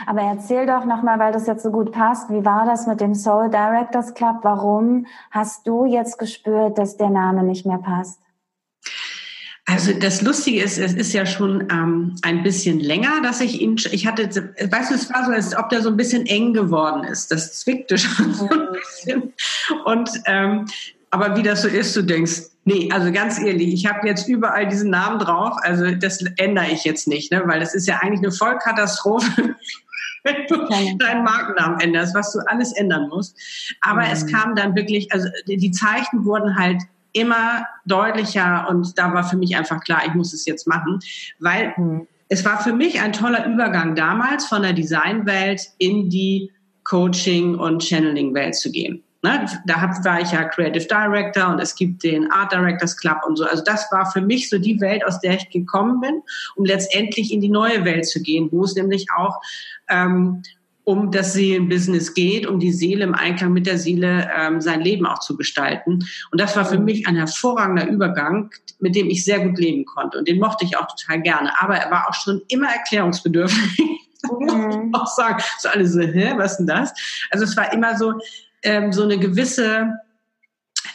Aber 0.07 0.23
erzähl 0.23 0.67
doch 0.67 0.85
nochmal, 0.85 1.19
weil 1.19 1.33
das 1.33 1.47
jetzt 1.47 1.63
so 1.63 1.71
gut 1.71 1.93
passt, 1.93 2.31
wie 2.31 2.45
war 2.45 2.67
das 2.67 2.87
mit 2.87 3.01
dem 3.01 3.15
Soul 3.15 3.51
Directors 3.51 4.15
Club? 4.15 4.39
Warum 4.43 5.07
hast 5.31 5.67
du 5.67 5.85
jetzt 5.85 6.19
gespürt, 6.19 6.79
dass 6.79 6.97
der 6.97 7.11
Name 7.11 7.43
nicht 7.43 7.67
mehr 7.67 7.79
passt? 7.79 8.21
Also 9.71 9.93
das 9.93 10.23
Lustige 10.23 10.63
ist, 10.63 10.79
es 10.79 10.95
ist 10.95 11.13
ja 11.13 11.27
schon 11.27 11.69
ähm, 11.71 12.17
ein 12.23 12.43
bisschen 12.43 12.81
länger, 12.81 13.21
dass 13.23 13.43
ich 13.43 13.61
ihn, 13.61 13.77
ich 13.91 14.07
hatte, 14.07 14.25
weißt 14.27 14.91
du, 14.91 14.95
es 14.95 15.13
war 15.13 15.27
so, 15.27 15.31
als 15.31 15.55
ob 15.55 15.69
der 15.69 15.83
so 15.83 15.91
ein 15.91 15.97
bisschen 15.99 16.25
eng 16.25 16.55
geworden 16.55 17.05
ist. 17.05 17.31
Das 17.31 17.61
zwickte 17.61 17.99
schon 17.99 18.33
so 18.35 18.49
ein 18.49 18.69
bisschen. 18.73 19.35
Und 19.85 20.11
ähm, 20.25 20.65
aber 21.11 21.37
wie 21.37 21.43
das 21.43 21.63
so 21.63 21.69
ist, 21.69 21.97
du 21.97 22.03
denkst, 22.03 22.43
nee, 22.65 22.91
also 22.93 23.11
ganz 23.13 23.41
ehrlich, 23.41 23.73
ich 23.73 23.87
habe 23.87 24.07
jetzt 24.07 24.29
überall 24.29 24.69
diesen 24.69 24.91
Namen 24.91 25.19
drauf, 25.19 25.57
also 25.63 25.91
das 25.93 26.23
ändere 26.37 26.71
ich 26.71 26.85
jetzt 26.85 27.09
nicht, 27.09 27.33
ne? 27.33 27.43
weil 27.47 27.61
das 27.61 27.75
ist 27.75 27.89
ja 27.89 27.99
eigentlich 28.03 28.21
eine 28.21 28.33
Vollkatastrophe, 28.33 29.57
wenn 30.25 30.47
du 30.49 30.69
deinen 30.99 31.25
Markennamen 31.25 31.81
änderst, 31.81 32.15
was 32.15 32.33
du 32.33 32.41
alles 32.47 32.73
ändern 32.73 33.09
musst. 33.09 33.37
Aber 33.81 34.03
mhm. 34.03 34.13
es 34.13 34.27
kam 34.27 34.55
dann 34.55 34.75
wirklich, 34.75 35.13
also 35.13 35.29
die 35.47 35.71
Zeichen 35.71 36.25
wurden 36.25 36.59
halt 36.59 36.83
immer 37.13 37.67
deutlicher 37.87 38.69
und 38.69 38.99
da 38.99 39.15
war 39.15 39.25
für 39.25 39.37
mich 39.37 39.57
einfach 39.57 39.83
klar, 39.83 40.03
ich 40.07 40.15
muss 40.15 40.35
es 40.35 40.45
jetzt 40.45 40.67
machen, 40.67 41.01
weil 41.39 41.73
mhm. 41.77 42.07
es 42.29 42.45
war 42.45 42.63
für 42.63 42.75
mich 42.75 43.01
ein 43.01 43.13
toller 43.13 43.47
Übergang 43.47 43.95
damals 43.95 44.47
von 44.47 44.63
der 44.63 44.75
Designwelt 44.75 45.63
in 45.79 46.11
die 46.11 46.53
Coaching- 46.85 47.55
und 47.55 47.83
Channeling-Welt 47.83 48.57
zu 48.57 48.71
gehen. 48.71 49.03
Ne, 49.21 49.47
da 49.67 49.81
hab, 49.81 50.05
war 50.05 50.21
ich 50.21 50.31
ja 50.31 50.45
Creative 50.45 50.87
Director 50.87 51.49
und 51.49 51.59
es 51.59 51.75
gibt 51.75 52.05
den 52.05 52.31
Art 52.31 52.53
Directors 52.53 52.97
Club 52.97 53.19
und 53.27 53.37
so. 53.37 53.45
Also 53.45 53.65
das 53.65 53.91
war 53.91 54.09
für 54.13 54.21
mich 54.21 54.49
so 54.49 54.59
die 54.59 54.81
Welt, 54.81 55.05
aus 55.05 55.19
der 55.21 55.35
ich 55.35 55.51
gekommen 55.51 56.01
bin, 56.01 56.23
um 56.55 56.65
letztendlich 56.65 57.33
in 57.33 57.41
die 57.41 57.49
neue 57.49 57.85
Welt 57.85 58.07
zu 58.07 58.23
gehen, 58.23 58.49
wo 58.53 58.63
es 58.63 58.77
nämlich 58.77 59.07
auch 59.17 59.41
ähm, 59.89 60.43
um 60.89 61.11
das 61.11 61.35
Seelenbusiness 61.35 62.15
geht, 62.15 62.47
um 62.47 62.59
die 62.59 62.73
Seele 62.73 63.05
im 63.05 63.15
Einklang 63.15 63.53
mit 63.53 63.67
der 63.67 63.77
Seele 63.77 64.31
ähm, 64.35 64.63
sein 64.63 64.81
Leben 64.81 65.05
auch 65.05 65.19
zu 65.19 65.37
gestalten. 65.37 65.99
Und 66.31 66.41
das 66.41 66.57
war 66.57 66.65
für 66.65 66.79
mich 66.79 67.07
ein 67.07 67.15
hervorragender 67.15 67.87
Übergang, 67.89 68.51
mit 68.79 68.97
dem 68.97 69.11
ich 69.11 69.23
sehr 69.23 69.41
gut 69.41 69.59
leben 69.59 69.85
konnte. 69.85 70.17
Und 70.17 70.29
den 70.29 70.39
mochte 70.39 70.65
ich 70.65 70.79
auch 70.79 70.87
total 70.87 71.21
gerne. 71.21 71.53
Aber 71.61 71.77
er 71.77 71.91
war 71.91 72.09
auch 72.09 72.15
schon 72.15 72.41
immer 72.49 72.69
erklärungsbedürftig. 72.69 73.77
Mhm. 74.41 74.91
auch 74.95 75.07
sagen, 75.09 75.43
so 75.59 75.69
alle 75.69 75.87
so, 75.87 76.01
hä, 76.01 76.33
was 76.37 76.57
denn 76.57 76.67
das? 76.67 76.95
Also 77.31 77.45
es 77.45 77.55
war 77.55 77.71
immer 77.75 77.99
so, 77.99 78.15
ähm, 78.63 78.93
so 78.93 79.03
eine 79.03 79.19
gewisse, 79.19 79.95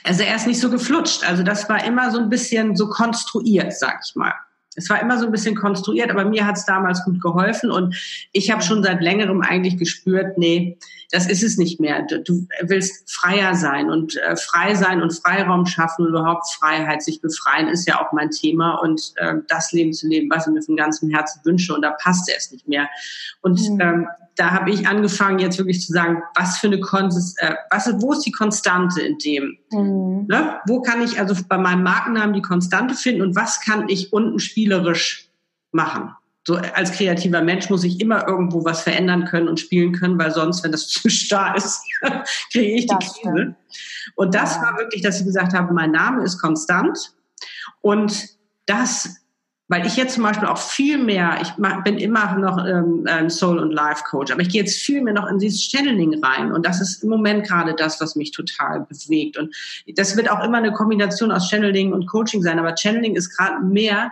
also 0.03 0.23
er 0.23 0.35
ist 0.35 0.47
nicht 0.47 0.59
so 0.59 0.69
geflutscht. 0.69 1.23
Also 1.23 1.43
das 1.43 1.69
war 1.69 1.83
immer 1.85 2.11
so 2.11 2.19
ein 2.19 2.29
bisschen 2.29 2.75
so 2.75 2.89
konstruiert, 2.89 3.73
sag 3.73 4.01
ich 4.05 4.15
mal. 4.15 4.33
Es 4.75 4.89
war 4.89 4.99
immer 5.01 5.19
so 5.19 5.25
ein 5.25 5.31
bisschen 5.31 5.55
konstruiert, 5.55 6.09
aber 6.09 6.25
mir 6.25 6.45
hat 6.45 6.57
es 6.57 6.65
damals 6.65 7.03
gut 7.03 7.21
geholfen 7.21 7.69
und 7.69 7.95
ich 8.31 8.49
habe 8.51 8.63
schon 8.63 8.83
seit 8.83 9.01
längerem 9.01 9.41
eigentlich 9.41 9.77
gespürt, 9.77 10.37
nee, 10.37 10.77
das 11.13 11.27
ist 11.27 11.43
es 11.43 11.59
nicht 11.59 11.79
mehr. 11.79 12.01
Du 12.01 12.47
willst 12.63 13.09
freier 13.13 13.53
sein 13.53 13.91
und 13.91 14.17
äh, 14.17 14.35
frei 14.35 14.73
sein 14.73 14.99
und 14.99 15.13
Freiraum 15.13 15.67
schaffen 15.67 16.05
und 16.05 16.09
überhaupt 16.09 16.51
Freiheit, 16.51 17.03
sich 17.03 17.21
befreien, 17.21 17.67
ist 17.67 17.87
ja 17.87 18.01
auch 18.01 18.11
mein 18.13 18.31
Thema 18.31 18.79
und 18.81 19.13
äh, 19.17 19.35
das 19.47 19.71
Leben 19.71 19.93
zu 19.93 20.07
leben, 20.07 20.27
was 20.31 20.47
ich 20.47 20.53
mir 20.53 20.63
von 20.63 20.75
ganzem 20.75 21.11
Herzen 21.11 21.41
wünsche 21.45 21.75
und 21.75 21.83
da 21.83 21.91
passt 21.91 22.31
es 22.35 22.51
nicht 22.51 22.67
mehr. 22.67 22.89
Und 23.41 23.61
mhm. 23.69 23.79
ähm, 23.79 24.07
da 24.37 24.49
habe 24.49 24.71
ich 24.71 24.87
angefangen, 24.87 25.37
jetzt 25.37 25.59
wirklich 25.59 25.85
zu 25.85 25.93
sagen, 25.93 26.23
was 26.33 26.57
für 26.57 26.65
eine 26.65 26.79
Konsist 26.79 27.39
äh, 27.39 27.53
was, 27.69 27.87
wo 28.01 28.13
ist 28.13 28.25
die 28.25 28.31
Konstante 28.31 28.99
in 29.01 29.19
dem? 29.19 29.59
Mhm. 29.71 30.25
Ne? 30.27 30.59
Wo 30.65 30.81
kann 30.81 31.03
ich 31.03 31.19
also 31.19 31.35
bei 31.47 31.59
meinem 31.59 31.83
Markennamen 31.83 32.33
die 32.33 32.41
Konstante 32.41 32.95
finden 32.95 33.21
und 33.21 33.35
was 33.35 33.61
kann 33.61 33.87
ich 33.87 34.11
unten 34.13 34.39
spielerisch 34.39 35.29
machen? 35.71 36.15
So 36.45 36.55
als 36.55 36.91
kreativer 36.91 37.41
Mensch 37.41 37.69
muss 37.69 37.83
ich 37.83 38.01
immer 38.01 38.27
irgendwo 38.27 38.65
was 38.65 38.81
verändern 38.81 39.25
können 39.25 39.47
und 39.47 39.59
spielen 39.59 39.93
können, 39.93 40.19
weil 40.19 40.31
sonst, 40.31 40.63
wenn 40.63 40.71
das 40.71 40.87
zu 40.89 41.09
starr 41.09 41.55
ist, 41.55 41.81
kriege 42.51 42.75
ich 42.75 42.87
die 42.87 42.95
Krise. 42.95 43.55
Und 44.15 44.35
das 44.35 44.55
ja. 44.55 44.63
war 44.63 44.77
wirklich, 44.77 45.01
dass 45.01 45.19
ich 45.19 45.25
gesagt 45.25 45.53
habe, 45.53 45.73
mein 45.73 45.91
Name 45.91 46.23
ist 46.23 46.39
konstant 46.39 47.13
und 47.81 48.27
das 48.65 49.23
weil 49.69 49.87
ich 49.87 49.95
jetzt 49.95 50.15
zum 50.15 50.23
Beispiel 50.23 50.47
auch 50.47 50.57
viel 50.57 50.97
mehr, 50.97 51.39
ich 51.41 51.49
bin 51.83 51.97
immer 51.97 52.35
noch 52.37 52.63
ähm, 52.63 53.29
Soul- 53.29 53.59
und 53.59 53.71
Life-Coach, 53.71 54.31
aber 54.31 54.41
ich 54.41 54.49
gehe 54.49 54.61
jetzt 54.61 54.77
viel 54.77 55.01
mehr 55.01 55.13
noch 55.13 55.27
in 55.27 55.39
dieses 55.39 55.63
Channeling 55.63 56.21
rein. 56.23 56.51
Und 56.51 56.65
das 56.65 56.81
ist 56.81 57.01
im 57.01 57.09
Moment 57.09 57.47
gerade 57.47 57.73
das, 57.73 57.99
was 57.99 58.15
mich 58.15 58.31
total 58.31 58.81
bewegt. 58.81 59.37
Und 59.37 59.55
das 59.95 60.15
wird 60.17 60.29
auch 60.29 60.43
immer 60.43 60.57
eine 60.57 60.73
Kombination 60.73 61.31
aus 61.31 61.49
Channeling 61.49 61.93
und 61.93 62.05
Coaching 62.07 62.43
sein. 62.43 62.59
Aber 62.59 62.75
Channeling 62.75 63.15
ist 63.15 63.35
gerade 63.35 63.65
mehr, 63.65 64.11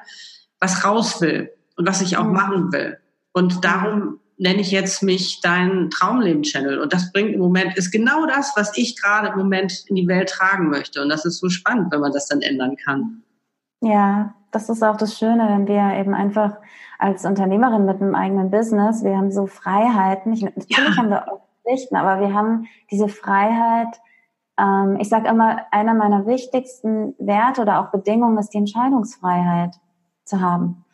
was 0.59 0.83
raus 0.85 1.21
will 1.21 1.51
und 1.81 1.87
was 1.87 2.01
ich 2.01 2.17
auch 2.17 2.25
mhm. 2.25 2.33
machen 2.33 2.71
will. 2.71 2.97
Und 3.33 3.65
darum 3.65 4.19
nenne 4.37 4.61
ich 4.61 4.69
jetzt 4.69 5.01
mich 5.01 5.41
dein 5.41 5.89
Traumleben-Channel. 5.89 6.79
Und 6.79 6.93
das 6.93 7.11
bringt 7.11 7.33
im 7.33 7.39
Moment, 7.39 7.75
ist 7.75 7.89
genau 7.89 8.27
das, 8.27 8.53
was 8.55 8.77
ich 8.77 9.01
gerade 9.01 9.29
im 9.29 9.37
Moment 9.37 9.85
in 9.87 9.95
die 9.95 10.07
Welt 10.07 10.29
tragen 10.29 10.69
möchte. 10.69 11.01
Und 11.01 11.09
das 11.09 11.25
ist 11.25 11.39
so 11.39 11.49
spannend, 11.49 11.91
wenn 11.91 12.01
man 12.01 12.11
das 12.11 12.27
dann 12.27 12.41
ändern 12.41 12.75
kann. 12.75 13.23
Ja, 13.81 14.35
das 14.51 14.69
ist 14.69 14.83
auch 14.83 14.97
das 14.97 15.17
Schöne, 15.17 15.47
wenn 15.49 15.67
wir 15.67 15.99
eben 15.99 16.13
einfach 16.13 16.57
als 16.99 17.25
Unternehmerin 17.25 17.85
mit 17.85 17.99
einem 17.99 18.13
eigenen 18.13 18.51
Business, 18.51 19.03
wir 19.03 19.17
haben 19.17 19.31
so 19.31 19.47
Freiheiten. 19.47 20.33
Ich, 20.33 20.43
natürlich 20.43 20.77
ja. 20.77 20.97
haben 20.97 21.09
wir 21.09 21.31
auch 21.31 21.41
Pflichten, 21.63 21.95
aber 21.95 22.21
wir 22.21 22.35
haben 22.35 22.67
diese 22.91 23.07
Freiheit. 23.07 23.99
Ähm, 24.59 24.97
ich 24.99 25.09
sage 25.09 25.29
immer, 25.29 25.65
einer 25.71 25.95
meiner 25.95 26.27
wichtigsten 26.27 27.15
Werte 27.17 27.61
oder 27.61 27.79
auch 27.79 27.91
Bedingungen 27.91 28.37
ist 28.37 28.53
die 28.53 28.59
Entscheidungsfreiheit 28.59 29.79
zu 30.25 30.41
haben. 30.41 30.85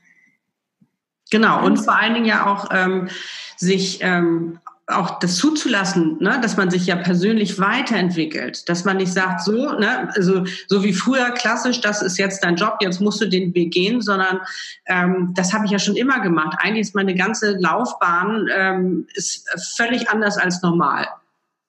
Genau, 1.31 1.65
und 1.65 1.77
vor 1.77 1.95
allen 1.95 2.13
Dingen 2.13 2.25
ja 2.25 2.45
auch 2.45 2.69
ähm, 2.71 3.09
sich 3.57 3.99
ähm, 4.01 4.59
auch 4.87 5.19
das 5.19 5.35
zuzulassen, 5.35 6.17
ne, 6.21 6.39
dass 6.41 6.55
man 6.55 6.71
sich 6.71 6.85
ja 6.87 6.95
persönlich 6.95 7.59
weiterentwickelt, 7.59 8.69
dass 8.69 8.85
man 8.85 8.97
nicht 8.97 9.11
sagt, 9.11 9.41
so, 9.41 9.73
ne, 9.73 10.09
also 10.15 10.45
so 10.67 10.83
wie 10.83 10.93
früher 10.93 11.31
klassisch, 11.31 11.81
das 11.81 12.01
ist 12.01 12.17
jetzt 12.17 12.43
dein 12.43 12.55
Job, 12.55 12.77
jetzt 12.79 13.01
musst 13.01 13.19
du 13.19 13.27
den 13.27 13.53
Weg 13.53 13.73
gehen, 13.73 14.01
sondern 14.01 14.39
ähm, 14.85 15.33
das 15.35 15.53
habe 15.53 15.65
ich 15.65 15.71
ja 15.71 15.79
schon 15.79 15.97
immer 15.97 16.21
gemacht. 16.21 16.57
Eigentlich 16.61 16.87
ist 16.87 16.95
meine 16.95 17.15
ganze 17.15 17.57
Laufbahn 17.59 18.47
ähm, 18.55 19.07
ist 19.13 19.45
völlig 19.75 20.09
anders 20.09 20.37
als 20.37 20.61
normal. 20.61 21.05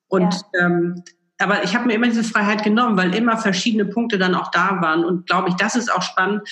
Und 0.07 0.33
ja. 0.53 0.65
ähm, 0.65 1.03
aber 1.39 1.63
ich 1.63 1.73
habe 1.73 1.87
mir 1.87 1.93
immer 1.93 2.07
diese 2.07 2.23
Freiheit 2.23 2.63
genommen, 2.63 2.97
weil 2.97 3.15
immer 3.15 3.37
verschiedene 3.37 3.85
Punkte 3.85 4.17
dann 4.17 4.35
auch 4.35 4.51
da 4.51 4.81
waren. 4.81 5.05
Und 5.05 5.25
glaube 5.25 5.47
ich, 5.49 5.55
das 5.55 5.77
ist 5.77 5.91
auch 5.91 6.01
spannend 6.01 6.47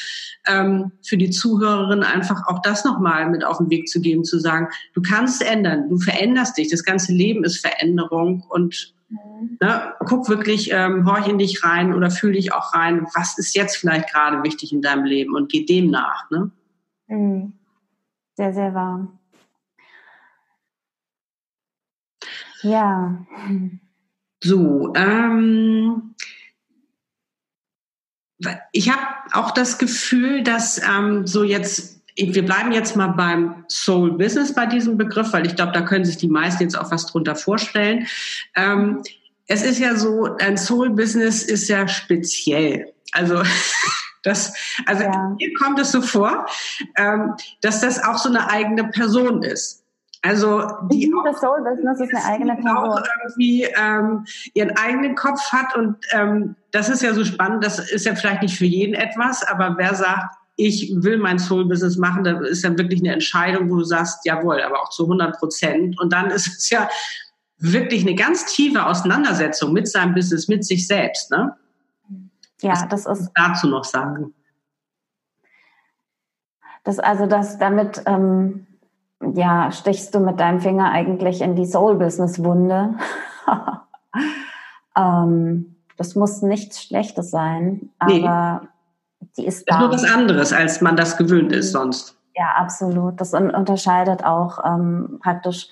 ähm, 0.48 0.94
für 1.06 1.18
die 1.18 1.30
Zuhörerin, 1.30 2.04
einfach 2.04 2.48
auch 2.48 2.62
das 2.62 2.86
nochmal 2.86 3.30
mit 3.30 3.44
auf 3.44 3.58
den 3.58 3.70
Weg 3.70 3.90
zu 3.90 4.00
geben, 4.00 4.24
zu 4.24 4.40
sagen, 4.40 4.70
du 4.94 5.02
kannst 5.02 5.42
ändern, 5.42 5.90
du 5.90 5.98
veränderst 5.98 6.58
dich, 6.58 6.70
das 6.70 6.86
ganze 6.86 7.12
Leben 7.12 7.44
ist 7.44 7.60
Veränderung 7.60 8.46
und 8.48 8.94
mhm. 9.10 9.58
ne, 9.60 9.94
guck 10.06 10.30
wirklich, 10.30 10.72
ähm, 10.72 11.06
horch 11.06 11.28
in 11.28 11.38
dich 11.38 11.66
rein 11.66 11.94
oder 11.94 12.10
fühl 12.10 12.32
dich 12.32 12.54
auch 12.54 12.74
rein, 12.74 13.06
was 13.14 13.38
ist 13.38 13.56
jetzt 13.56 13.76
vielleicht 13.76 14.10
gerade 14.10 14.42
wichtig 14.44 14.72
in 14.72 14.82
deinem 14.82 15.04
Leben 15.04 15.36
und 15.36 15.52
geh 15.52 15.66
dem 15.66 15.92
nach. 15.92 16.30
Ne? 16.32 16.52
Mhm. 17.08 17.54
Sehr, 18.36 18.54
sehr 18.54 18.74
wahr. 18.74 19.08
Ja. 22.62 23.26
So, 24.44 24.94
ähm, 24.96 26.16
ich 28.72 28.92
habe 28.92 29.02
auch 29.34 29.52
das 29.52 29.78
Gefühl, 29.78 30.44
dass 30.44 30.82
ähm, 30.82 31.26
so 31.26 31.44
jetzt, 31.44 32.02
wir 32.16 32.46
bleiben 32.46 32.72
jetzt 32.72 32.96
mal 32.96 33.08
beim 33.08 33.66
Soul 33.68 34.18
Business 34.18 34.54
bei 34.54 34.66
diesem 34.66 34.98
Begriff, 34.98 35.34
weil 35.34 35.48
ich 35.48 35.56
glaube, 35.56 35.72
da 35.72 35.82
können 35.82 36.06
sich 36.06 36.18
die 36.18 36.28
meisten 36.28 36.64
jetzt 36.64 36.78
auch 36.78 36.92
was 36.92 37.08
drunter 37.08 37.36
vorstellen. 37.36 38.08
Ähm, 38.56 39.02
es 39.48 39.64
ist 39.64 39.80
ja 39.80 39.96
so, 39.96 40.36
ein 40.38 40.58
Soul 40.58 40.92
Business 40.92 41.44
ist 41.44 41.68
ja 41.68 41.88
speziell. 41.88 42.94
Also 43.12 43.42
das, 44.24 44.54
also 44.86 45.04
ja. 45.04 45.36
mir 45.40 45.54
kommt 45.56 45.80
es 45.80 45.92
so 45.92 46.02
vor, 46.02 46.46
ähm, 46.98 47.34
dass 47.62 47.82
das 47.82 48.04
auch 48.04 48.18
so 48.18 48.30
eine 48.30 48.50
eigene 48.50 48.86
Person 48.90 49.42
ist. 49.42 49.77
Also 50.24 50.64
die 50.92 51.12
das 51.26 51.40
Soul 51.40 51.64
Business 51.64 52.00
ist 52.00 52.16
eine 52.16 52.26
eigene 52.26 52.56
Person. 52.56 52.78
Auch 52.78 53.02
irgendwie 53.24 53.64
ähm, 53.64 54.26
ihren 54.54 54.76
eigenen 54.78 55.16
Kopf 55.16 55.52
hat 55.52 55.76
und 55.76 55.98
ähm, 56.12 56.56
das 56.72 56.90
ist 56.90 57.02
ja 57.02 57.14
so 57.14 57.24
spannend. 57.24 57.64
Das 57.64 57.80
ist 57.80 58.06
ja 58.06 58.16
vielleicht 58.16 58.42
nicht 58.42 58.58
für 58.58 58.66
jeden 58.66 58.94
etwas, 58.94 59.44
aber 59.48 59.76
wer 59.78 59.94
sagt, 59.96 60.36
ich 60.58 60.92
will 60.96 61.18
mein 61.18 61.40
Soul 61.40 61.66
Business 61.66 61.98
machen, 61.98 62.24
da 62.24 62.40
ist 62.42 62.64
ja 62.64 62.76
wirklich 62.78 63.00
eine 63.02 63.14
Entscheidung, 63.14 63.70
wo 63.70 63.76
du 63.78 63.84
sagst, 63.84 64.26
jawohl, 64.26 64.62
aber 64.62 64.82
auch 64.82 64.90
zu 64.90 65.04
100 65.04 65.38
Prozent. 65.38 66.00
Und 66.00 66.12
dann 66.12 66.32
ist 66.32 66.48
es 66.48 66.70
ja 66.70 66.90
wirklich 67.60 68.02
eine 68.02 68.16
ganz 68.16 68.46
tiefe 68.46 68.86
Auseinandersetzung 68.86 69.72
mit 69.72 69.88
seinem 69.88 70.14
Business, 70.14 70.48
mit 70.48 70.66
sich 70.66 70.88
selbst. 70.88 71.32
Ne? 71.32 71.56
Ja, 72.62 72.72
Was 72.72 72.88
das 72.88 73.06
ist. 73.06 73.32
Dazu 73.36 73.68
noch 73.68 73.84
sagen. 73.84 74.34
Das 76.84 77.00
also 77.00 77.26
das 77.26 77.58
damit 77.58 78.02
ähm, 78.06 78.67
ja, 79.34 79.72
stichst 79.72 80.14
du 80.14 80.20
mit 80.20 80.40
deinem 80.40 80.60
Finger 80.60 80.92
eigentlich 80.92 81.42
in 81.42 81.56
die 81.56 81.66
Soul-Business-Wunde. 81.66 82.96
ähm, 84.98 85.76
das 85.98 86.16
muss 86.16 86.42
nichts 86.42 86.84
Schlechtes 86.84 87.32
sein, 87.32 87.90
aber 88.00 88.62
nee. 88.62 89.28
die 89.38 89.46
ist 89.48 89.70
da. 89.70 89.76
Das 89.76 89.78
ist 89.78 89.82
nur 89.82 89.92
was 89.92 90.20
anderes, 90.20 90.54
als 90.54 90.82
man 90.82 90.96
das 90.96 91.18
gewöhnt 91.18 91.52
ist 91.52 91.72
sonst. 91.72 92.16
Ja, 92.36 92.54
absolut. 92.56 93.20
Das 93.20 93.34
unterscheidet 93.34 94.24
auch 94.24 94.64
ähm, 94.64 95.20
praktisch 95.24 95.70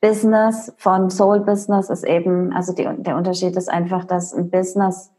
Business 0.00 0.72
von 0.78 1.10
Soul 1.10 1.40
Business 1.40 1.88
ist 1.88 2.02
eben, 2.02 2.52
also 2.52 2.74
die, 2.74 2.88
der 2.98 3.16
Unterschied 3.16 3.54
ist 3.54 3.70
einfach, 3.70 4.04
dass 4.04 4.34
ein 4.34 4.50
Business 4.50 5.12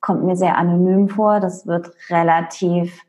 kommt 0.00 0.24
mir 0.24 0.36
sehr 0.36 0.58
anonym 0.58 1.08
vor. 1.08 1.40
Das 1.40 1.66
wird 1.66 1.90
relativ 2.10 3.00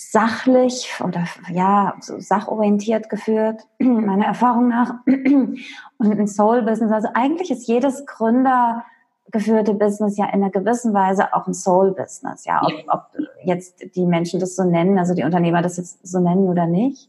sachlich 0.00 0.90
oder 1.04 1.24
ja, 1.52 1.94
so 2.00 2.18
sachorientiert 2.20 3.10
geführt, 3.10 3.66
meiner 3.78 4.26
Erfahrung 4.26 4.68
nach. 4.68 4.94
Und 5.06 5.60
ein 6.00 6.26
Soul-Business, 6.26 6.90
also 6.90 7.08
eigentlich 7.14 7.50
ist 7.50 7.68
jedes 7.68 8.06
Gründer 8.06 8.84
geführte 9.30 9.74
Business 9.74 10.16
ja 10.16 10.24
in 10.26 10.42
einer 10.42 10.50
gewissen 10.50 10.92
Weise 10.94 11.34
auch 11.34 11.46
ein 11.46 11.54
Soul-Business, 11.54 12.46
ja, 12.46 12.60
ob, 12.62 12.72
ob 12.88 13.02
jetzt 13.44 13.94
die 13.94 14.06
Menschen 14.06 14.40
das 14.40 14.56
so 14.56 14.64
nennen, 14.64 14.98
also 14.98 15.14
die 15.14 15.22
Unternehmer 15.22 15.62
das 15.62 15.76
jetzt 15.76 16.04
so 16.04 16.18
nennen 16.18 16.48
oder 16.48 16.66
nicht. 16.66 17.08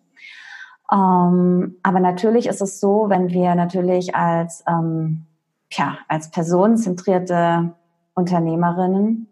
Ähm, 0.91 1.77
aber 1.83 1.99
natürlich 1.99 2.47
ist 2.47 2.61
es 2.61 2.79
so, 2.79 3.05
wenn 3.07 3.29
wir 3.29 3.55
natürlich 3.55 4.13
als, 4.15 4.63
ähm, 4.67 5.25
ja, 5.71 5.97
als 6.09 6.29
personenzentrierte 6.29 7.73
Unternehmerinnen 8.13 9.27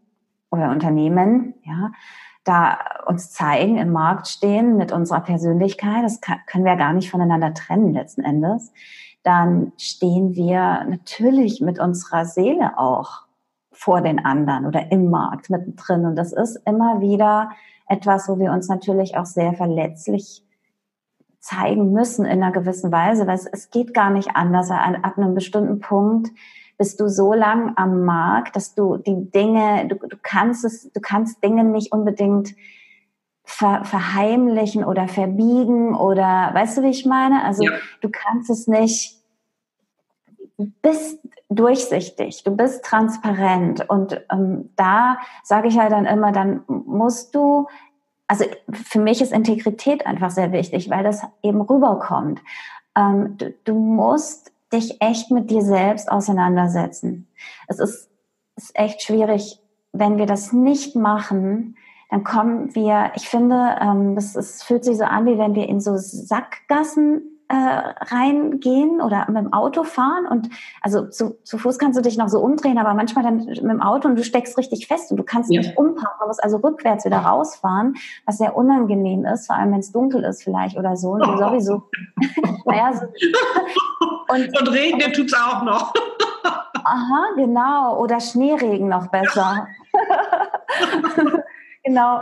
oder 0.49 0.71
Unternehmen, 0.71 1.53
ja, 1.63 1.91
da 2.43 2.77
uns 3.05 3.31
zeigen, 3.31 3.77
im 3.77 3.91
Markt 3.91 4.27
stehen 4.27 4.77
mit 4.77 4.91
unserer 4.91 5.21
Persönlichkeit, 5.21 6.03
das 6.03 6.21
kann, 6.21 6.39
können 6.47 6.65
wir 6.65 6.75
gar 6.75 6.93
nicht 6.93 7.11
voneinander 7.11 7.53
trennen 7.53 7.93
letzten 7.93 8.21
Endes, 8.21 8.71
dann 9.23 9.73
stehen 9.77 10.35
wir 10.35 10.85
natürlich 10.85 11.61
mit 11.61 11.79
unserer 11.79 12.25
Seele 12.25 12.77
auch 12.77 13.23
vor 13.71 14.01
den 14.01 14.23
anderen 14.23 14.65
oder 14.65 14.91
im 14.91 15.09
Markt 15.09 15.49
mittendrin. 15.49 16.05
Und 16.05 16.15
das 16.15 16.33
ist 16.33 16.61
immer 16.65 17.01
wieder 17.01 17.51
etwas, 17.87 18.27
wo 18.27 18.37
wir 18.39 18.51
uns 18.51 18.67
natürlich 18.67 19.17
auch 19.17 19.25
sehr 19.25 19.53
verletzlich 19.53 20.43
zeigen 21.39 21.91
müssen 21.91 22.25
in 22.25 22.43
einer 22.43 22.51
gewissen 22.51 22.91
Weise, 22.91 23.25
weil 23.25 23.35
es, 23.35 23.45
es 23.45 23.69
geht 23.69 23.93
gar 23.93 24.09
nicht 24.09 24.35
anders. 24.35 24.69
Ab 24.71 25.17
einem 25.17 25.33
bestimmten 25.33 25.79
Punkt 25.79 26.29
bist 26.79 26.99
du 27.01 27.09
so 27.09 27.33
lang 27.33 27.73
am 27.75 28.05
Markt, 28.05 28.55
dass 28.55 28.73
du 28.73 28.97
die 28.97 29.29
Dinge, 29.29 29.85
du, 29.89 29.95
du 29.95 30.17
kannst 30.19 30.63
es, 30.63 30.89
du 30.91 31.01
kannst 31.01 31.43
Dinge 31.43 31.65
nicht 31.65 31.91
unbedingt 31.91 32.55
ver, 33.43 33.83
verheimlichen 33.83 34.85
oder 34.85 35.09
verbiegen 35.09 35.93
oder 35.93 36.49
weißt 36.53 36.77
du, 36.77 36.83
wie 36.83 36.89
ich 36.89 37.05
meine? 37.05 37.43
Also 37.43 37.63
ja. 37.63 37.71
du 37.99 38.09
kannst 38.09 38.49
es 38.49 38.67
nicht, 38.67 39.19
du 40.57 40.71
bist 40.81 41.19
durchsichtig, 41.49 42.43
du 42.45 42.55
bist 42.55 42.85
transparent 42.85 43.89
und 43.89 44.21
ähm, 44.31 44.69
da 44.77 45.17
sage 45.43 45.67
ich 45.67 45.77
halt 45.77 45.91
dann 45.91 46.05
immer, 46.05 46.31
dann 46.31 46.63
musst 46.67 47.35
du 47.35 47.67
also 48.29 48.45
für 48.71 48.99
mich 48.99 49.21
ist 49.21 49.33
Integrität 49.33 50.05
einfach 50.05 50.29
sehr 50.29 50.51
wichtig, 50.53 50.89
weil 50.89 51.03
das 51.03 51.23
eben 51.41 51.61
rüberkommt. 51.61 52.41
Ähm, 52.95 53.37
du, 53.37 53.53
du 53.65 53.73
musst 53.73 54.53
dich 54.73 55.01
echt 55.01 55.31
mit 55.31 55.49
dir 55.49 55.61
selbst 55.61 56.11
auseinandersetzen. 56.11 57.27
Es 57.67 57.79
ist, 57.79 58.09
ist 58.55 58.75
echt 58.75 59.01
schwierig, 59.01 59.59
wenn 59.91 60.17
wir 60.17 60.25
das 60.25 60.53
nicht 60.53 60.95
machen, 60.95 61.75
dann 62.09 62.23
kommen 62.23 62.73
wir, 62.75 63.11
ich 63.15 63.29
finde, 63.29 63.77
ähm, 63.81 64.15
das 64.15 64.63
fühlt 64.63 64.83
sich 64.83 64.97
so 64.97 65.03
an, 65.03 65.25
wie 65.25 65.37
wenn 65.37 65.55
wir 65.55 65.67
in 65.67 65.79
so 65.79 65.95
Sackgassen 65.95 67.38
äh, 67.49 67.55
reingehen 67.55 69.01
oder 69.01 69.25
mit 69.27 69.37
dem 69.37 69.53
Auto 69.53 69.83
fahren 69.83 70.27
und 70.27 70.49
also 70.81 71.07
zu, 71.07 71.39
zu 71.43 71.57
Fuß 71.57 71.79
kannst 71.79 71.97
du 71.97 72.03
dich 72.03 72.15
noch 72.15 72.29
so 72.29 72.39
umdrehen, 72.39 72.77
aber 72.77 72.93
manchmal 72.93 73.23
dann 73.23 73.37
mit 73.37 73.57
dem 73.57 73.81
Auto 73.81 74.07
und 74.07 74.15
du 74.15 74.23
steckst 74.23 74.55
richtig 74.59 74.85
fest 74.85 75.09
und 75.09 75.17
du 75.17 75.23
kannst 75.23 75.51
ja. 75.51 75.59
nicht 75.59 75.75
umparken, 75.75 76.17
du 76.21 76.27
musst 76.27 76.43
also 76.43 76.57
rückwärts 76.57 77.05
wieder 77.05 77.17
rausfahren, 77.17 77.95
was 78.27 78.37
sehr 78.37 78.55
unangenehm 78.55 79.25
ist, 79.25 79.47
vor 79.47 79.55
allem 79.55 79.71
wenn 79.71 79.79
es 79.79 79.91
dunkel 79.91 80.23
ist 80.23 80.43
vielleicht 80.43 80.77
oder 80.77 80.95
so 80.95 81.13
und 81.13 81.21
du 81.25 81.37
sowieso. 81.37 81.89
naja, 82.65 82.93
so. 82.93 83.07
und, 84.27 84.59
und 84.59 84.71
regnet 84.71 85.15
tut's 85.15 85.33
auch 85.33 85.63
noch. 85.63 85.91
Aha, 86.83 87.29
genau. 87.35 87.99
Oder 87.99 88.19
Schneeregen 88.19 88.87
noch 88.87 89.07
besser. 89.07 89.67
genau. 91.83 92.21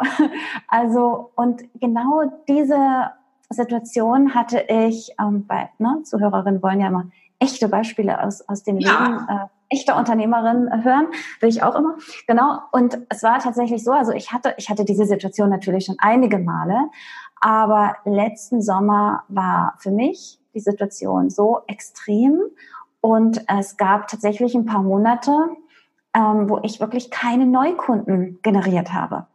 Also, 0.68 1.32
und 1.36 1.64
genau 1.80 2.24
diese 2.48 3.12
Situation 3.50 4.36
hatte 4.36 4.66
ich 4.68 5.12
ähm, 5.20 5.46
bei, 5.48 5.70
ne, 5.78 6.02
Zuhörerinnen 6.04 6.62
wollen 6.62 6.80
ja 6.80 6.88
immer 6.88 7.06
echte 7.40 7.68
Beispiele 7.70 8.22
aus, 8.24 8.48
aus 8.48 8.64
dem 8.64 8.80
ja. 8.80 9.04
Leben 9.04 9.28
äh, 9.30 9.48
echter 9.70 9.98
Unternehmerin 9.98 10.84
hören, 10.84 11.08
will 11.40 11.50
ich 11.50 11.64
auch 11.64 11.76
immer. 11.76 11.96
Genau. 12.26 12.60
Und 12.72 13.00
es 13.10 13.24
war 13.24 13.40
tatsächlich 13.40 13.84
so, 13.84 13.92
also 13.92 14.12
ich 14.12 14.32
hatte, 14.32 14.54
ich 14.58 14.70
hatte 14.70 14.86
diese 14.86 15.06
Situation 15.06 15.50
natürlich 15.50 15.86
schon 15.86 15.98
einige 16.00 16.40
Male, 16.40 16.90
aber 17.40 17.96
letzten 18.06 18.62
Sommer 18.62 19.24
war 19.28 19.76
für 19.80 19.92
mich 19.92 20.40
die 20.54 20.60
Situation 20.60 21.30
so 21.30 21.62
extrem 21.68 22.42
und 23.02 23.44
es 23.48 23.78
gab 23.78 24.08
tatsächlich 24.08 24.56
ein 24.56 24.66
paar 24.66 24.82
Monate, 24.82 25.32
ähm, 26.16 26.50
wo 26.50 26.60
ich 26.64 26.80
wirklich 26.80 27.12
keine 27.12 27.46
Neukunden 27.46 28.40
generiert 28.42 28.94
habe 28.94 29.28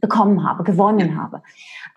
bekommen 0.00 0.46
habe, 0.46 0.64
gewonnen 0.64 1.20
habe. 1.20 1.42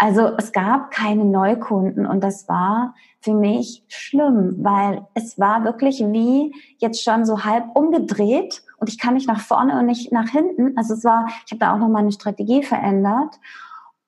Also 0.02 0.32
es 0.38 0.54
gab 0.54 0.92
keine 0.92 1.26
Neukunden 1.26 2.06
und 2.06 2.24
das 2.24 2.48
war 2.48 2.96
für 3.20 3.34
mich 3.34 3.84
schlimm, 3.90 4.56
weil 4.60 5.06
es 5.14 5.38
war 5.38 5.66
wirklich 5.66 6.00
wie 6.00 6.56
jetzt 6.78 7.04
schon 7.04 7.26
so 7.26 7.44
halb 7.44 7.66
umgedreht 7.76 8.64
und 8.78 8.88
ich 8.88 8.98
kann 8.98 9.16
nicht 9.16 9.28
nach 9.28 9.42
vorne 9.42 9.78
und 9.78 9.88
nicht 9.88 10.14
nach 10.14 10.30
hinten. 10.30 10.78
Also 10.78 10.94
es 10.94 11.04
war, 11.04 11.28
ich 11.46 11.52
habe 11.52 11.60
da 11.60 11.74
auch 11.74 11.80
noch 11.80 11.90
meine 11.90 12.14
Strategie 12.14 12.64
verändert 12.64 13.36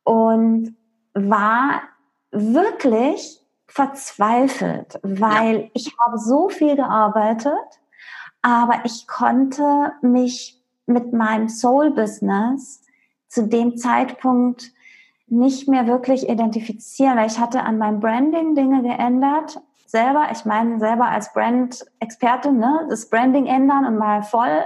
und 0.04 0.77
war 1.13 1.82
wirklich 2.32 3.41
verzweifelt, 3.67 4.97
weil 5.04 5.58
ja. 5.58 5.67
ich 5.73 5.93
habe 5.99 6.17
so 6.17 6.47
viel 6.47 6.77
gearbeitet, 6.77 7.54
aber 8.41 8.86
ich 8.86 9.08
konnte 9.08 9.91
mich 10.01 10.58
mit 10.86 11.12
meinem 11.12 11.49
Soul 11.49 11.91
Business 11.91 12.82
zu 13.27 13.45
dem 13.45 13.75
Zeitpunkt 13.75 14.71
nicht 15.31 15.67
mehr 15.69 15.87
wirklich 15.87 16.27
identifizieren, 16.29 17.17
weil 17.17 17.27
ich 17.27 17.39
hatte 17.39 17.63
an 17.63 17.77
meinem 17.77 17.99
Branding 17.99 18.53
Dinge 18.53 18.83
geändert. 18.83 19.61
Selber, 19.87 20.27
ich 20.31 20.45
meine 20.45 20.79
selber 20.79 21.07
als 21.07 21.33
Brand-Expertin, 21.33 22.57
ne, 22.57 22.85
das 22.89 23.09
Branding 23.09 23.45
ändern 23.45 23.85
und 23.85 23.97
mal 23.97 24.23
voll 24.23 24.63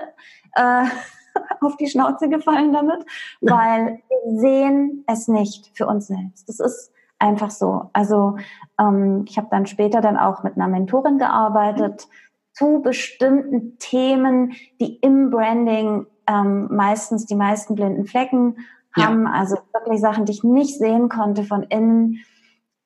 äh, 0.56 0.86
auf 1.62 1.78
die 1.78 1.88
Schnauze 1.88 2.30
gefallen 2.30 2.73
damit, 2.73 3.06
weil 3.41 3.99
wir 4.25 4.39
sehen 4.39 5.04
es 5.08 5.28
nicht 5.28 5.71
für 5.75 5.86
uns 5.86 6.08
selbst. 6.08 6.49
Das 6.49 6.60
ist 6.60 6.91
einfach 7.19 7.51
so. 7.51 7.89
Also 7.93 8.38
ähm, 8.80 9.25
ich 9.28 9.38
habe 9.38 9.47
dann 9.51 9.67
später 9.67 10.01
dann 10.01 10.17
auch 10.17 10.43
mit 10.43 10.56
einer 10.56 10.67
Mentorin 10.67 11.19
gearbeitet 11.19 12.08
zu 12.54 12.82
bestimmten 12.82 13.78
Themen, 13.78 14.54
die 14.80 14.95
im 14.97 15.30
Branding 15.30 16.08
ähm, 16.28 16.67
meistens 16.71 17.25
die 17.25 17.36
meisten 17.36 17.75
blinden 17.75 18.06
Flecken 18.06 18.58
haben, 18.96 19.26
ja. 19.26 19.32
also 19.32 19.58
wirklich 19.74 20.02
Sachen, 20.02 20.26
die 20.26 20.32
ich 20.32 20.44
nicht 20.44 20.78
sehen 20.78 21.10
konnte 21.10 21.44
von 21.44 21.64
innen. 21.64 22.20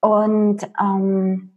Und, 0.02 0.70
ähm, 0.80 1.52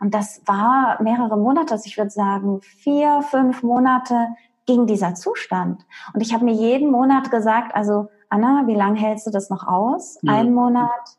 und 0.00 0.14
das 0.14 0.42
war 0.46 1.02
mehrere 1.02 1.36
Monate, 1.36 1.72
also 1.72 1.86
ich 1.86 1.96
würde 1.96 2.10
sagen 2.10 2.60
vier, 2.60 3.22
fünf 3.22 3.62
Monate 3.62 4.28
ging 4.66 4.86
dieser 4.86 5.14
Zustand. 5.14 5.84
Und 6.14 6.20
ich 6.20 6.34
habe 6.34 6.44
mir 6.44 6.54
jeden 6.54 6.90
Monat 6.90 7.30
gesagt, 7.30 7.74
also 7.74 8.08
Anna, 8.28 8.66
wie 8.66 8.74
lange 8.74 8.98
hältst 8.98 9.26
du 9.26 9.30
das 9.30 9.50
noch 9.50 9.66
aus? 9.66 10.18
Mhm. 10.22 10.28
Ein 10.30 10.54
Monat, 10.54 11.18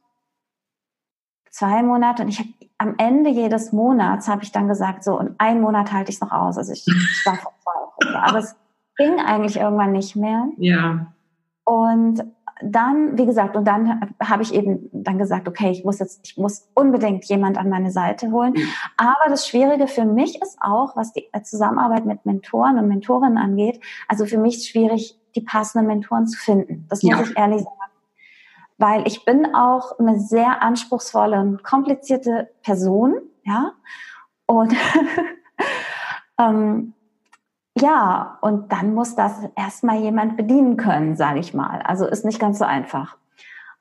zwei 1.50 1.84
Monate. 1.84 2.24
Und 2.24 2.30
ich 2.30 2.40
habe 2.40 2.50
am 2.78 2.96
Ende 2.98 3.30
jedes 3.30 3.72
Monats 3.72 4.28
habe 4.28 4.44
ich 4.44 4.52
dann 4.52 4.68
gesagt, 4.68 5.04
so, 5.04 5.18
und 5.18 5.40
einen 5.40 5.62
Monat 5.62 5.94
halte 5.94 6.10
ich 6.10 6.18
es 6.18 6.22
noch 6.22 6.32
aus. 6.32 6.58
Also 6.58 6.74
ich, 6.74 6.86
ich 6.88 7.26
war 7.26 7.36
verzweifelt. 8.00 8.16
Aber 8.24 8.40
es 8.40 8.56
ging 8.98 9.20
eigentlich 9.20 9.58
irgendwann 9.58 9.92
nicht 9.92 10.16
mehr. 10.16 10.48
Ja. 10.58 11.14
Und 11.66 12.24
dann, 12.72 13.18
wie 13.18 13.26
gesagt, 13.26 13.56
und 13.56 13.66
dann 13.66 14.14
habe 14.22 14.44
ich 14.44 14.54
eben 14.54 14.90
dann 14.92 15.18
gesagt, 15.18 15.48
okay, 15.48 15.72
ich 15.72 15.84
muss 15.84 16.00
jetzt, 16.00 16.22
ich 16.24 16.38
muss 16.38 16.70
unbedingt 16.74 17.26
jemand 17.26 17.58
an 17.58 17.70
meine 17.70 17.92
Seite 17.92 18.32
holen. 18.32 18.54
Aber 18.98 19.30
das 19.30 19.48
Schwierige 19.48 19.88
für 19.88 20.06
mich 20.06 20.42
ist 20.42 20.58
auch, 20.62 20.96
was 20.96 21.14
die 21.14 21.28
Zusammenarbeit 21.44 22.06
mit 22.06 22.26
Mentoren 22.26 22.78
und 22.78 22.88
Mentorinnen 22.88 23.38
angeht, 23.38 23.80
also 24.08 24.26
für 24.26 24.38
mich 24.38 24.58
ist 24.58 24.70
schwierig, 24.70 25.20
die 25.36 25.42
passenden 25.42 25.88
Mentoren 25.88 26.28
zu 26.28 26.38
finden. 26.38 26.86
Das 26.90 27.04
muss 27.04 27.12
ja. 27.12 27.22
ich 27.22 27.38
ehrlich 27.38 27.62
sagen. 27.62 27.78
Weil 28.78 29.08
ich 29.08 29.24
bin 29.26 29.54
auch 29.54 30.00
eine 30.00 30.20
sehr 30.20 30.62
anspruchsvolle 30.62 31.40
und 31.40 31.64
komplizierte 31.64 32.50
Person, 32.64 33.16
ja. 33.44 33.74
Und 34.46 34.74
ähm, 36.40 36.94
ja, 37.84 38.38
und 38.42 38.72
dann 38.72 38.94
muss 38.94 39.16
das 39.16 39.34
erstmal 39.56 39.98
jemand 40.00 40.38
bedienen 40.38 40.78
können, 40.78 41.16
sage 41.18 41.40
ich 41.40 41.54
mal. 41.54 41.82
Also 41.82 42.08
ist 42.08 42.24
nicht 42.24 42.40
ganz 42.40 42.60
so 42.60 42.66
einfach. 42.66 43.18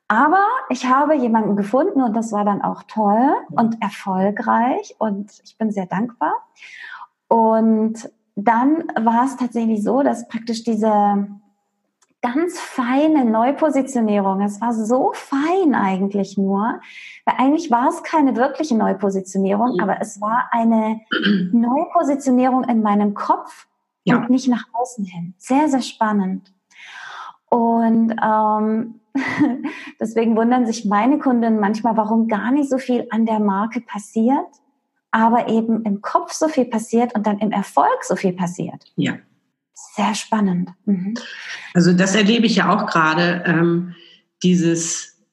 Aber 0.09 0.45
ich 0.69 0.85
habe 0.85 1.15
jemanden 1.15 1.55
gefunden 1.55 2.01
und 2.01 2.13
das 2.13 2.33
war 2.33 2.43
dann 2.43 2.61
auch 2.61 2.83
toll 2.83 3.33
und 3.51 3.81
erfolgreich 3.81 4.95
und 4.99 5.31
ich 5.43 5.57
bin 5.57 5.71
sehr 5.71 5.85
dankbar. 5.85 6.33
Und 7.29 8.09
dann 8.35 8.83
war 8.99 9.25
es 9.25 9.37
tatsächlich 9.37 9.81
so, 9.81 10.03
dass 10.03 10.27
praktisch 10.27 10.63
diese 10.63 11.27
ganz 12.21 12.59
feine 12.59 13.25
Neupositionierung, 13.25 14.41
es 14.41 14.59
war 14.59 14.73
so 14.73 15.11
fein 15.13 15.75
eigentlich 15.75 16.37
nur, 16.37 16.79
weil 17.25 17.35
eigentlich 17.37 17.71
war 17.71 17.87
es 17.87 18.03
keine 18.03 18.35
wirkliche 18.35 18.75
Neupositionierung, 18.75 19.75
mhm. 19.75 19.79
aber 19.79 20.01
es 20.01 20.19
war 20.21 20.49
eine 20.51 21.01
Neupositionierung 21.51 22.65
in 22.65 22.81
meinem 22.81 23.13
Kopf 23.13 23.67
ja. 24.03 24.17
und 24.17 24.29
nicht 24.29 24.47
nach 24.47 24.65
außen 24.73 25.05
hin. 25.05 25.33
Sehr, 25.37 25.69
sehr 25.69 25.81
spannend. 25.81 26.53
Und 27.49 28.15
ähm, 28.23 28.99
deswegen 29.99 30.35
wundern 30.35 30.65
sich 30.65 30.85
meine 30.85 31.19
Kunden 31.19 31.59
manchmal, 31.59 31.95
warum 31.97 32.27
gar 32.27 32.51
nicht 32.51 32.69
so 32.69 32.77
viel 32.77 33.07
an 33.11 33.25
der 33.25 33.39
Marke 33.39 33.81
passiert, 33.81 34.47
aber 35.11 35.47
eben 35.47 35.83
im 35.83 36.01
Kopf 36.01 36.33
so 36.33 36.47
viel 36.47 36.65
passiert 36.65 37.13
und 37.13 37.27
dann 37.27 37.39
im 37.39 37.51
Erfolg 37.51 38.03
so 38.03 38.15
viel 38.15 38.33
passiert. 38.33 38.91
Ja. 38.95 39.17
Sehr 39.95 40.15
spannend. 40.15 40.71
Mhm. 40.85 41.13
Also 41.73 41.93
das 41.93 42.15
erlebe 42.15 42.45
ich 42.45 42.55
ja 42.55 42.73
auch 42.75 42.87
gerade, 42.87 43.43
ähm, 43.45 43.95
dieses, 44.41 45.23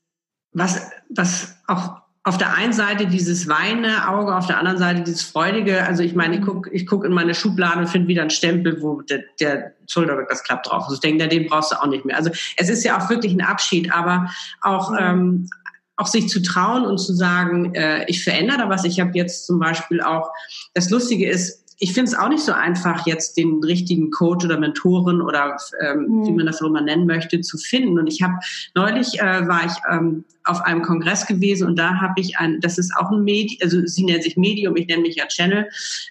was, 0.53 0.91
was 1.09 1.57
auch 1.67 2.00
auf 2.23 2.37
der 2.37 2.55
einen 2.55 2.75
Seite 2.75 3.07
dieses 3.07 3.49
weinende 3.49 4.07
Auge, 4.07 4.37
auf 4.37 4.47
der 4.47 4.59
anderen 4.59 4.79
Seite 4.79 5.03
dieses 5.03 5.23
freudige. 5.23 5.87
Also 5.87 6.03
ich 6.03 6.15
meine, 6.15 6.37
ich 6.37 6.43
gucke 6.43 6.71
ich 6.71 6.87
guck 6.87 7.05
in 7.05 7.13
meine 7.13 7.35
Schublade 7.35 7.81
und 7.81 7.89
finde 7.89 8.09
wieder 8.09 8.21
einen 8.21 8.31
Stempel, 8.31 8.83
wo 8.83 9.01
der, 9.01 9.25
der 9.41 9.73
Schulterblick 9.89 10.29
das 10.29 10.45
klappt 10.45 10.67
drauf. 10.67 10.85
Also 10.85 10.95
ich 10.95 11.01
denke, 11.01 11.29
den 11.29 11.47
brauchst 11.47 11.73
du 11.73 11.77
auch 11.77 11.87
nicht 11.87 12.05
mehr. 12.05 12.17
Also 12.17 12.31
es 12.57 12.69
ist 12.69 12.85
ja 12.85 12.99
auch 12.99 13.09
wirklich 13.09 13.33
ein 13.33 13.41
Abschied, 13.41 13.91
aber 13.93 14.31
auch, 14.61 14.93
ähm, 14.99 15.49
auch 15.97 16.07
sich 16.07 16.29
zu 16.29 16.43
trauen 16.43 16.85
und 16.85 16.99
zu 16.99 17.15
sagen, 17.15 17.75
äh, 17.75 18.05
ich 18.07 18.23
verändere 18.23 18.59
da 18.59 18.69
was. 18.69 18.85
Ich 18.85 19.01
habe 19.01 19.13
jetzt 19.15 19.47
zum 19.47 19.59
Beispiel 19.59 20.03
auch, 20.03 20.31
das 20.75 20.91
Lustige 20.91 21.29
ist, 21.29 21.70
ich 21.83 21.95
finde 21.95 22.11
es 22.11 22.15
auch 22.17 22.29
nicht 22.29 22.45
so 22.45 22.53
einfach, 22.53 23.07
jetzt 23.07 23.39
den 23.39 23.65
richtigen 23.65 24.11
Coach 24.11 24.45
oder 24.45 24.59
Mentoren 24.59 25.23
oder 25.23 25.57
ähm, 25.81 26.07
mhm. 26.09 26.27
wie 26.27 26.33
man 26.33 26.45
das 26.45 26.61
auch 26.61 26.67
immer 26.67 26.83
nennen 26.83 27.07
möchte, 27.07 27.41
zu 27.41 27.57
finden. 27.57 27.99
Und 27.99 28.07
ich 28.07 28.21
habe 28.23 28.35
neulich 28.75 29.19
äh, 29.19 29.49
war 29.49 29.65
ich 29.65 29.73
ähm, 29.91 30.25
auf 30.45 30.61
einem 30.61 30.83
Kongress 30.83 31.27
gewesen 31.27 31.67
und 31.67 31.79
da 31.79 31.99
habe 31.99 32.21
ich 32.21 32.39
ein, 32.39 32.61
das 32.61 32.77
ist 32.77 32.95
auch 32.97 33.11
ein 33.11 33.25
Medium, 33.25 33.59
also 33.63 33.87
sie 33.87 34.05
nennt 34.05 34.23
sich 34.23 34.37
Medium, 34.37 34.77
ich 34.77 34.89
nenne 34.89 35.03
mich 35.03 35.17
ja 35.17 35.27
Channel, 35.27 35.69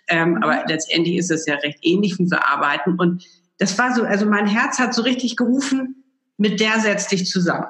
ähm, 0.07 0.31
mhm. 0.31 0.43
aber 0.43 0.63
letztendlich 0.67 1.17
ist 1.17 1.29
es 1.29 1.45
ja 1.45 1.55
recht 1.55 1.77
ähnlich, 1.83 2.17
wie 2.17 2.29
wir 2.29 2.47
arbeiten. 2.47 2.95
Und 2.95 3.23
das 3.59 3.77
war 3.77 3.93
so, 3.93 4.03
also 4.03 4.25
mein 4.25 4.47
Herz 4.47 4.79
hat 4.79 4.95
so 4.95 5.03
richtig 5.03 5.35
gerufen, 5.35 6.03
mit 6.37 6.59
der 6.59 6.79
setz 6.79 7.07
dich 7.07 7.27
zusammen. 7.27 7.67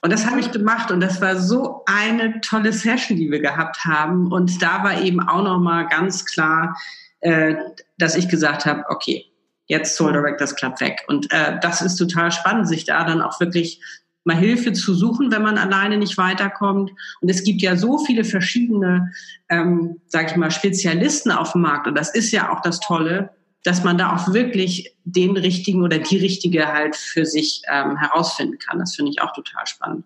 Und 0.00 0.12
das 0.12 0.24
habe 0.24 0.40
ich 0.40 0.52
gemacht 0.52 0.90
und 0.90 1.00
das 1.00 1.20
war 1.20 1.36
so 1.36 1.82
eine 1.86 2.40
tolle 2.40 2.72
Session, 2.72 3.18
die 3.18 3.30
wir 3.30 3.40
gehabt 3.40 3.84
haben. 3.84 4.30
Und 4.32 4.62
da 4.62 4.84
war 4.84 5.02
eben 5.02 5.20
auch 5.20 5.42
noch 5.42 5.58
mal 5.58 5.86
ganz 5.88 6.24
klar, 6.24 6.76
äh, 7.20 7.54
dass 7.98 8.16
ich 8.16 8.28
gesagt 8.28 8.66
habe, 8.66 8.84
okay, 8.88 9.24
jetzt 9.66 9.96
Soul 9.96 10.12
Directors 10.12 10.54
Club 10.54 10.80
weg. 10.80 11.02
Und 11.08 11.32
äh, 11.32 11.58
das 11.60 11.82
ist 11.82 11.96
total 11.96 12.30
spannend, 12.30 12.68
sich 12.68 12.84
da 12.84 13.04
dann 13.04 13.22
auch 13.22 13.40
wirklich 13.40 13.80
mal 14.24 14.36
Hilfe 14.36 14.72
zu 14.72 14.94
suchen, 14.94 15.30
wenn 15.30 15.42
man 15.42 15.56
alleine 15.56 15.98
nicht 15.98 16.18
weiterkommt. 16.18 16.90
Und 17.20 17.28
es 17.30 17.44
gibt 17.44 17.62
ja 17.62 17.76
so 17.76 17.98
viele 17.98 18.24
verschiedene, 18.24 19.12
ähm, 19.48 20.00
sage 20.08 20.30
ich 20.30 20.36
mal, 20.36 20.50
Spezialisten 20.50 21.30
auf 21.30 21.52
dem 21.52 21.62
Markt. 21.62 21.86
Und 21.86 21.96
das 21.96 22.12
ist 22.14 22.32
ja 22.32 22.52
auch 22.52 22.60
das 22.60 22.80
Tolle, 22.80 23.30
dass 23.62 23.84
man 23.84 23.98
da 23.98 24.14
auch 24.14 24.32
wirklich 24.32 24.96
den 25.04 25.36
richtigen 25.36 25.82
oder 25.82 25.98
die 25.98 26.18
richtige 26.18 26.72
halt 26.72 26.96
für 26.96 27.24
sich 27.24 27.62
ähm, 27.70 27.96
herausfinden 27.96 28.58
kann. 28.58 28.78
Das 28.78 28.94
finde 28.94 29.12
ich 29.12 29.22
auch 29.22 29.32
total 29.32 29.66
spannend. 29.66 30.04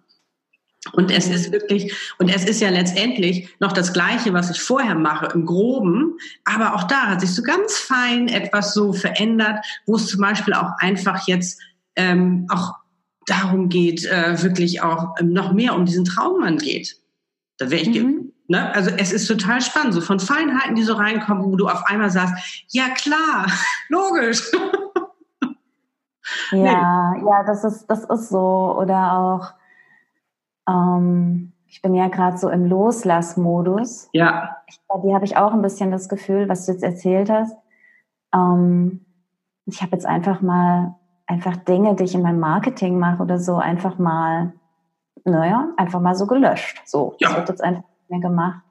Und 0.93 1.11
es 1.11 1.29
ist 1.29 1.53
wirklich, 1.53 1.95
und 2.19 2.35
es 2.35 2.45
ist 2.45 2.61
ja 2.61 2.71
letztendlich 2.71 3.49
noch 3.61 3.73
das 3.73 3.93
Gleiche, 3.93 4.33
was 4.33 4.51
ich 4.51 4.63
vorher 4.63 4.95
mache, 4.95 5.27
im 5.35 5.45
Groben. 5.45 6.17
Aber 6.45 6.75
auch 6.75 6.85
da 6.85 7.09
hat 7.09 7.21
sich 7.21 7.35
so 7.35 7.43
ganz 7.43 7.77
fein 7.77 8.29
etwas 8.29 8.73
so 8.73 8.93
verändert, 8.93 9.65
wo 9.87 9.97
es 9.97 10.07
zum 10.07 10.21
Beispiel 10.21 10.55
auch 10.55 10.71
einfach 10.79 11.27
jetzt 11.29 11.61
ähm, 11.97 12.47
auch 12.51 12.75
darum 13.27 13.69
geht, 13.69 14.07
äh, 14.07 14.43
wirklich 14.43 14.83
auch 14.83 15.15
ähm, 15.19 15.33
noch 15.33 15.53
mehr 15.53 15.75
um 15.75 15.85
diesen 15.85 16.05
Traummann 16.05 16.57
geht. 16.57 16.97
Da 17.59 17.71
wäre 17.71 17.83
ich, 17.83 18.03
mhm. 18.03 18.33
ne? 18.49 18.75
Also 18.75 18.91
es 18.97 19.13
ist 19.13 19.27
total 19.27 19.61
spannend, 19.61 19.93
so 19.93 20.01
von 20.01 20.19
Feinheiten, 20.19 20.75
die 20.75 20.83
so 20.83 20.95
reinkommen, 20.95 21.45
wo 21.45 21.57
du 21.57 21.69
auf 21.69 21.85
einmal 21.87 22.11
sagst, 22.11 22.67
ja 22.69 22.89
klar, 22.89 23.47
logisch. 23.89 24.51
Ja, 26.53 27.15
nee. 27.15 27.27
ja, 27.27 27.45
das 27.45 27.65
ist, 27.65 27.87
das 27.87 28.05
ist 28.05 28.31
so. 28.31 28.77
Oder 28.79 29.13
auch, 29.13 29.53
ähm, 30.71 31.53
ich 31.67 31.83
bin 31.83 31.95
ja 31.95 32.09
gerade 32.09 32.37
so 32.37 32.49
im 32.49 32.67
Loslassmodus. 32.67 34.09
Ja. 34.13 34.57
Ich, 34.67 34.81
die 35.05 35.15
habe 35.15 35.25
ich 35.25 35.37
auch 35.37 35.53
ein 35.53 35.63
bisschen 35.63 35.91
das 35.91 36.09
Gefühl, 36.09 36.49
was 36.49 36.67
du 36.67 36.73
jetzt 36.73 36.83
erzählt 36.83 37.31
hast. 37.31 37.57
Ähm, 38.35 39.05
ich 39.67 39.83
habe 39.83 39.93
jetzt 39.93 40.07
einfach 40.07 40.41
mal 40.41 40.95
einfach 41.27 41.57
Dinge, 41.57 41.95
die 41.95 42.05
ich 42.05 42.15
in 42.15 42.23
meinem 42.23 42.41
Marketing 42.41 42.99
mache 42.99 43.23
oder 43.23 43.39
so, 43.39 43.57
einfach 43.57 43.99
mal, 43.99 44.53
naja, 45.25 45.69
einfach 45.77 46.01
mal 46.01 46.17
so 46.17 46.27
gelöscht. 46.27 46.83
So, 46.85 47.15
ja. 47.19 47.29
das 47.29 47.37
wird 47.37 47.49
jetzt 47.51 47.65
einfach 47.65 47.83
nicht 47.83 48.11
mehr 48.11 48.21
gemacht. 48.21 48.63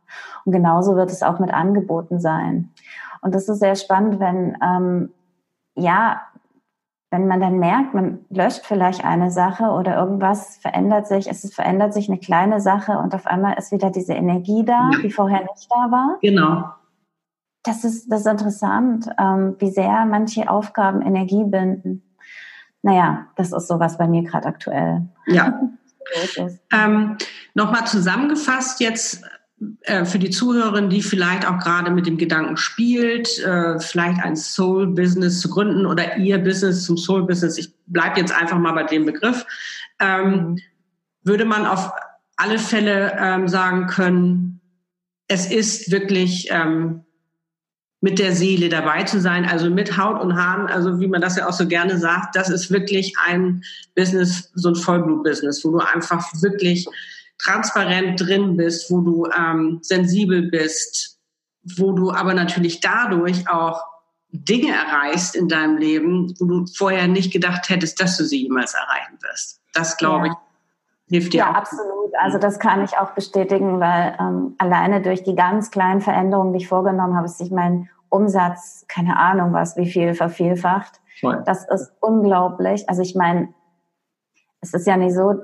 Und 0.43 0.51
genauso 0.51 0.95
wird 0.95 1.09
es 1.09 1.23
auch 1.23 1.39
mit 1.39 1.53
Angeboten 1.53 2.19
sein. 2.19 2.71
Und 3.21 3.33
das 3.33 3.47
ist 3.47 3.59
sehr 3.59 3.75
spannend, 3.75 4.19
wenn 4.19 4.57
ähm, 4.61 5.13
ja 5.75 6.21
wenn 7.11 7.27
man 7.27 7.39
dann 7.39 7.57
merkt, 7.57 7.93
man 7.93 8.19
löscht 8.29 8.65
vielleicht 8.65 9.03
eine 9.03 9.31
Sache 9.31 9.65
oder 9.65 9.97
irgendwas 9.97 10.57
verändert 10.57 11.07
sich, 11.07 11.27
es 11.27 11.51
verändert 11.53 11.93
sich 11.93 12.07
eine 12.07 12.19
kleine 12.19 12.61
Sache 12.61 12.99
und 12.99 13.15
auf 13.15 13.25
einmal 13.25 13.57
ist 13.57 13.71
wieder 13.71 13.89
diese 13.89 14.13
Energie 14.13 14.63
da, 14.63 14.91
ja. 14.93 14.99
die 15.01 15.11
vorher 15.11 15.41
nicht 15.41 15.67
da 15.69 15.91
war. 15.91 16.17
Genau. 16.21 16.69
Das 17.63 17.83
ist, 17.83 18.11
das 18.11 18.21
ist 18.21 18.27
interessant, 18.27 19.09
ähm, 19.19 19.55
wie 19.59 19.71
sehr 19.71 20.05
manche 20.05 20.49
Aufgaben 20.49 21.01
Energie 21.01 21.43
binden. 21.43 22.03
Naja, 22.83 23.25
das 23.35 23.51
ist 23.51 23.67
sowas 23.67 23.97
bei 23.97 24.07
mir 24.07 24.23
gerade 24.23 24.47
aktuell. 24.47 25.09
Ja. 25.27 25.59
ähm, 26.71 27.17
Nochmal 27.55 27.85
zusammengefasst 27.85 28.79
jetzt 28.79 29.23
äh, 29.81 30.05
für 30.05 30.19
die 30.19 30.29
Zuhörerin, 30.29 30.89
die 30.89 31.01
vielleicht 31.01 31.47
auch 31.47 31.59
gerade 31.59 31.91
mit 31.91 32.07
dem 32.07 32.17
Gedanken 32.17 32.57
spielt, 32.57 33.39
äh, 33.39 33.79
vielleicht 33.79 34.21
ein 34.21 34.35
Soul-Business 34.35 35.41
zu 35.41 35.49
gründen 35.49 35.85
oder 35.85 36.17
ihr 36.17 36.37
Business 36.37 36.85
zum 36.85 36.97
Soul-Business, 36.97 37.57
ich 37.57 37.73
bleibe 37.85 38.19
jetzt 38.19 38.33
einfach 38.33 38.57
mal 38.57 38.73
bei 38.73 38.83
dem 38.83 39.05
Begriff, 39.05 39.45
ähm, 39.99 40.57
würde 41.23 41.45
man 41.45 41.65
auf 41.65 41.91
alle 42.37 42.57
Fälle 42.57 43.17
ähm, 43.19 43.47
sagen 43.47 43.87
können, 43.87 44.61
es 45.27 45.51
ist 45.51 45.91
wirklich 45.91 46.47
ähm, 46.51 47.03
mit 48.01 48.17
der 48.17 48.33
Seele 48.33 48.69
dabei 48.69 49.03
zu 49.03 49.19
sein, 49.19 49.45
also 49.45 49.69
mit 49.69 49.97
Haut 49.97 50.21
und 50.21 50.35
Haaren, 50.35 50.67
also 50.67 50.99
wie 51.01 51.07
man 51.07 51.21
das 51.21 51.35
ja 51.35 51.47
auch 51.47 51.53
so 51.53 51.67
gerne 51.67 51.97
sagt, 51.97 52.35
das 52.35 52.49
ist 52.49 52.71
wirklich 52.71 53.13
ein 53.27 53.61
Business, 53.93 54.51
so 54.55 54.69
ein 54.69 54.75
Vollblut-Business, 54.75 55.65
wo 55.65 55.71
du 55.71 55.79
einfach 55.79 56.25
wirklich 56.41 56.87
transparent 57.39 58.19
drin 58.19 58.57
bist, 58.57 58.91
wo 58.91 59.01
du 59.01 59.27
ähm, 59.27 59.79
sensibel 59.81 60.49
bist, 60.49 61.19
wo 61.77 61.93
du 61.93 62.11
aber 62.11 62.33
natürlich 62.33 62.79
dadurch 62.79 63.49
auch 63.49 63.83
Dinge 64.31 64.71
erreichst 64.71 65.35
in 65.35 65.47
deinem 65.47 65.77
Leben, 65.77 66.33
wo 66.39 66.45
du 66.45 66.65
vorher 66.67 67.07
nicht 67.07 67.33
gedacht 67.33 67.69
hättest, 67.69 67.99
dass 67.99 68.17
du 68.17 68.25
sie 68.25 68.43
jemals 68.43 68.73
erreichen 68.73 69.17
wirst. 69.21 69.61
Das 69.73 69.97
glaube 69.97 70.27
ja. 70.27 70.33
ich 70.33 70.39
hilft 71.09 71.33
dir 71.33 71.39
ja, 71.39 71.49
auch. 71.49 71.53
Ja, 71.53 71.57
absolut. 71.57 72.13
Also 72.21 72.37
das 72.37 72.59
kann 72.59 72.83
ich 72.83 72.97
auch 72.97 73.11
bestätigen, 73.11 73.79
weil 73.79 74.15
ähm, 74.19 74.55
alleine 74.57 75.01
durch 75.01 75.23
die 75.23 75.35
ganz 75.35 75.71
kleinen 75.71 76.01
Veränderungen, 76.01 76.53
die 76.53 76.59
ich 76.59 76.67
vorgenommen 76.67 77.15
habe, 77.15 77.25
ist 77.25 77.37
sich 77.37 77.51
mein 77.51 77.89
Umsatz, 78.09 78.85
keine 78.87 79.17
Ahnung 79.17 79.53
was, 79.53 79.77
wie 79.77 79.89
viel 79.89 80.13
vervielfacht. 80.13 80.99
Voll. 81.19 81.41
Das 81.45 81.67
ist 81.67 81.91
unglaublich. 81.99 82.87
Also 82.87 83.01
ich 83.01 83.15
meine, 83.15 83.53
es 84.61 84.73
ist 84.73 84.87
ja 84.87 84.97
nicht 84.97 85.13
so, 85.13 85.35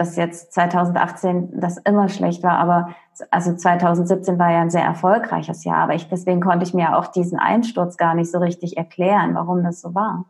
dass 0.00 0.16
jetzt 0.16 0.54
2018 0.54 1.60
das 1.60 1.76
immer 1.76 2.08
schlecht 2.08 2.42
war, 2.42 2.56
aber 2.56 2.88
also 3.30 3.54
2017 3.54 4.38
war 4.38 4.50
ja 4.50 4.62
ein 4.62 4.70
sehr 4.70 4.82
erfolgreiches 4.82 5.62
Jahr, 5.64 5.76
aber 5.76 5.94
ich, 5.94 6.08
deswegen 6.08 6.40
konnte 6.40 6.64
ich 6.64 6.72
mir 6.72 6.96
auch 6.96 7.08
diesen 7.08 7.38
Einsturz 7.38 7.98
gar 7.98 8.14
nicht 8.14 8.30
so 8.30 8.38
richtig 8.38 8.78
erklären, 8.78 9.34
warum 9.34 9.62
das 9.62 9.82
so 9.82 9.94
war. 9.94 10.24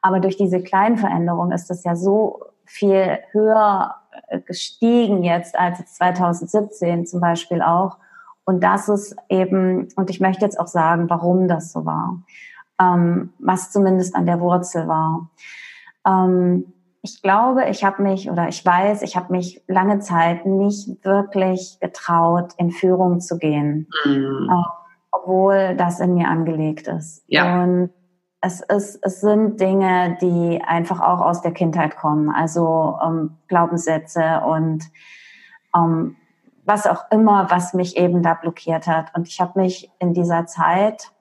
Aber 0.00 0.20
durch 0.20 0.36
diese 0.36 0.62
kleinen 0.62 0.96
Veränderungen 0.96 1.50
ist 1.50 1.68
das 1.68 1.82
ja 1.82 1.96
so 1.96 2.38
viel 2.66 3.18
höher 3.32 3.96
äh, 4.28 4.38
gestiegen 4.38 5.24
jetzt 5.24 5.58
als 5.58 5.84
2017 5.96 7.04
zum 7.06 7.20
Beispiel 7.20 7.62
auch. 7.62 7.98
Und 8.44 8.62
das 8.62 8.88
ist 8.88 9.16
eben, 9.28 9.88
und 9.96 10.08
ich 10.08 10.20
möchte 10.20 10.44
jetzt 10.44 10.60
auch 10.60 10.68
sagen, 10.68 11.10
warum 11.10 11.48
das 11.48 11.72
so 11.72 11.84
war, 11.84 12.20
ähm, 12.80 13.32
was 13.40 13.72
zumindest 13.72 14.14
an 14.14 14.26
der 14.26 14.38
Wurzel 14.38 14.86
war. 14.86 15.30
Ähm, 16.06 16.72
ich 17.06 17.22
glaube, 17.22 17.66
ich 17.66 17.84
habe 17.84 18.02
mich 18.02 18.28
oder 18.28 18.48
ich 18.48 18.66
weiß, 18.66 19.02
ich 19.02 19.16
habe 19.16 19.32
mich 19.32 19.62
lange 19.68 20.00
Zeit 20.00 20.44
nicht 20.44 21.04
wirklich 21.04 21.78
getraut, 21.80 22.52
in 22.58 22.72
Führung 22.72 23.20
zu 23.20 23.38
gehen, 23.38 23.88
mhm. 24.04 24.50
äh, 24.50 24.64
obwohl 25.12 25.76
das 25.76 26.00
in 26.00 26.14
mir 26.14 26.26
angelegt 26.26 26.88
ist. 26.88 27.22
Ja. 27.28 27.62
Und 27.62 27.90
es, 28.40 28.60
ist, 28.60 28.98
es 29.02 29.20
sind 29.20 29.60
Dinge, 29.60 30.18
die 30.20 30.60
einfach 30.66 31.00
auch 31.00 31.20
aus 31.20 31.42
der 31.42 31.52
Kindheit 31.52 31.96
kommen, 31.96 32.28
also 32.28 32.98
ähm, 33.04 33.36
Glaubenssätze 33.46 34.42
und 34.44 34.82
ähm, 35.76 36.16
was 36.64 36.88
auch 36.88 37.04
immer, 37.12 37.48
was 37.50 37.72
mich 37.72 37.96
eben 37.96 38.24
da 38.24 38.34
blockiert 38.34 38.88
hat. 38.88 39.14
Und 39.14 39.28
ich 39.28 39.40
habe 39.40 39.60
mich 39.60 39.92
in 40.00 40.12
dieser 40.12 40.46
Zeit 40.46 41.12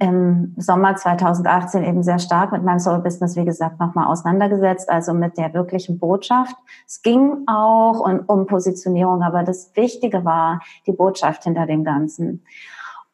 im 0.00 0.54
Sommer 0.56 0.96
2018 0.96 1.84
eben 1.84 2.02
sehr 2.02 2.18
stark 2.18 2.52
mit 2.52 2.62
meinem 2.64 2.78
Soul 2.78 3.00
Business, 3.00 3.36
wie 3.36 3.44
gesagt, 3.44 3.78
nochmal 3.78 4.06
auseinandergesetzt, 4.06 4.88
also 4.88 5.12
mit 5.12 5.36
der 5.36 5.52
wirklichen 5.52 5.98
Botschaft. 5.98 6.56
Es 6.86 7.02
ging 7.02 7.46
auch 7.46 8.00
um, 8.00 8.20
um 8.26 8.46
Positionierung, 8.46 9.22
aber 9.22 9.42
das 9.42 9.72
Wichtige 9.76 10.24
war 10.24 10.60
die 10.86 10.92
Botschaft 10.92 11.44
hinter 11.44 11.66
dem 11.66 11.84
Ganzen. 11.84 12.44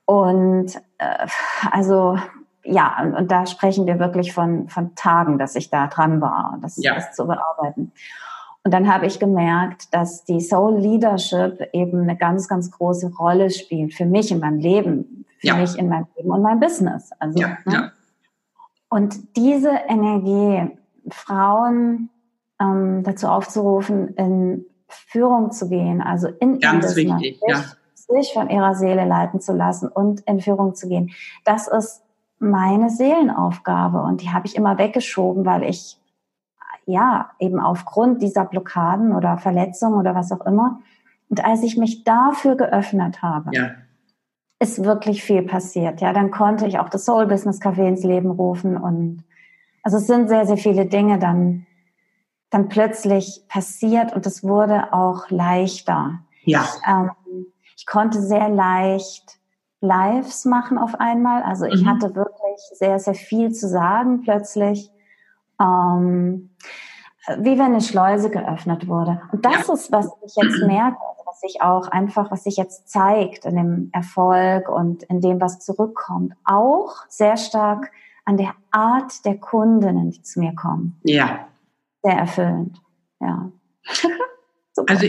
Und 0.04 0.76
äh, 0.98 1.26
also 1.70 2.16
ja, 2.62 2.98
und, 3.02 3.14
und, 3.14 3.30
da 3.30 3.46
sprechen 3.46 3.86
wir 3.86 3.98
wirklich 3.98 4.32
von, 4.32 4.68
von 4.68 4.94
Tagen, 4.94 5.38
dass 5.38 5.56
ich 5.56 5.70
da 5.70 5.86
dran 5.86 6.20
war, 6.20 6.58
das, 6.62 6.76
ja. 6.76 6.94
das 6.94 7.12
zu 7.12 7.26
bearbeiten. 7.26 7.92
Und 8.62 8.74
dann 8.74 8.92
habe 8.92 9.06
ich 9.06 9.18
gemerkt, 9.18 9.94
dass 9.94 10.24
die 10.24 10.40
Soul 10.40 10.78
Leadership 10.78 11.68
eben 11.72 12.02
eine 12.02 12.16
ganz, 12.16 12.46
ganz 12.46 12.70
große 12.70 13.12
Rolle 13.18 13.50
spielt 13.50 13.94
für 13.94 14.04
mich 14.04 14.30
in 14.30 14.40
meinem 14.40 14.58
Leben, 14.58 15.24
für 15.38 15.46
ja. 15.48 15.56
mich 15.56 15.78
in 15.78 15.88
meinem 15.88 16.06
Leben 16.16 16.30
und 16.30 16.42
meinem 16.42 16.60
Business. 16.60 17.10
Also, 17.18 17.40
ja, 17.40 17.58
ne? 17.64 17.72
ja. 17.72 17.92
Und 18.90 19.36
diese 19.36 19.70
Energie, 19.88 20.76
Frauen 21.08 22.10
ähm, 22.60 23.02
dazu 23.02 23.28
aufzurufen, 23.28 24.08
in 24.14 24.66
Führung 24.88 25.52
zu 25.52 25.68
gehen, 25.68 26.02
also 26.02 26.28
in 26.28 26.58
ganz 26.58 26.94
Business, 26.94 27.20
wichtig, 27.20 27.40
sich, 27.46 28.06
sich 28.06 28.32
von 28.34 28.50
ihrer 28.50 28.74
Seele 28.74 29.06
leiten 29.06 29.40
zu 29.40 29.52
lassen 29.52 29.88
und 29.88 30.20
in 30.22 30.40
Führung 30.40 30.74
zu 30.74 30.88
gehen, 30.88 31.10
das 31.44 31.68
ist 31.68 32.02
meine 32.38 32.90
Seelenaufgabe 32.90 34.02
und 34.02 34.22
die 34.22 34.30
habe 34.30 34.46
ich 34.46 34.56
immer 34.56 34.78
weggeschoben, 34.78 35.46
weil 35.46 35.62
ich 35.62 35.99
ja 36.90 37.30
eben 37.38 37.60
aufgrund 37.60 38.22
dieser 38.22 38.44
Blockaden 38.44 39.14
oder 39.14 39.38
Verletzungen 39.38 39.98
oder 39.98 40.14
was 40.14 40.32
auch 40.32 40.44
immer 40.46 40.80
und 41.28 41.44
als 41.44 41.62
ich 41.62 41.76
mich 41.76 42.04
dafür 42.04 42.56
geöffnet 42.56 43.22
habe, 43.22 43.50
ja 43.52 43.70
ist 44.60 44.84
wirklich 44.84 45.24
viel 45.24 45.42
passiert. 45.42 46.00
Ja, 46.02 46.12
dann 46.12 46.30
konnte 46.30 46.66
ich 46.66 46.78
auch 46.78 46.90
das 46.90 47.06
Soul 47.06 47.26
Business 47.26 47.60
Café 47.60 47.88
ins 47.88 48.04
Leben 48.04 48.30
rufen 48.30 48.76
und 48.76 49.24
also 49.82 49.96
es 49.96 50.06
sind 50.06 50.28
sehr, 50.28 50.46
sehr 50.46 50.58
viele 50.58 50.86
Dinge 50.86 51.18
dann, 51.18 51.66
dann 52.50 52.68
plötzlich 52.68 53.44
passiert 53.48 54.14
und 54.14 54.26
es 54.26 54.44
wurde 54.44 54.92
auch 54.92 55.30
leichter. 55.30 56.20
Ja. 56.44 56.64
Ich, 56.64 56.88
ähm, 56.88 57.10
ich 57.76 57.86
konnte 57.86 58.20
sehr 58.20 58.50
leicht 58.50 59.38
Lives 59.80 60.44
machen 60.44 60.76
auf 60.76 61.00
einmal. 61.00 61.42
Also 61.42 61.64
ich 61.64 61.82
mhm. 61.82 61.88
hatte 61.88 62.14
wirklich 62.14 62.60
sehr, 62.74 62.98
sehr 62.98 63.14
viel 63.14 63.52
zu 63.52 63.66
sagen 63.66 64.20
plötzlich. 64.20 64.90
Ähm, 65.60 66.50
wie 67.38 67.58
wenn 67.58 67.66
eine 67.66 67.80
Schleuse 67.80 68.30
geöffnet 68.30 68.88
wurde. 68.88 69.20
Und 69.30 69.44
das 69.44 69.68
ja. 69.68 69.74
ist, 69.74 69.92
was 69.92 70.06
ich 70.24 70.34
jetzt 70.36 70.66
merke 70.66 70.96
sich 71.40 71.62
auch 71.62 71.88
einfach, 71.88 72.30
was 72.30 72.44
sich 72.44 72.56
jetzt 72.56 72.88
zeigt 72.88 73.44
in 73.44 73.56
dem 73.56 73.90
Erfolg 73.92 74.68
und 74.68 75.02
in 75.04 75.20
dem, 75.20 75.40
was 75.40 75.60
zurückkommt, 75.60 76.34
auch 76.44 76.96
sehr 77.08 77.36
stark 77.36 77.90
an 78.24 78.36
der 78.36 78.54
Art 78.70 79.24
der 79.24 79.38
Kundinnen, 79.38 80.10
die 80.10 80.22
zu 80.22 80.40
mir 80.40 80.54
kommen. 80.54 81.00
Ja. 81.02 81.46
Sehr 82.02 82.16
erfüllend. 82.16 82.80
Ja. 83.20 83.50
also 84.86 85.06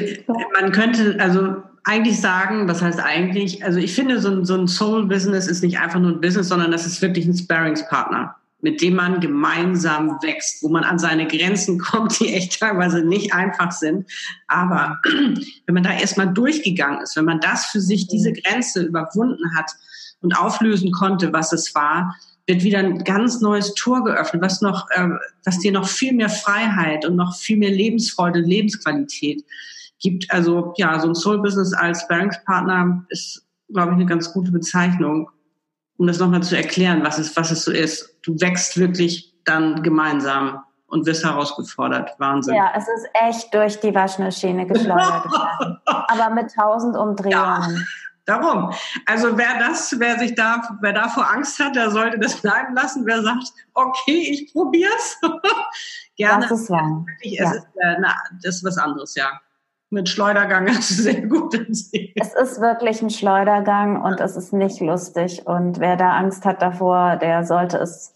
man 0.60 0.72
könnte 0.72 1.18
also 1.20 1.58
eigentlich 1.84 2.20
sagen, 2.20 2.68
was 2.68 2.82
heißt 2.82 3.00
eigentlich, 3.04 3.64
also 3.66 3.80
ich 3.80 3.94
finde, 3.94 4.20
so 4.20 4.30
ein, 4.30 4.46
so 4.46 4.56
ein 4.56 4.68
Soul-Business 4.68 5.48
ist 5.48 5.64
nicht 5.64 5.80
einfach 5.80 6.00
nur 6.00 6.12
ein 6.12 6.22
Business, 6.22 6.48
sondern 6.48 6.72
das 6.72 6.86
ist 6.86 7.02
wirklich 7.02 7.26
ein 7.26 7.34
Sparringspartner 7.34 8.36
mit 8.62 8.82
dem 8.82 8.96
man 8.96 9.20
gemeinsam 9.20 10.18
wächst, 10.22 10.64
wo 10.64 10.70
man 10.70 10.84
an 10.84 11.00
seine 11.00 11.28
Grenzen 11.28 11.80
kommt, 11.80 12.20
die 12.20 12.34
echt 12.34 12.60
teilweise 12.60 13.04
nicht 13.04 13.34
einfach 13.34 13.72
sind. 13.72 14.10
Aber 14.48 15.00
wenn 15.66 15.74
man 15.74 15.84
da 15.84 15.94
erstmal 15.94 16.34
durchgegangen 16.34 17.02
ist, 17.02 17.16
wenn 17.16 17.26
man 17.26 17.40
das 17.40 17.66
für 17.68 17.82
sich, 17.82 18.08
diese 18.08 18.34
Grenze 18.34 18.84
überwunden 18.84 19.56
hat 19.56 19.72
und 20.22 20.38
auflösen 20.38 20.92
konnte, 20.92 21.34
was 21.34 21.52
es 21.52 21.74
war, 21.76 22.16
wird 22.48 22.64
wieder 22.64 22.80
ein 22.80 23.04
ganz 23.04 23.40
neues 23.40 23.74
Tor 23.76 24.04
geöffnet, 24.04 24.42
was 24.42 24.62
noch, 24.62 24.90
äh, 24.92 25.10
was 25.46 25.60
dir 25.60 25.72
noch 25.72 25.88
viel 25.88 26.14
mehr 26.14 26.30
Freiheit 26.30 27.06
und 27.06 27.16
noch 27.16 27.36
viel 27.36 27.58
mehr 27.58 27.72
Lebensfreude, 27.72 28.40
Lebensqualität 28.40 29.44
gibt. 30.00 30.32
Also 30.32 30.74
ja, 30.78 31.00
so 31.00 31.08
ein 31.08 31.16
Soul-Business 31.16 31.74
als 31.74 32.08
Bankspartner 32.08 33.06
ist, 33.10 33.46
glaube 33.72 33.92
ich, 33.92 33.96
eine 33.96 34.06
ganz 34.06 34.34
gute 34.34 34.52
Bezeichnung 34.52 35.30
um 36.02 36.08
das 36.08 36.18
nochmal 36.18 36.42
zu 36.42 36.58
erklären, 36.58 37.04
was 37.04 37.20
es, 37.20 37.38
was 37.38 37.52
es 37.52 37.64
so 37.64 37.72
ist. 37.72 38.18
Du 38.24 38.34
wächst 38.42 38.76
wirklich 38.80 39.36
dann 39.46 39.84
gemeinsam 39.84 40.64
und 40.88 41.06
wirst 41.06 41.24
herausgefordert. 41.24 42.10
Wahnsinn. 42.18 42.56
Ja, 42.56 42.72
es 42.76 42.88
ist 42.88 43.08
echt 43.14 43.54
durch 43.54 43.80
die 43.80 43.94
Waschmaschine 43.94 44.66
geschleudert 44.66 45.28
Aber 45.86 46.34
mit 46.34 46.52
tausend 46.56 46.98
Umdrehungen. 46.98 47.32
Ja, 47.36 47.68
darum. 48.26 48.74
Also 49.06 49.38
wer 49.38 49.60
das, 49.60 49.94
wer 50.00 50.18
sich 50.18 50.34
da, 50.34 50.76
wer 50.82 50.94
davor 50.94 51.30
Angst 51.30 51.60
hat, 51.60 51.76
der 51.76 51.92
sollte 51.92 52.18
das 52.18 52.42
bleiben 52.42 52.74
lassen. 52.74 53.06
Wer 53.06 53.22
sagt, 53.22 53.54
okay, 53.76 54.28
ich 54.32 54.52
probier's, 54.52 55.22
gerne. 56.18 56.48
Das 56.48 56.62
ist 56.62 56.70
wahr. 56.72 57.06
Es 57.22 57.32
ja. 57.32 57.52
ist, 57.52 57.64
äh, 57.76 57.98
na, 58.00 58.16
das 58.42 58.56
ist 58.56 58.64
was 58.64 58.80
anderes, 58.80 59.14
ja 59.14 59.40
mit 59.92 60.10
Schleudergang 60.10 60.68
ist 60.68 60.90
sehr 60.90 61.22
gut. 61.28 61.54
Es 61.54 62.34
ist 62.34 62.62
wirklich 62.62 63.02
ein 63.02 63.10
Schleudergang 63.10 64.02
und 64.02 64.20
es 64.20 64.36
ist 64.36 64.54
nicht 64.54 64.80
lustig. 64.80 65.46
Und 65.46 65.80
wer 65.80 65.98
da 65.98 66.14
Angst 66.14 66.46
hat 66.46 66.62
davor, 66.62 67.18
der 67.18 67.44
sollte 67.46 67.78
es, 67.78 68.14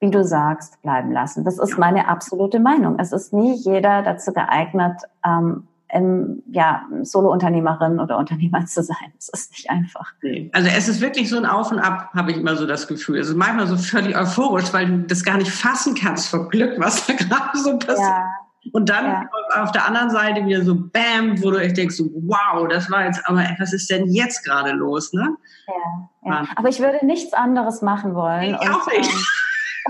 wie 0.00 0.10
du 0.10 0.24
sagst, 0.24 0.80
bleiben 0.82 1.12
lassen. 1.12 1.44
Das 1.44 1.58
ist 1.58 1.78
meine 1.78 2.08
absolute 2.08 2.60
Meinung. 2.60 2.98
Es 2.98 3.12
ist 3.12 3.32
nie 3.32 3.54
jeder 3.54 4.02
dazu 4.02 4.32
geeignet, 4.32 5.02
ähm, 5.26 5.66
im, 5.92 6.42
ja, 6.50 6.82
Solo-Unternehmerin 7.02 8.00
oder 8.00 8.18
Unternehmer 8.18 8.64
zu 8.66 8.82
sein. 8.82 9.12
Es 9.18 9.28
ist 9.28 9.52
nicht 9.52 9.70
einfach. 9.70 10.12
Nee. 10.22 10.50
Also 10.52 10.68
es 10.68 10.88
ist 10.88 11.00
wirklich 11.00 11.28
so 11.28 11.36
ein 11.36 11.46
Auf 11.46 11.70
und 11.70 11.78
Ab, 11.78 12.10
habe 12.14 12.32
ich 12.32 12.36
immer 12.36 12.56
so 12.56 12.66
das 12.66 12.88
Gefühl. 12.88 13.18
Es 13.18 13.28
ist 13.28 13.36
manchmal 13.36 13.66
so 13.66 13.76
völlig 13.76 14.16
euphorisch, 14.16 14.72
weil 14.72 14.86
du 14.86 14.98
das 15.06 15.24
gar 15.24 15.36
nicht 15.36 15.50
fassen 15.50 15.94
kannst 15.94 16.28
vor 16.28 16.48
Glück, 16.48 16.78
was 16.78 17.06
da 17.06 17.12
gerade 17.18 17.58
so 17.58 17.78
passiert. 17.78 17.98
Ja. 17.98 18.43
Und 18.72 18.88
dann 18.88 19.04
ja. 19.04 19.28
auf 19.62 19.72
der 19.72 19.86
anderen 19.86 20.10
Seite 20.10 20.46
wieder 20.46 20.62
so 20.62 20.74
Bam, 20.74 21.42
wo 21.42 21.50
du 21.50 21.58
echt 21.58 21.76
denkst, 21.76 21.96
so, 21.96 22.04
wow, 22.14 22.66
das 22.68 22.90
war 22.90 23.04
jetzt, 23.04 23.20
aber 23.28 23.44
was 23.58 23.72
ist 23.72 23.90
denn 23.90 24.06
jetzt 24.08 24.44
gerade 24.44 24.72
los, 24.72 25.12
ne? 25.12 25.36
Ja, 25.66 26.30
ja. 26.30 26.44
Aber 26.56 26.68
ich 26.68 26.80
würde 26.80 27.04
nichts 27.04 27.32
anderes 27.32 27.82
machen 27.82 28.14
wollen. 28.14 28.54
Ich 28.54 28.60
und, 28.60 28.74
auch 28.74 28.86
nicht. 28.86 29.10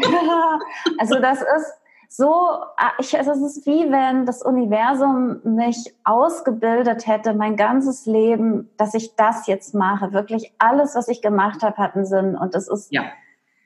Ähm, 0.05 0.15
also 0.99 1.21
das 1.21 1.41
ist 1.41 1.73
so, 2.09 2.31
ah, 2.77 2.93
ich, 2.99 3.17
also 3.17 3.33
es 3.33 3.57
ist 3.57 3.67
wie 3.67 3.91
wenn 3.91 4.25
das 4.27 4.43
Universum 4.43 5.41
mich 5.45 5.95
ausgebildet 6.05 7.07
hätte, 7.07 7.35
mein 7.35 7.57
ganzes 7.57 8.07
Leben, 8.07 8.71
dass 8.77 8.95
ich 8.95 9.17
das 9.17 9.47
jetzt 9.47 9.75
mache. 9.75 10.13
Wirklich 10.13 10.53
alles, 10.59 10.95
was 10.95 11.09
ich 11.09 11.23
gemacht 11.23 11.63
habe, 11.63 11.77
hat 11.77 11.97
einen 11.97 12.07
Sinn. 12.07 12.37
Und 12.37 12.55
es 12.55 12.69
ist 12.69 12.93
ja 12.93 13.05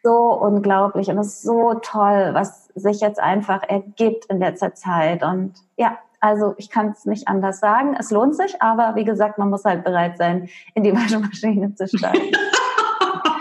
so 0.02 0.32
unglaublich 0.32 1.08
und 1.08 1.18
es 1.18 1.28
ist 1.28 1.42
so 1.42 1.74
toll, 1.82 2.30
was 2.32 2.68
sich 2.74 3.00
jetzt 3.00 3.20
einfach 3.20 3.62
ergibt 3.68 4.26
in 4.26 4.38
letzter 4.38 4.74
Zeit. 4.74 5.22
Und 5.22 5.54
ja, 5.76 5.98
also 6.20 6.54
ich 6.58 6.70
kann 6.70 6.88
es 6.90 7.04
nicht 7.04 7.28
anders 7.28 7.60
sagen. 7.60 7.96
Es 7.98 8.10
lohnt 8.10 8.36
sich, 8.36 8.60
aber 8.62 8.94
wie 8.94 9.04
gesagt, 9.04 9.38
man 9.38 9.50
muss 9.50 9.64
halt 9.64 9.84
bereit 9.84 10.18
sein, 10.18 10.48
in 10.74 10.84
die 10.84 10.92
Waschmaschine 10.94 11.74
zu 11.74 11.88
steigen. 11.88 12.36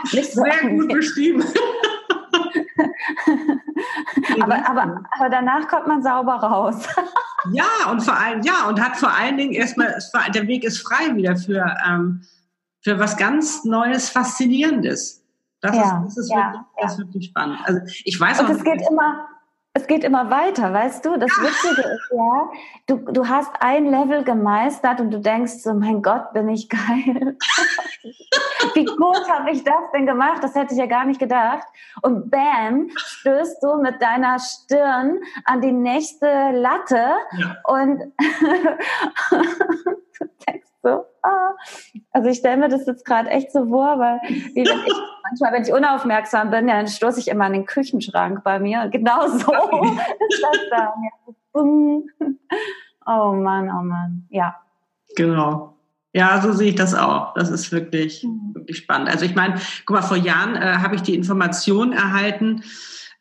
nicht 0.14 0.34
so 0.34 0.42
Sehr 0.42 0.70
gut 0.70 0.88
beschrieben. 0.94 1.44
aber, 4.42 4.70
aber, 4.70 5.04
aber 5.12 5.30
danach 5.30 5.68
kommt 5.68 5.88
man 5.88 6.04
sauber 6.04 6.36
raus. 6.36 6.88
ja, 7.52 7.92
und 7.92 8.02
vor 8.02 8.18
allem, 8.18 8.42
ja, 8.42 8.68
und 8.68 8.82
hat 8.82 8.98
vor 8.98 9.14
allen 9.14 9.38
Dingen 9.38 9.54
erstmal, 9.54 9.96
der 10.34 10.48
Weg 10.48 10.64
ist 10.64 10.80
frei 10.80 11.16
wieder 11.16 11.36
für, 11.36 11.76
ähm, 11.88 12.24
für 12.82 13.00
was 13.00 13.18
ganz 13.18 13.64
Neues, 13.66 14.10
Faszinierendes. 14.10 15.24
Das 15.62 15.76
ja, 15.76 15.82
ist, 15.82 16.06
das 16.06 16.18
ist, 16.18 16.32
ja, 16.32 16.38
wirklich, 16.38 16.66
das 16.82 16.92
ist 16.92 17.00
wirklich 17.00 17.26
spannend. 17.26 17.60
Also 17.64 17.82
ich 18.04 18.20
weiß 18.20 18.40
und 18.40 18.46
auch. 18.46 18.50
es 18.52 18.64
geht 18.64 18.82
immer, 18.90 19.28
es 19.74 19.88
geht 19.88 20.04
immer 20.04 20.30
weiter, 20.30 20.74
weißt 20.74 21.06
du? 21.06 21.18
Das 21.18 21.30
Witzige 21.30 21.82
ist 21.82 22.12
ja, 22.12 22.50
du, 22.88 23.12
du 23.12 23.28
hast 23.28 23.52
ein 23.60 23.86
Level 23.86 24.24
gemeistert 24.24 25.00
und 25.00 25.12
du 25.12 25.20
denkst 25.20 25.60
so, 25.64 25.74
mein 25.74 26.02
Gott, 26.02 26.34
bin 26.34 26.50
ich 26.50 26.68
geil. 26.70 27.38
Wie 28.74 28.86
gut 28.86 29.30
habe 29.30 29.52
ich 29.52 29.64
das 29.64 29.92
denn 29.94 30.06
gemacht? 30.06 30.44
Das 30.44 30.56
hätte 30.56 30.74
ich 30.74 30.80
ja 30.80 30.86
gar 30.86 31.06
nicht 31.06 31.20
gedacht. 31.20 31.68
Und 32.02 32.30
bam, 32.30 32.90
stößt 32.96 33.62
du 33.64 33.82
mit 33.82 34.02
deiner 34.02 34.40
Stirn 34.40 35.20
an 35.46 35.62
die 35.62 35.72
nächste 35.72 36.52
Latte 36.52 37.16
ja. 37.38 37.58
und 37.66 38.00
du 39.30 40.26
denkst 40.48 40.67
so, 40.84 41.06
ah. 41.24 41.56
Also 42.12 42.30
ich 42.30 42.38
stelle 42.38 42.58
mir 42.58 42.70
das 42.70 42.86
jetzt 42.86 43.06
gerade 43.06 43.30
echt 43.30 43.52
so 43.52 43.66
vor, 43.66 44.00
weil 44.00 44.20
wie 44.30 44.66
wenn 44.66 44.80
ich, 44.86 44.94
manchmal, 45.24 45.54
wenn 45.54 45.64
ich 45.64 45.74
unaufmerksam 45.74 46.52
bin, 46.52 46.68
dann 46.68 46.88
stoße 46.88 47.20
ich 47.20 47.28
immer 47.28 47.46
an 47.46 47.54
den 47.54 47.66
Küchenschrank 47.66 48.44
bei 48.44 48.60
mir. 48.60 48.88
Genau 48.90 49.28
so 49.28 49.38
ist 50.30 50.44
das 50.44 50.60
dann. 50.70 52.04
Oh 53.06 53.32
Mann, 53.34 53.70
oh 53.70 53.84
Mann. 53.84 54.28
Ja. 54.30 54.56
Genau. 55.16 55.78
Ja, 56.14 56.42
so 56.42 56.52
sehe 56.52 56.70
ich 56.70 56.76
das 56.76 56.96
auch. 56.96 57.34
Das 57.36 57.50
ist 57.50 57.72
wirklich, 57.72 58.24
mhm. 58.24 58.56
wirklich 58.56 58.78
spannend. 58.78 59.10
Also 59.10 59.26
ich 59.26 59.36
meine, 59.36 59.56
guck 59.86 59.96
mal, 59.96 60.02
vor 60.02 60.18
Jahren 60.18 60.56
äh, 60.56 60.78
habe 60.80 60.96
ich 60.96 61.02
die 61.02 61.16
Information 61.16 61.94
erhalten 61.94 62.64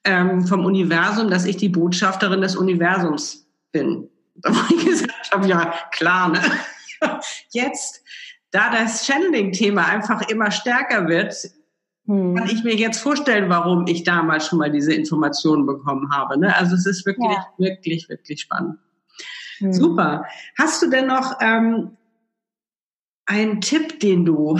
ähm, 0.04 0.46
vom 0.46 0.64
Universum, 0.64 1.28
dass 1.28 1.44
ich 1.44 1.56
die 1.56 1.68
Botschafterin 1.68 2.40
des 2.40 2.56
Universums 2.56 3.46
bin. 3.72 4.08
Da 4.36 4.50
habe 4.56 4.74
ich 4.74 4.84
gesagt 4.84 5.30
habe, 5.32 5.46
ja, 5.46 5.74
klar, 5.90 6.28
ne? 6.30 6.40
Jetzt, 7.50 8.02
da 8.50 8.70
das 8.70 9.06
Channeling-Thema 9.06 9.86
einfach 9.86 10.28
immer 10.28 10.50
stärker 10.50 11.08
wird, 11.08 11.34
hm. 12.06 12.36
kann 12.36 12.48
ich 12.48 12.62
mir 12.64 12.74
jetzt 12.74 13.00
vorstellen, 13.00 13.50
warum 13.50 13.86
ich 13.86 14.04
damals 14.04 14.46
schon 14.46 14.60
mal 14.60 14.70
diese 14.70 14.94
Informationen 14.94 15.66
bekommen 15.66 16.10
habe. 16.12 16.38
Ne? 16.38 16.54
Also 16.56 16.74
es 16.74 16.86
ist 16.86 17.04
wirklich, 17.04 17.30
ja. 17.30 17.46
wirklich, 17.58 18.08
wirklich 18.08 18.40
spannend. 18.40 18.78
Hm. 19.58 19.72
Super. 19.72 20.24
Hast 20.56 20.82
du 20.82 20.88
denn 20.88 21.06
noch 21.06 21.38
ähm, 21.40 21.96
einen 23.26 23.60
Tipp, 23.60 24.00
den 24.00 24.24
du 24.24 24.58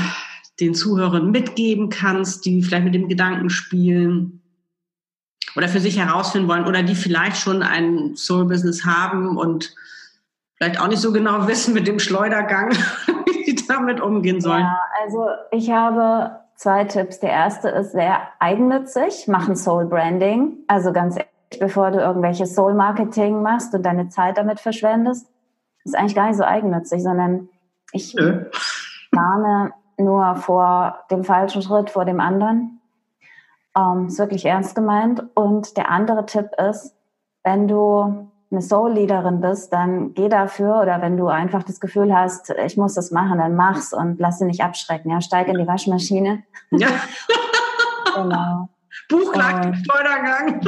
den 0.58 0.74
Zuhörern 0.74 1.30
mitgeben 1.30 1.88
kannst, 1.88 2.44
die 2.46 2.62
vielleicht 2.62 2.84
mit 2.84 2.94
dem 2.94 3.08
Gedanken 3.08 3.50
spielen 3.50 4.42
oder 5.54 5.68
für 5.68 5.80
sich 5.80 5.98
herausfinden 5.98 6.48
wollen 6.48 6.66
oder 6.66 6.82
die 6.82 6.94
vielleicht 6.94 7.36
schon 7.36 7.62
ein 7.62 8.16
Soul-Business 8.16 8.84
haben 8.84 9.36
und 9.36 9.74
vielleicht 10.56 10.80
auch 10.80 10.88
nicht 10.88 11.00
so 11.00 11.12
genau 11.12 11.46
wissen 11.46 11.74
mit 11.74 11.86
dem 11.86 11.98
Schleudergang, 11.98 12.70
wie 13.26 13.44
sie 13.44 13.66
damit 13.66 14.00
umgehen 14.00 14.40
sollen? 14.40 14.62
Ja, 14.62 14.80
also 15.02 15.26
ich 15.50 15.70
habe 15.70 16.40
zwei 16.56 16.84
Tipps. 16.84 17.20
Der 17.20 17.30
erste 17.30 17.68
ist 17.68 17.92
sehr 17.92 18.20
eigennützig, 18.38 19.28
machen 19.28 19.56
Soul 19.56 19.86
Branding. 19.86 20.58
Also 20.66 20.92
ganz 20.92 21.16
ehrlich, 21.16 21.60
bevor 21.60 21.90
du 21.90 21.98
irgendwelche 21.98 22.46
Soul 22.46 22.74
Marketing 22.74 23.42
machst 23.42 23.74
und 23.74 23.84
deine 23.84 24.08
Zeit 24.08 24.38
damit 24.38 24.60
verschwendest, 24.60 25.28
ist 25.84 25.96
eigentlich 25.96 26.16
gar 26.16 26.28
nicht 26.28 26.38
so 26.38 26.44
eigennützig, 26.44 27.02
sondern 27.02 27.48
ich 27.92 28.16
äh. 28.18 28.46
warne 29.12 29.72
nur 29.98 30.36
vor 30.36 31.04
dem 31.10 31.24
falschen 31.24 31.62
Schritt, 31.62 31.90
vor 31.90 32.04
dem 32.04 32.20
anderen. 32.20 32.80
Ähm, 33.76 34.06
ist 34.06 34.18
wirklich 34.18 34.44
ernst 34.44 34.74
gemeint. 34.74 35.24
Und 35.34 35.76
der 35.76 35.90
andere 35.90 36.26
Tipp 36.26 36.50
ist, 36.58 36.94
wenn 37.44 37.68
du 37.68 38.30
eine 38.50 38.62
Soul-Leaderin 38.62 39.40
bist, 39.40 39.72
dann 39.72 40.14
geh 40.14 40.28
dafür 40.28 40.80
oder 40.80 41.02
wenn 41.02 41.16
du 41.16 41.26
einfach 41.26 41.62
das 41.64 41.80
Gefühl 41.80 42.14
hast, 42.14 42.50
ich 42.64 42.76
muss 42.76 42.94
das 42.94 43.10
machen, 43.10 43.38
dann 43.38 43.56
mach's 43.56 43.92
und 43.92 44.20
lass 44.20 44.38
dich 44.38 44.46
nicht 44.46 44.62
abschrecken. 44.62 45.10
Ja, 45.10 45.20
steig 45.20 45.48
in 45.48 45.58
die 45.58 45.66
Waschmaschine. 45.66 46.42
Ja. 46.70 46.88
genau. 48.14 48.68
Buchklagsteuergang. 49.08 50.60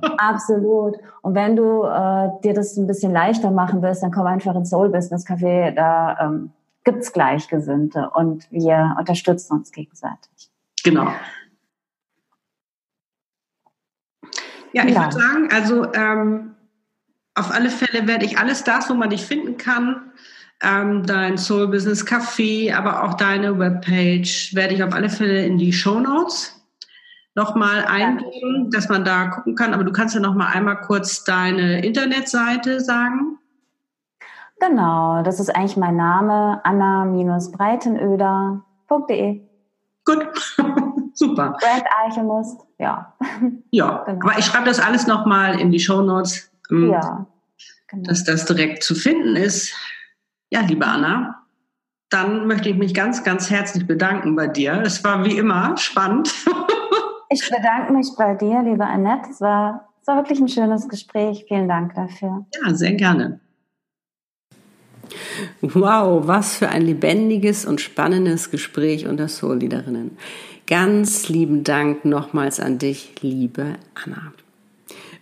Absolut. 0.18 0.96
Und 1.22 1.34
wenn 1.34 1.56
du 1.56 1.84
äh, 1.84 2.28
dir 2.42 2.54
das 2.54 2.76
ein 2.76 2.86
bisschen 2.86 3.12
leichter 3.12 3.50
machen 3.50 3.82
willst, 3.82 4.02
dann 4.02 4.12
komm 4.12 4.26
einfach 4.26 4.54
ins 4.54 4.70
Soul 4.70 4.90
Business 4.90 5.26
Café. 5.26 5.72
Da 5.72 6.18
ähm, 6.20 6.52
gibt's 6.84 7.12
Gleichgesinnte 7.12 8.10
und 8.14 8.50
wir 8.50 8.96
unterstützen 8.98 9.54
uns 9.54 9.72
gegenseitig. 9.72 10.50
Genau. 10.84 11.08
Ja, 14.72 14.84
ich 14.84 14.94
ja. 14.94 15.02
würde 15.02 15.12
sagen, 15.12 15.48
also 15.52 15.92
ähm, 15.94 16.54
auf 17.40 17.50
alle 17.50 17.70
Fälle 17.70 18.06
werde 18.06 18.26
ich 18.26 18.38
alles 18.38 18.64
das, 18.64 18.90
wo 18.90 18.94
man 18.94 19.10
dich 19.10 19.24
finden 19.24 19.56
kann, 19.56 20.12
ähm, 20.62 21.04
dein 21.04 21.38
Soul 21.38 21.68
Business 21.68 22.06
Café, 22.06 22.74
aber 22.74 23.02
auch 23.02 23.14
deine 23.14 23.58
Webpage, 23.58 24.54
werde 24.54 24.74
ich 24.74 24.84
auf 24.84 24.92
alle 24.92 25.08
Fälle 25.08 25.44
in 25.44 25.58
die 25.58 25.72
Show 25.72 25.98
Notes 25.98 26.56
nochmal 27.34 27.84
eingeben, 27.86 28.70
dass 28.70 28.88
man 28.88 29.04
da 29.04 29.26
gucken 29.28 29.54
kann. 29.54 29.74
Aber 29.74 29.84
du 29.84 29.92
kannst 29.92 30.14
ja 30.14 30.20
noch 30.20 30.34
mal 30.34 30.48
einmal 30.48 30.80
kurz 30.82 31.24
deine 31.24 31.84
Internetseite 31.84 32.80
sagen. 32.80 33.38
Genau, 34.60 35.22
das 35.22 35.40
ist 35.40 35.54
eigentlich 35.56 35.78
mein 35.78 35.96
Name, 35.96 36.60
anna-breitenöder.de. 36.64 39.40
Gut, 40.04 40.28
super. 41.14 41.56
Brand 41.58 41.84
Alchemist, 42.04 42.60
ja. 42.78 43.14
Ja, 43.70 44.02
genau. 44.06 44.26
aber 44.26 44.38
ich 44.38 44.44
schreibe 44.44 44.66
das 44.66 44.80
alles 44.80 45.06
nochmal 45.06 45.58
in 45.58 45.70
die 45.70 45.80
Show 45.80 46.02
Notes, 46.02 46.52
ähm, 46.70 46.90
ja, 46.90 47.24
genau. 47.90 48.04
dass 48.04 48.24
das 48.24 48.46
direkt 48.46 48.82
zu 48.82 48.94
finden 48.94 49.36
ist. 49.36 49.74
Ja, 50.50 50.60
liebe 50.60 50.86
Anna, 50.86 51.46
dann 52.10 52.46
möchte 52.46 52.68
ich 52.68 52.76
mich 52.76 52.94
ganz, 52.94 53.22
ganz 53.22 53.50
herzlich 53.50 53.86
bedanken 53.86 54.34
bei 54.34 54.48
dir. 54.48 54.82
Es 54.84 55.04
war 55.04 55.24
wie 55.24 55.36
immer 55.36 55.76
spannend. 55.76 56.32
Ich 57.32 57.48
bedanke 57.48 57.92
mich 57.92 58.08
bei 58.18 58.34
dir, 58.34 58.60
liebe 58.64 58.84
Annette. 58.84 59.30
Es 59.30 59.40
war, 59.40 59.88
es 60.00 60.08
war 60.08 60.16
wirklich 60.16 60.40
ein 60.40 60.48
schönes 60.48 60.88
Gespräch. 60.88 61.44
Vielen 61.46 61.68
Dank 61.68 61.94
dafür. 61.94 62.44
Ja, 62.60 62.74
sehr 62.74 62.94
gerne. 62.94 63.38
Wow, 65.60 66.26
was 66.26 66.56
für 66.56 66.70
ein 66.70 66.82
lebendiges 66.82 67.64
und 67.64 67.80
spannendes 67.80 68.50
Gespräch 68.50 69.06
unter 69.06 69.28
Soul-Leaderinnen. 69.28 70.18
Ganz 70.66 71.28
lieben 71.28 71.62
Dank 71.62 72.04
nochmals 72.04 72.58
an 72.58 72.78
dich, 72.78 73.14
liebe 73.22 73.74
Anna. 73.94 74.32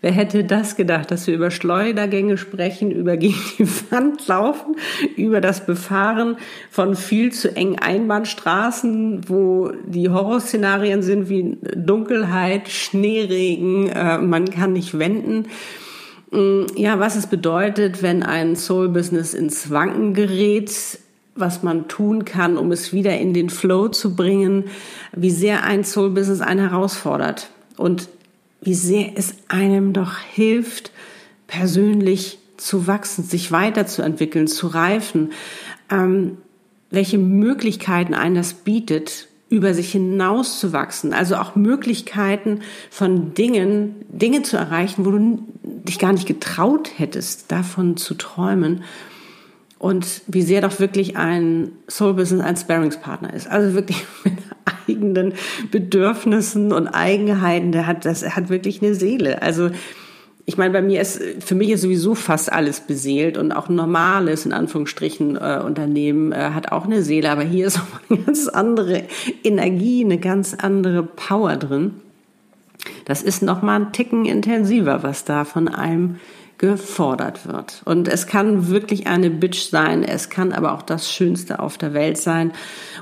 Wer 0.00 0.12
hätte 0.12 0.44
das 0.44 0.76
gedacht, 0.76 1.10
dass 1.10 1.26
wir 1.26 1.34
über 1.34 1.50
Schleudergänge 1.50 2.38
sprechen, 2.38 2.92
über 2.92 3.16
gegen 3.16 3.40
die 3.58 3.68
Wand 3.90 4.26
laufen, 4.28 4.76
über 5.16 5.40
das 5.40 5.66
Befahren 5.66 6.36
von 6.70 6.94
viel 6.94 7.32
zu 7.32 7.54
engen 7.56 7.78
Einbahnstraßen, 7.78 9.28
wo 9.28 9.72
die 9.86 10.08
Horrorszenarien 10.08 11.02
sind 11.02 11.28
wie 11.28 11.56
Dunkelheit, 11.74 12.68
Schneeregen, 12.68 13.88
äh, 13.88 14.18
man 14.18 14.48
kann 14.50 14.72
nicht 14.72 14.98
wenden. 14.98 15.46
Mm, 16.30 16.66
ja, 16.76 17.00
was 17.00 17.16
es 17.16 17.26
bedeutet, 17.26 18.02
wenn 18.02 18.22
ein 18.22 18.54
Soul-Business 18.54 19.34
ins 19.34 19.70
Wanken 19.70 20.14
gerät, 20.14 20.70
was 21.34 21.62
man 21.64 21.88
tun 21.88 22.24
kann, 22.24 22.56
um 22.56 22.70
es 22.70 22.92
wieder 22.92 23.18
in 23.18 23.34
den 23.34 23.50
Flow 23.50 23.88
zu 23.88 24.14
bringen, 24.14 24.64
wie 25.12 25.30
sehr 25.30 25.64
ein 25.64 25.82
Soul-Business 25.82 26.40
einen 26.40 26.68
herausfordert. 26.68 27.50
Und 27.76 28.08
wie 28.60 28.74
sehr 28.74 29.12
es 29.16 29.34
einem 29.48 29.92
doch 29.92 30.18
hilft, 30.18 30.92
persönlich 31.46 32.38
zu 32.56 32.86
wachsen, 32.86 33.24
sich 33.24 33.52
weiterzuentwickeln, 33.52 34.46
zu 34.46 34.66
reifen, 34.66 35.32
ähm, 35.90 36.38
welche 36.90 37.18
Möglichkeiten 37.18 38.14
einen 38.14 38.34
das 38.34 38.54
bietet, 38.54 39.28
über 39.50 39.72
sich 39.72 39.92
hinaus 39.92 40.60
zu 40.60 40.72
wachsen, 40.72 41.14
also 41.14 41.36
auch 41.36 41.56
Möglichkeiten 41.56 42.60
von 42.90 43.32
Dingen, 43.32 43.94
Dinge 44.08 44.42
zu 44.42 44.58
erreichen, 44.58 45.06
wo 45.06 45.10
du 45.10 45.42
dich 45.62 45.98
gar 45.98 46.12
nicht 46.12 46.26
getraut 46.26 46.90
hättest, 46.98 47.50
davon 47.50 47.96
zu 47.96 48.14
träumen. 48.14 48.82
Und 49.78 50.22
wie 50.26 50.42
sehr 50.42 50.60
doch 50.60 50.80
wirklich 50.80 51.16
ein 51.16 51.70
Soul 51.88 52.14
Business 52.14 52.44
ein 52.44 52.56
Sparringspartner 52.56 53.32
ist. 53.32 53.48
Also 53.48 53.74
wirklich 53.74 54.04
mit 54.24 54.34
eigenen 54.88 55.34
Bedürfnissen 55.70 56.72
und 56.72 56.88
Eigenheiten. 56.88 57.72
Der 57.72 57.86
hat, 57.86 58.04
das 58.04 58.36
hat 58.36 58.48
wirklich 58.48 58.82
eine 58.82 58.94
Seele. 58.94 59.42
Also, 59.42 59.70
ich 60.48 60.56
meine, 60.56 60.72
bei 60.72 60.80
mir 60.80 61.02
ist, 61.02 61.20
für 61.40 61.54
mich 61.54 61.68
ist 61.68 61.82
sowieso 61.82 62.14
fast 62.14 62.50
alles 62.50 62.80
beseelt 62.80 63.36
und 63.36 63.52
auch 63.52 63.68
ein 63.68 63.74
normales, 63.74 64.46
in 64.46 64.54
Anführungsstrichen, 64.54 65.36
äh, 65.36 65.60
Unternehmen 65.62 66.32
äh, 66.32 66.52
hat 66.54 66.72
auch 66.72 66.86
eine 66.86 67.02
Seele, 67.02 67.30
aber 67.30 67.42
hier 67.42 67.66
ist 67.66 67.78
auch 67.78 68.10
eine 68.10 68.22
ganz 68.22 68.48
andere 68.48 69.02
Energie, 69.44 70.02
eine 70.02 70.16
ganz 70.18 70.54
andere 70.54 71.02
Power 71.02 71.56
drin. 71.56 71.96
Das 73.04 73.22
ist 73.22 73.42
nochmal 73.42 73.80
ein 73.80 73.92
Ticken 73.92 74.24
intensiver, 74.24 75.02
was 75.02 75.24
da 75.24 75.44
von 75.44 75.68
einem 75.68 76.16
gefordert 76.58 77.46
wird. 77.46 77.82
Und 77.84 78.08
es 78.08 78.26
kann 78.26 78.68
wirklich 78.68 79.06
eine 79.06 79.30
Bitch 79.30 79.70
sein, 79.70 80.02
es 80.02 80.28
kann 80.28 80.52
aber 80.52 80.74
auch 80.74 80.82
das 80.82 81.10
Schönste 81.10 81.60
auf 81.60 81.78
der 81.78 81.94
Welt 81.94 82.18
sein. 82.18 82.52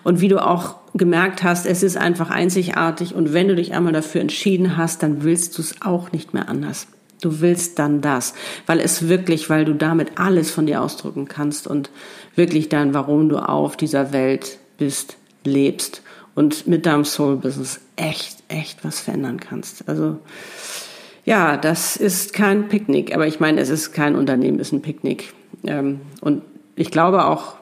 Und 0.04 0.20
wie 0.20 0.28
du 0.28 0.44
auch 0.44 0.76
gemerkt 0.94 1.42
hast, 1.42 1.66
es 1.66 1.82
ist 1.82 1.96
einfach 1.96 2.30
einzigartig 2.30 3.14
und 3.14 3.32
wenn 3.32 3.48
du 3.48 3.56
dich 3.56 3.74
einmal 3.74 3.92
dafür 3.92 4.20
entschieden 4.20 4.76
hast, 4.76 5.02
dann 5.02 5.24
willst 5.24 5.56
du 5.56 5.62
es 5.62 5.82
auch 5.82 6.12
nicht 6.12 6.34
mehr 6.34 6.48
anders. 6.48 6.86
Du 7.22 7.40
willst 7.40 7.78
dann 7.78 8.02
das, 8.02 8.34
weil 8.66 8.78
es 8.78 9.08
wirklich, 9.08 9.48
weil 9.48 9.64
du 9.64 9.74
damit 9.74 10.18
alles 10.18 10.50
von 10.50 10.66
dir 10.66 10.82
ausdrücken 10.82 11.26
kannst 11.26 11.66
und 11.66 11.90
wirklich 12.34 12.68
dann, 12.68 12.92
warum 12.92 13.30
du 13.30 13.38
auf 13.38 13.76
dieser 13.76 14.12
Welt 14.12 14.58
bist, 14.76 15.16
lebst 15.44 16.02
und 16.34 16.66
mit 16.66 16.84
deinem 16.84 17.06
Soul-Business 17.06 17.80
echt, 17.96 18.36
echt 18.48 18.84
was 18.84 19.00
verändern 19.00 19.40
kannst. 19.40 19.88
Also, 19.88 20.18
ja, 21.26 21.56
das 21.56 21.96
ist 21.96 22.32
kein 22.32 22.68
Picknick, 22.68 23.12
aber 23.12 23.26
ich 23.26 23.40
meine, 23.40 23.60
es 23.60 23.68
ist 23.68 23.92
kein 23.92 24.14
Unternehmen, 24.14 24.60
es 24.60 24.68
ist 24.68 24.72
ein 24.72 24.82
Picknick. 24.82 25.34
Ähm, 25.66 26.00
und 26.20 26.42
ich 26.76 26.92
glaube 26.92 27.24
auch, 27.24 27.56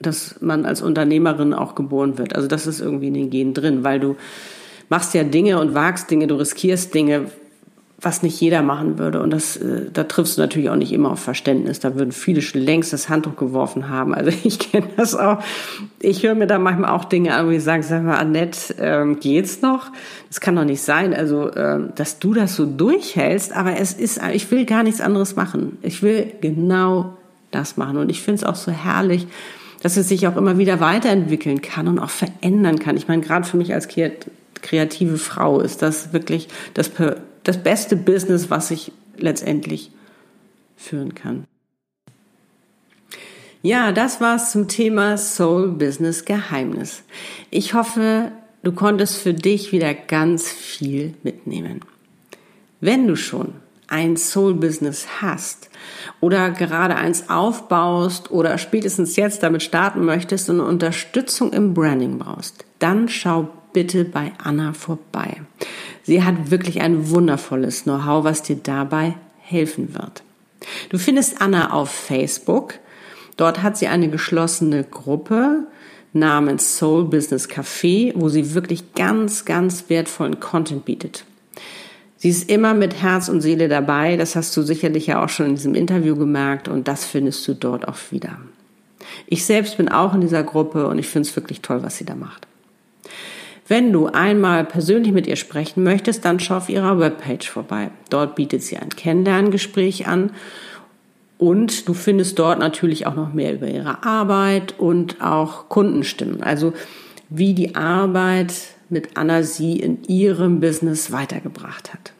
dass 0.00 0.40
man 0.42 0.66
als 0.66 0.82
Unternehmerin 0.82 1.54
auch 1.54 1.76
geboren 1.76 2.18
wird. 2.18 2.34
Also 2.34 2.48
das 2.48 2.66
ist 2.66 2.80
irgendwie 2.80 3.06
in 3.06 3.14
den 3.14 3.30
Genen 3.30 3.54
drin, 3.54 3.84
weil 3.84 4.00
du 4.00 4.16
machst 4.88 5.14
ja 5.14 5.22
Dinge 5.22 5.60
und 5.60 5.72
wagst 5.72 6.10
Dinge, 6.10 6.26
du 6.26 6.34
riskierst 6.34 6.92
Dinge, 6.94 7.30
was 8.06 8.22
nicht 8.22 8.40
jeder 8.40 8.62
machen 8.62 8.98
würde. 8.98 9.20
Und 9.20 9.30
das, 9.30 9.56
äh, 9.56 9.90
da 9.92 10.04
triffst 10.04 10.38
du 10.38 10.40
natürlich 10.40 10.70
auch 10.70 10.76
nicht 10.76 10.92
immer 10.92 11.10
auf 11.10 11.18
Verständnis. 11.18 11.80
Da 11.80 11.96
würden 11.96 12.12
viele 12.12 12.40
schon 12.40 12.60
längst 12.60 12.92
das 12.92 13.08
Handtuch 13.08 13.34
geworfen 13.34 13.88
haben. 13.88 14.14
Also 14.14 14.30
ich 14.44 14.60
kenne 14.60 14.86
das 14.96 15.16
auch. 15.16 15.42
Ich 15.98 16.22
höre 16.22 16.36
mir 16.36 16.46
da 16.46 16.60
manchmal 16.60 16.90
auch 16.90 17.04
Dinge 17.04 17.34
an, 17.34 17.48
wo 17.48 17.50
ich 17.50 17.64
sage, 17.64 17.82
sag 17.82 18.04
mal, 18.04 18.16
Annette, 18.16 18.76
ähm, 18.78 19.18
geht's 19.18 19.60
noch? 19.60 19.90
Das 20.28 20.40
kann 20.40 20.54
doch 20.54 20.64
nicht 20.64 20.82
sein. 20.82 21.14
Also, 21.14 21.52
ähm, 21.56 21.88
dass 21.96 22.20
du 22.20 22.32
das 22.32 22.54
so 22.54 22.64
durchhältst. 22.64 23.52
Aber 23.52 23.76
es 23.76 23.92
ist, 23.92 24.20
ich 24.32 24.48
will 24.52 24.66
gar 24.66 24.84
nichts 24.84 25.00
anderes 25.00 25.34
machen. 25.34 25.76
Ich 25.82 26.00
will 26.04 26.32
genau 26.40 27.16
das 27.50 27.76
machen. 27.76 27.96
Und 27.96 28.08
ich 28.08 28.22
finde 28.22 28.42
es 28.42 28.44
auch 28.44 28.54
so 28.54 28.70
herrlich, 28.70 29.26
dass 29.82 29.96
es 29.96 30.08
sich 30.08 30.28
auch 30.28 30.36
immer 30.36 30.58
wieder 30.58 30.78
weiterentwickeln 30.78 31.60
kann 31.60 31.88
und 31.88 31.98
auch 31.98 32.10
verändern 32.10 32.78
kann. 32.78 32.96
Ich 32.96 33.08
meine, 33.08 33.22
gerade 33.22 33.48
für 33.48 33.56
mich 33.56 33.74
als 33.74 33.88
kreative 34.62 35.18
Frau 35.18 35.58
ist 35.58 35.82
das 35.82 36.12
wirklich 36.12 36.46
das, 36.74 36.92
das 37.46 37.62
beste 37.62 37.96
Business, 37.96 38.50
was 38.50 38.70
ich 38.70 38.92
letztendlich 39.16 39.90
führen 40.76 41.14
kann. 41.14 41.44
Ja, 43.62 43.92
das 43.92 44.20
war's 44.20 44.52
zum 44.52 44.68
Thema 44.68 45.16
Soul 45.16 45.68
Business 45.68 46.24
Geheimnis. 46.24 47.02
Ich 47.50 47.74
hoffe, 47.74 48.32
du 48.62 48.72
konntest 48.72 49.18
für 49.18 49.34
dich 49.34 49.72
wieder 49.72 49.94
ganz 49.94 50.50
viel 50.50 51.14
mitnehmen. 51.22 51.80
Wenn 52.80 53.06
du 53.06 53.16
schon 53.16 53.54
ein 53.88 54.16
Soul-Business 54.16 55.06
hast 55.20 55.70
oder 56.20 56.50
gerade 56.50 56.96
eins 56.96 57.30
aufbaust 57.30 58.30
oder 58.30 58.58
spätestens 58.58 59.16
jetzt 59.16 59.42
damit 59.42 59.62
starten 59.62 60.04
möchtest 60.04 60.50
und 60.50 60.60
Unterstützung 60.60 61.52
im 61.52 61.72
Branding 61.72 62.18
brauchst, 62.18 62.64
dann 62.80 63.08
schau 63.08 63.48
bitte 63.76 64.06
bei 64.06 64.32
Anna 64.42 64.72
vorbei. 64.72 65.42
Sie 66.02 66.24
hat 66.24 66.50
wirklich 66.50 66.80
ein 66.80 67.10
wundervolles 67.10 67.82
Know-how, 67.82 68.24
was 68.24 68.42
dir 68.42 68.56
dabei 68.56 69.16
helfen 69.38 69.92
wird. 69.92 70.22
Du 70.88 70.96
findest 70.96 71.42
Anna 71.42 71.74
auf 71.74 71.90
Facebook. 71.90 72.76
Dort 73.36 73.62
hat 73.62 73.76
sie 73.76 73.88
eine 73.88 74.08
geschlossene 74.08 74.82
Gruppe 74.82 75.66
namens 76.14 76.78
Soul 76.78 77.04
Business 77.04 77.50
Café, 77.50 78.14
wo 78.16 78.30
sie 78.30 78.54
wirklich 78.54 78.94
ganz, 78.94 79.44
ganz 79.44 79.90
wertvollen 79.90 80.40
Content 80.40 80.86
bietet. 80.86 81.26
Sie 82.16 82.30
ist 82.30 82.48
immer 82.48 82.72
mit 82.72 83.02
Herz 83.02 83.28
und 83.28 83.42
Seele 83.42 83.68
dabei. 83.68 84.16
Das 84.16 84.36
hast 84.36 84.56
du 84.56 84.62
sicherlich 84.62 85.06
ja 85.06 85.22
auch 85.22 85.28
schon 85.28 85.50
in 85.50 85.54
diesem 85.56 85.74
Interview 85.74 86.16
gemerkt 86.16 86.66
und 86.66 86.88
das 86.88 87.04
findest 87.04 87.46
du 87.46 87.52
dort 87.52 87.86
auch 87.86 87.98
wieder. 88.10 88.38
Ich 89.26 89.44
selbst 89.44 89.76
bin 89.76 89.90
auch 89.90 90.14
in 90.14 90.22
dieser 90.22 90.44
Gruppe 90.44 90.86
und 90.86 90.98
ich 90.98 91.08
finde 91.08 91.28
es 91.28 91.36
wirklich 91.36 91.60
toll, 91.60 91.82
was 91.82 91.98
sie 91.98 92.06
da 92.06 92.14
macht. 92.14 92.46
Wenn 93.68 93.92
du 93.92 94.06
einmal 94.06 94.64
persönlich 94.64 95.12
mit 95.12 95.26
ihr 95.26 95.36
sprechen 95.36 95.82
möchtest, 95.82 96.24
dann 96.24 96.38
schau 96.38 96.58
auf 96.58 96.68
ihrer 96.68 97.00
Webpage 97.00 97.50
vorbei. 97.50 97.90
Dort 98.10 98.36
bietet 98.36 98.62
sie 98.62 98.76
ein 98.76 98.90
Kennenlerngespräch 98.90 100.06
an 100.06 100.30
und 101.38 101.88
du 101.88 101.94
findest 101.94 102.38
dort 102.38 102.60
natürlich 102.60 103.06
auch 103.06 103.16
noch 103.16 103.32
mehr 103.32 103.52
über 103.52 103.68
ihre 103.68 104.04
Arbeit 104.04 104.78
und 104.78 105.20
auch 105.20 105.68
Kundenstimmen. 105.68 106.42
Also 106.42 106.72
wie 107.28 107.54
die 107.54 107.74
Arbeit 107.74 108.54
mit 108.88 109.16
Anna 109.16 109.42
sie 109.42 109.80
in 109.80 110.04
ihrem 110.04 110.60
Business 110.60 111.10
weitergebracht 111.10 111.92
hat. 111.92 112.12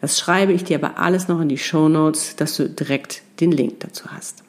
Das 0.00 0.18
schreibe 0.18 0.52
ich 0.52 0.64
dir 0.64 0.78
aber 0.78 0.98
alles 0.98 1.28
noch 1.28 1.40
in 1.40 1.48
die 1.48 1.58
Show 1.58 1.88
Notes, 1.88 2.36
dass 2.36 2.56
du 2.56 2.68
direkt 2.68 3.22
den 3.40 3.52
Link 3.52 3.80
dazu 3.80 4.06
hast. 4.06 4.42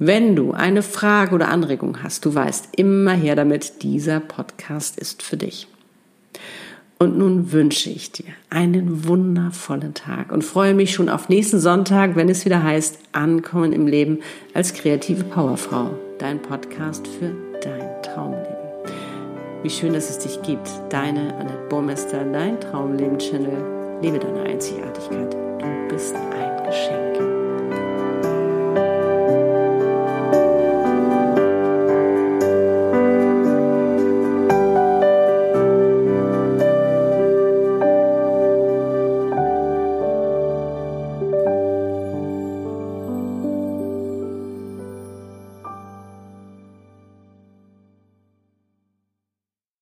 Wenn 0.00 0.36
du 0.36 0.52
eine 0.52 0.82
Frage 0.82 1.34
oder 1.34 1.48
Anregung 1.48 2.04
hast, 2.04 2.24
du 2.24 2.32
weißt 2.32 2.68
immer 2.76 3.14
her 3.14 3.34
damit, 3.34 3.82
dieser 3.82 4.20
Podcast 4.20 4.96
ist 4.96 5.24
für 5.24 5.36
dich. 5.36 5.66
Und 7.00 7.18
nun 7.18 7.50
wünsche 7.52 7.90
ich 7.90 8.12
dir 8.12 8.26
einen 8.48 9.08
wundervollen 9.08 9.94
Tag 9.94 10.30
und 10.30 10.44
freue 10.44 10.74
mich 10.74 10.92
schon 10.92 11.08
auf 11.08 11.28
nächsten 11.28 11.58
Sonntag, 11.58 12.14
wenn 12.14 12.28
es 12.28 12.44
wieder 12.44 12.62
heißt 12.62 12.98
Ankommen 13.12 13.72
im 13.72 13.88
Leben 13.88 14.20
als 14.54 14.72
kreative 14.72 15.24
Powerfrau, 15.24 15.90
dein 16.18 16.40
Podcast 16.42 17.06
für 17.06 17.34
dein 17.60 18.02
Traumleben. 18.02 18.46
Wie 19.64 19.70
schön, 19.70 19.92
dass 19.92 20.10
es 20.10 20.20
dich 20.20 20.40
gibt. 20.42 20.68
Deine 20.90 21.34
Annette 21.36 21.66
Burmester, 21.68 22.24
dein 22.24 22.60
Traumleben-Channel. 22.60 24.00
Lebe 24.00 24.20
deine 24.20 24.42
Einzigartigkeit. 24.42 25.34
Du 25.34 25.88
bist 25.88 26.14
ein 26.14 26.66
Geschenk. 26.66 27.07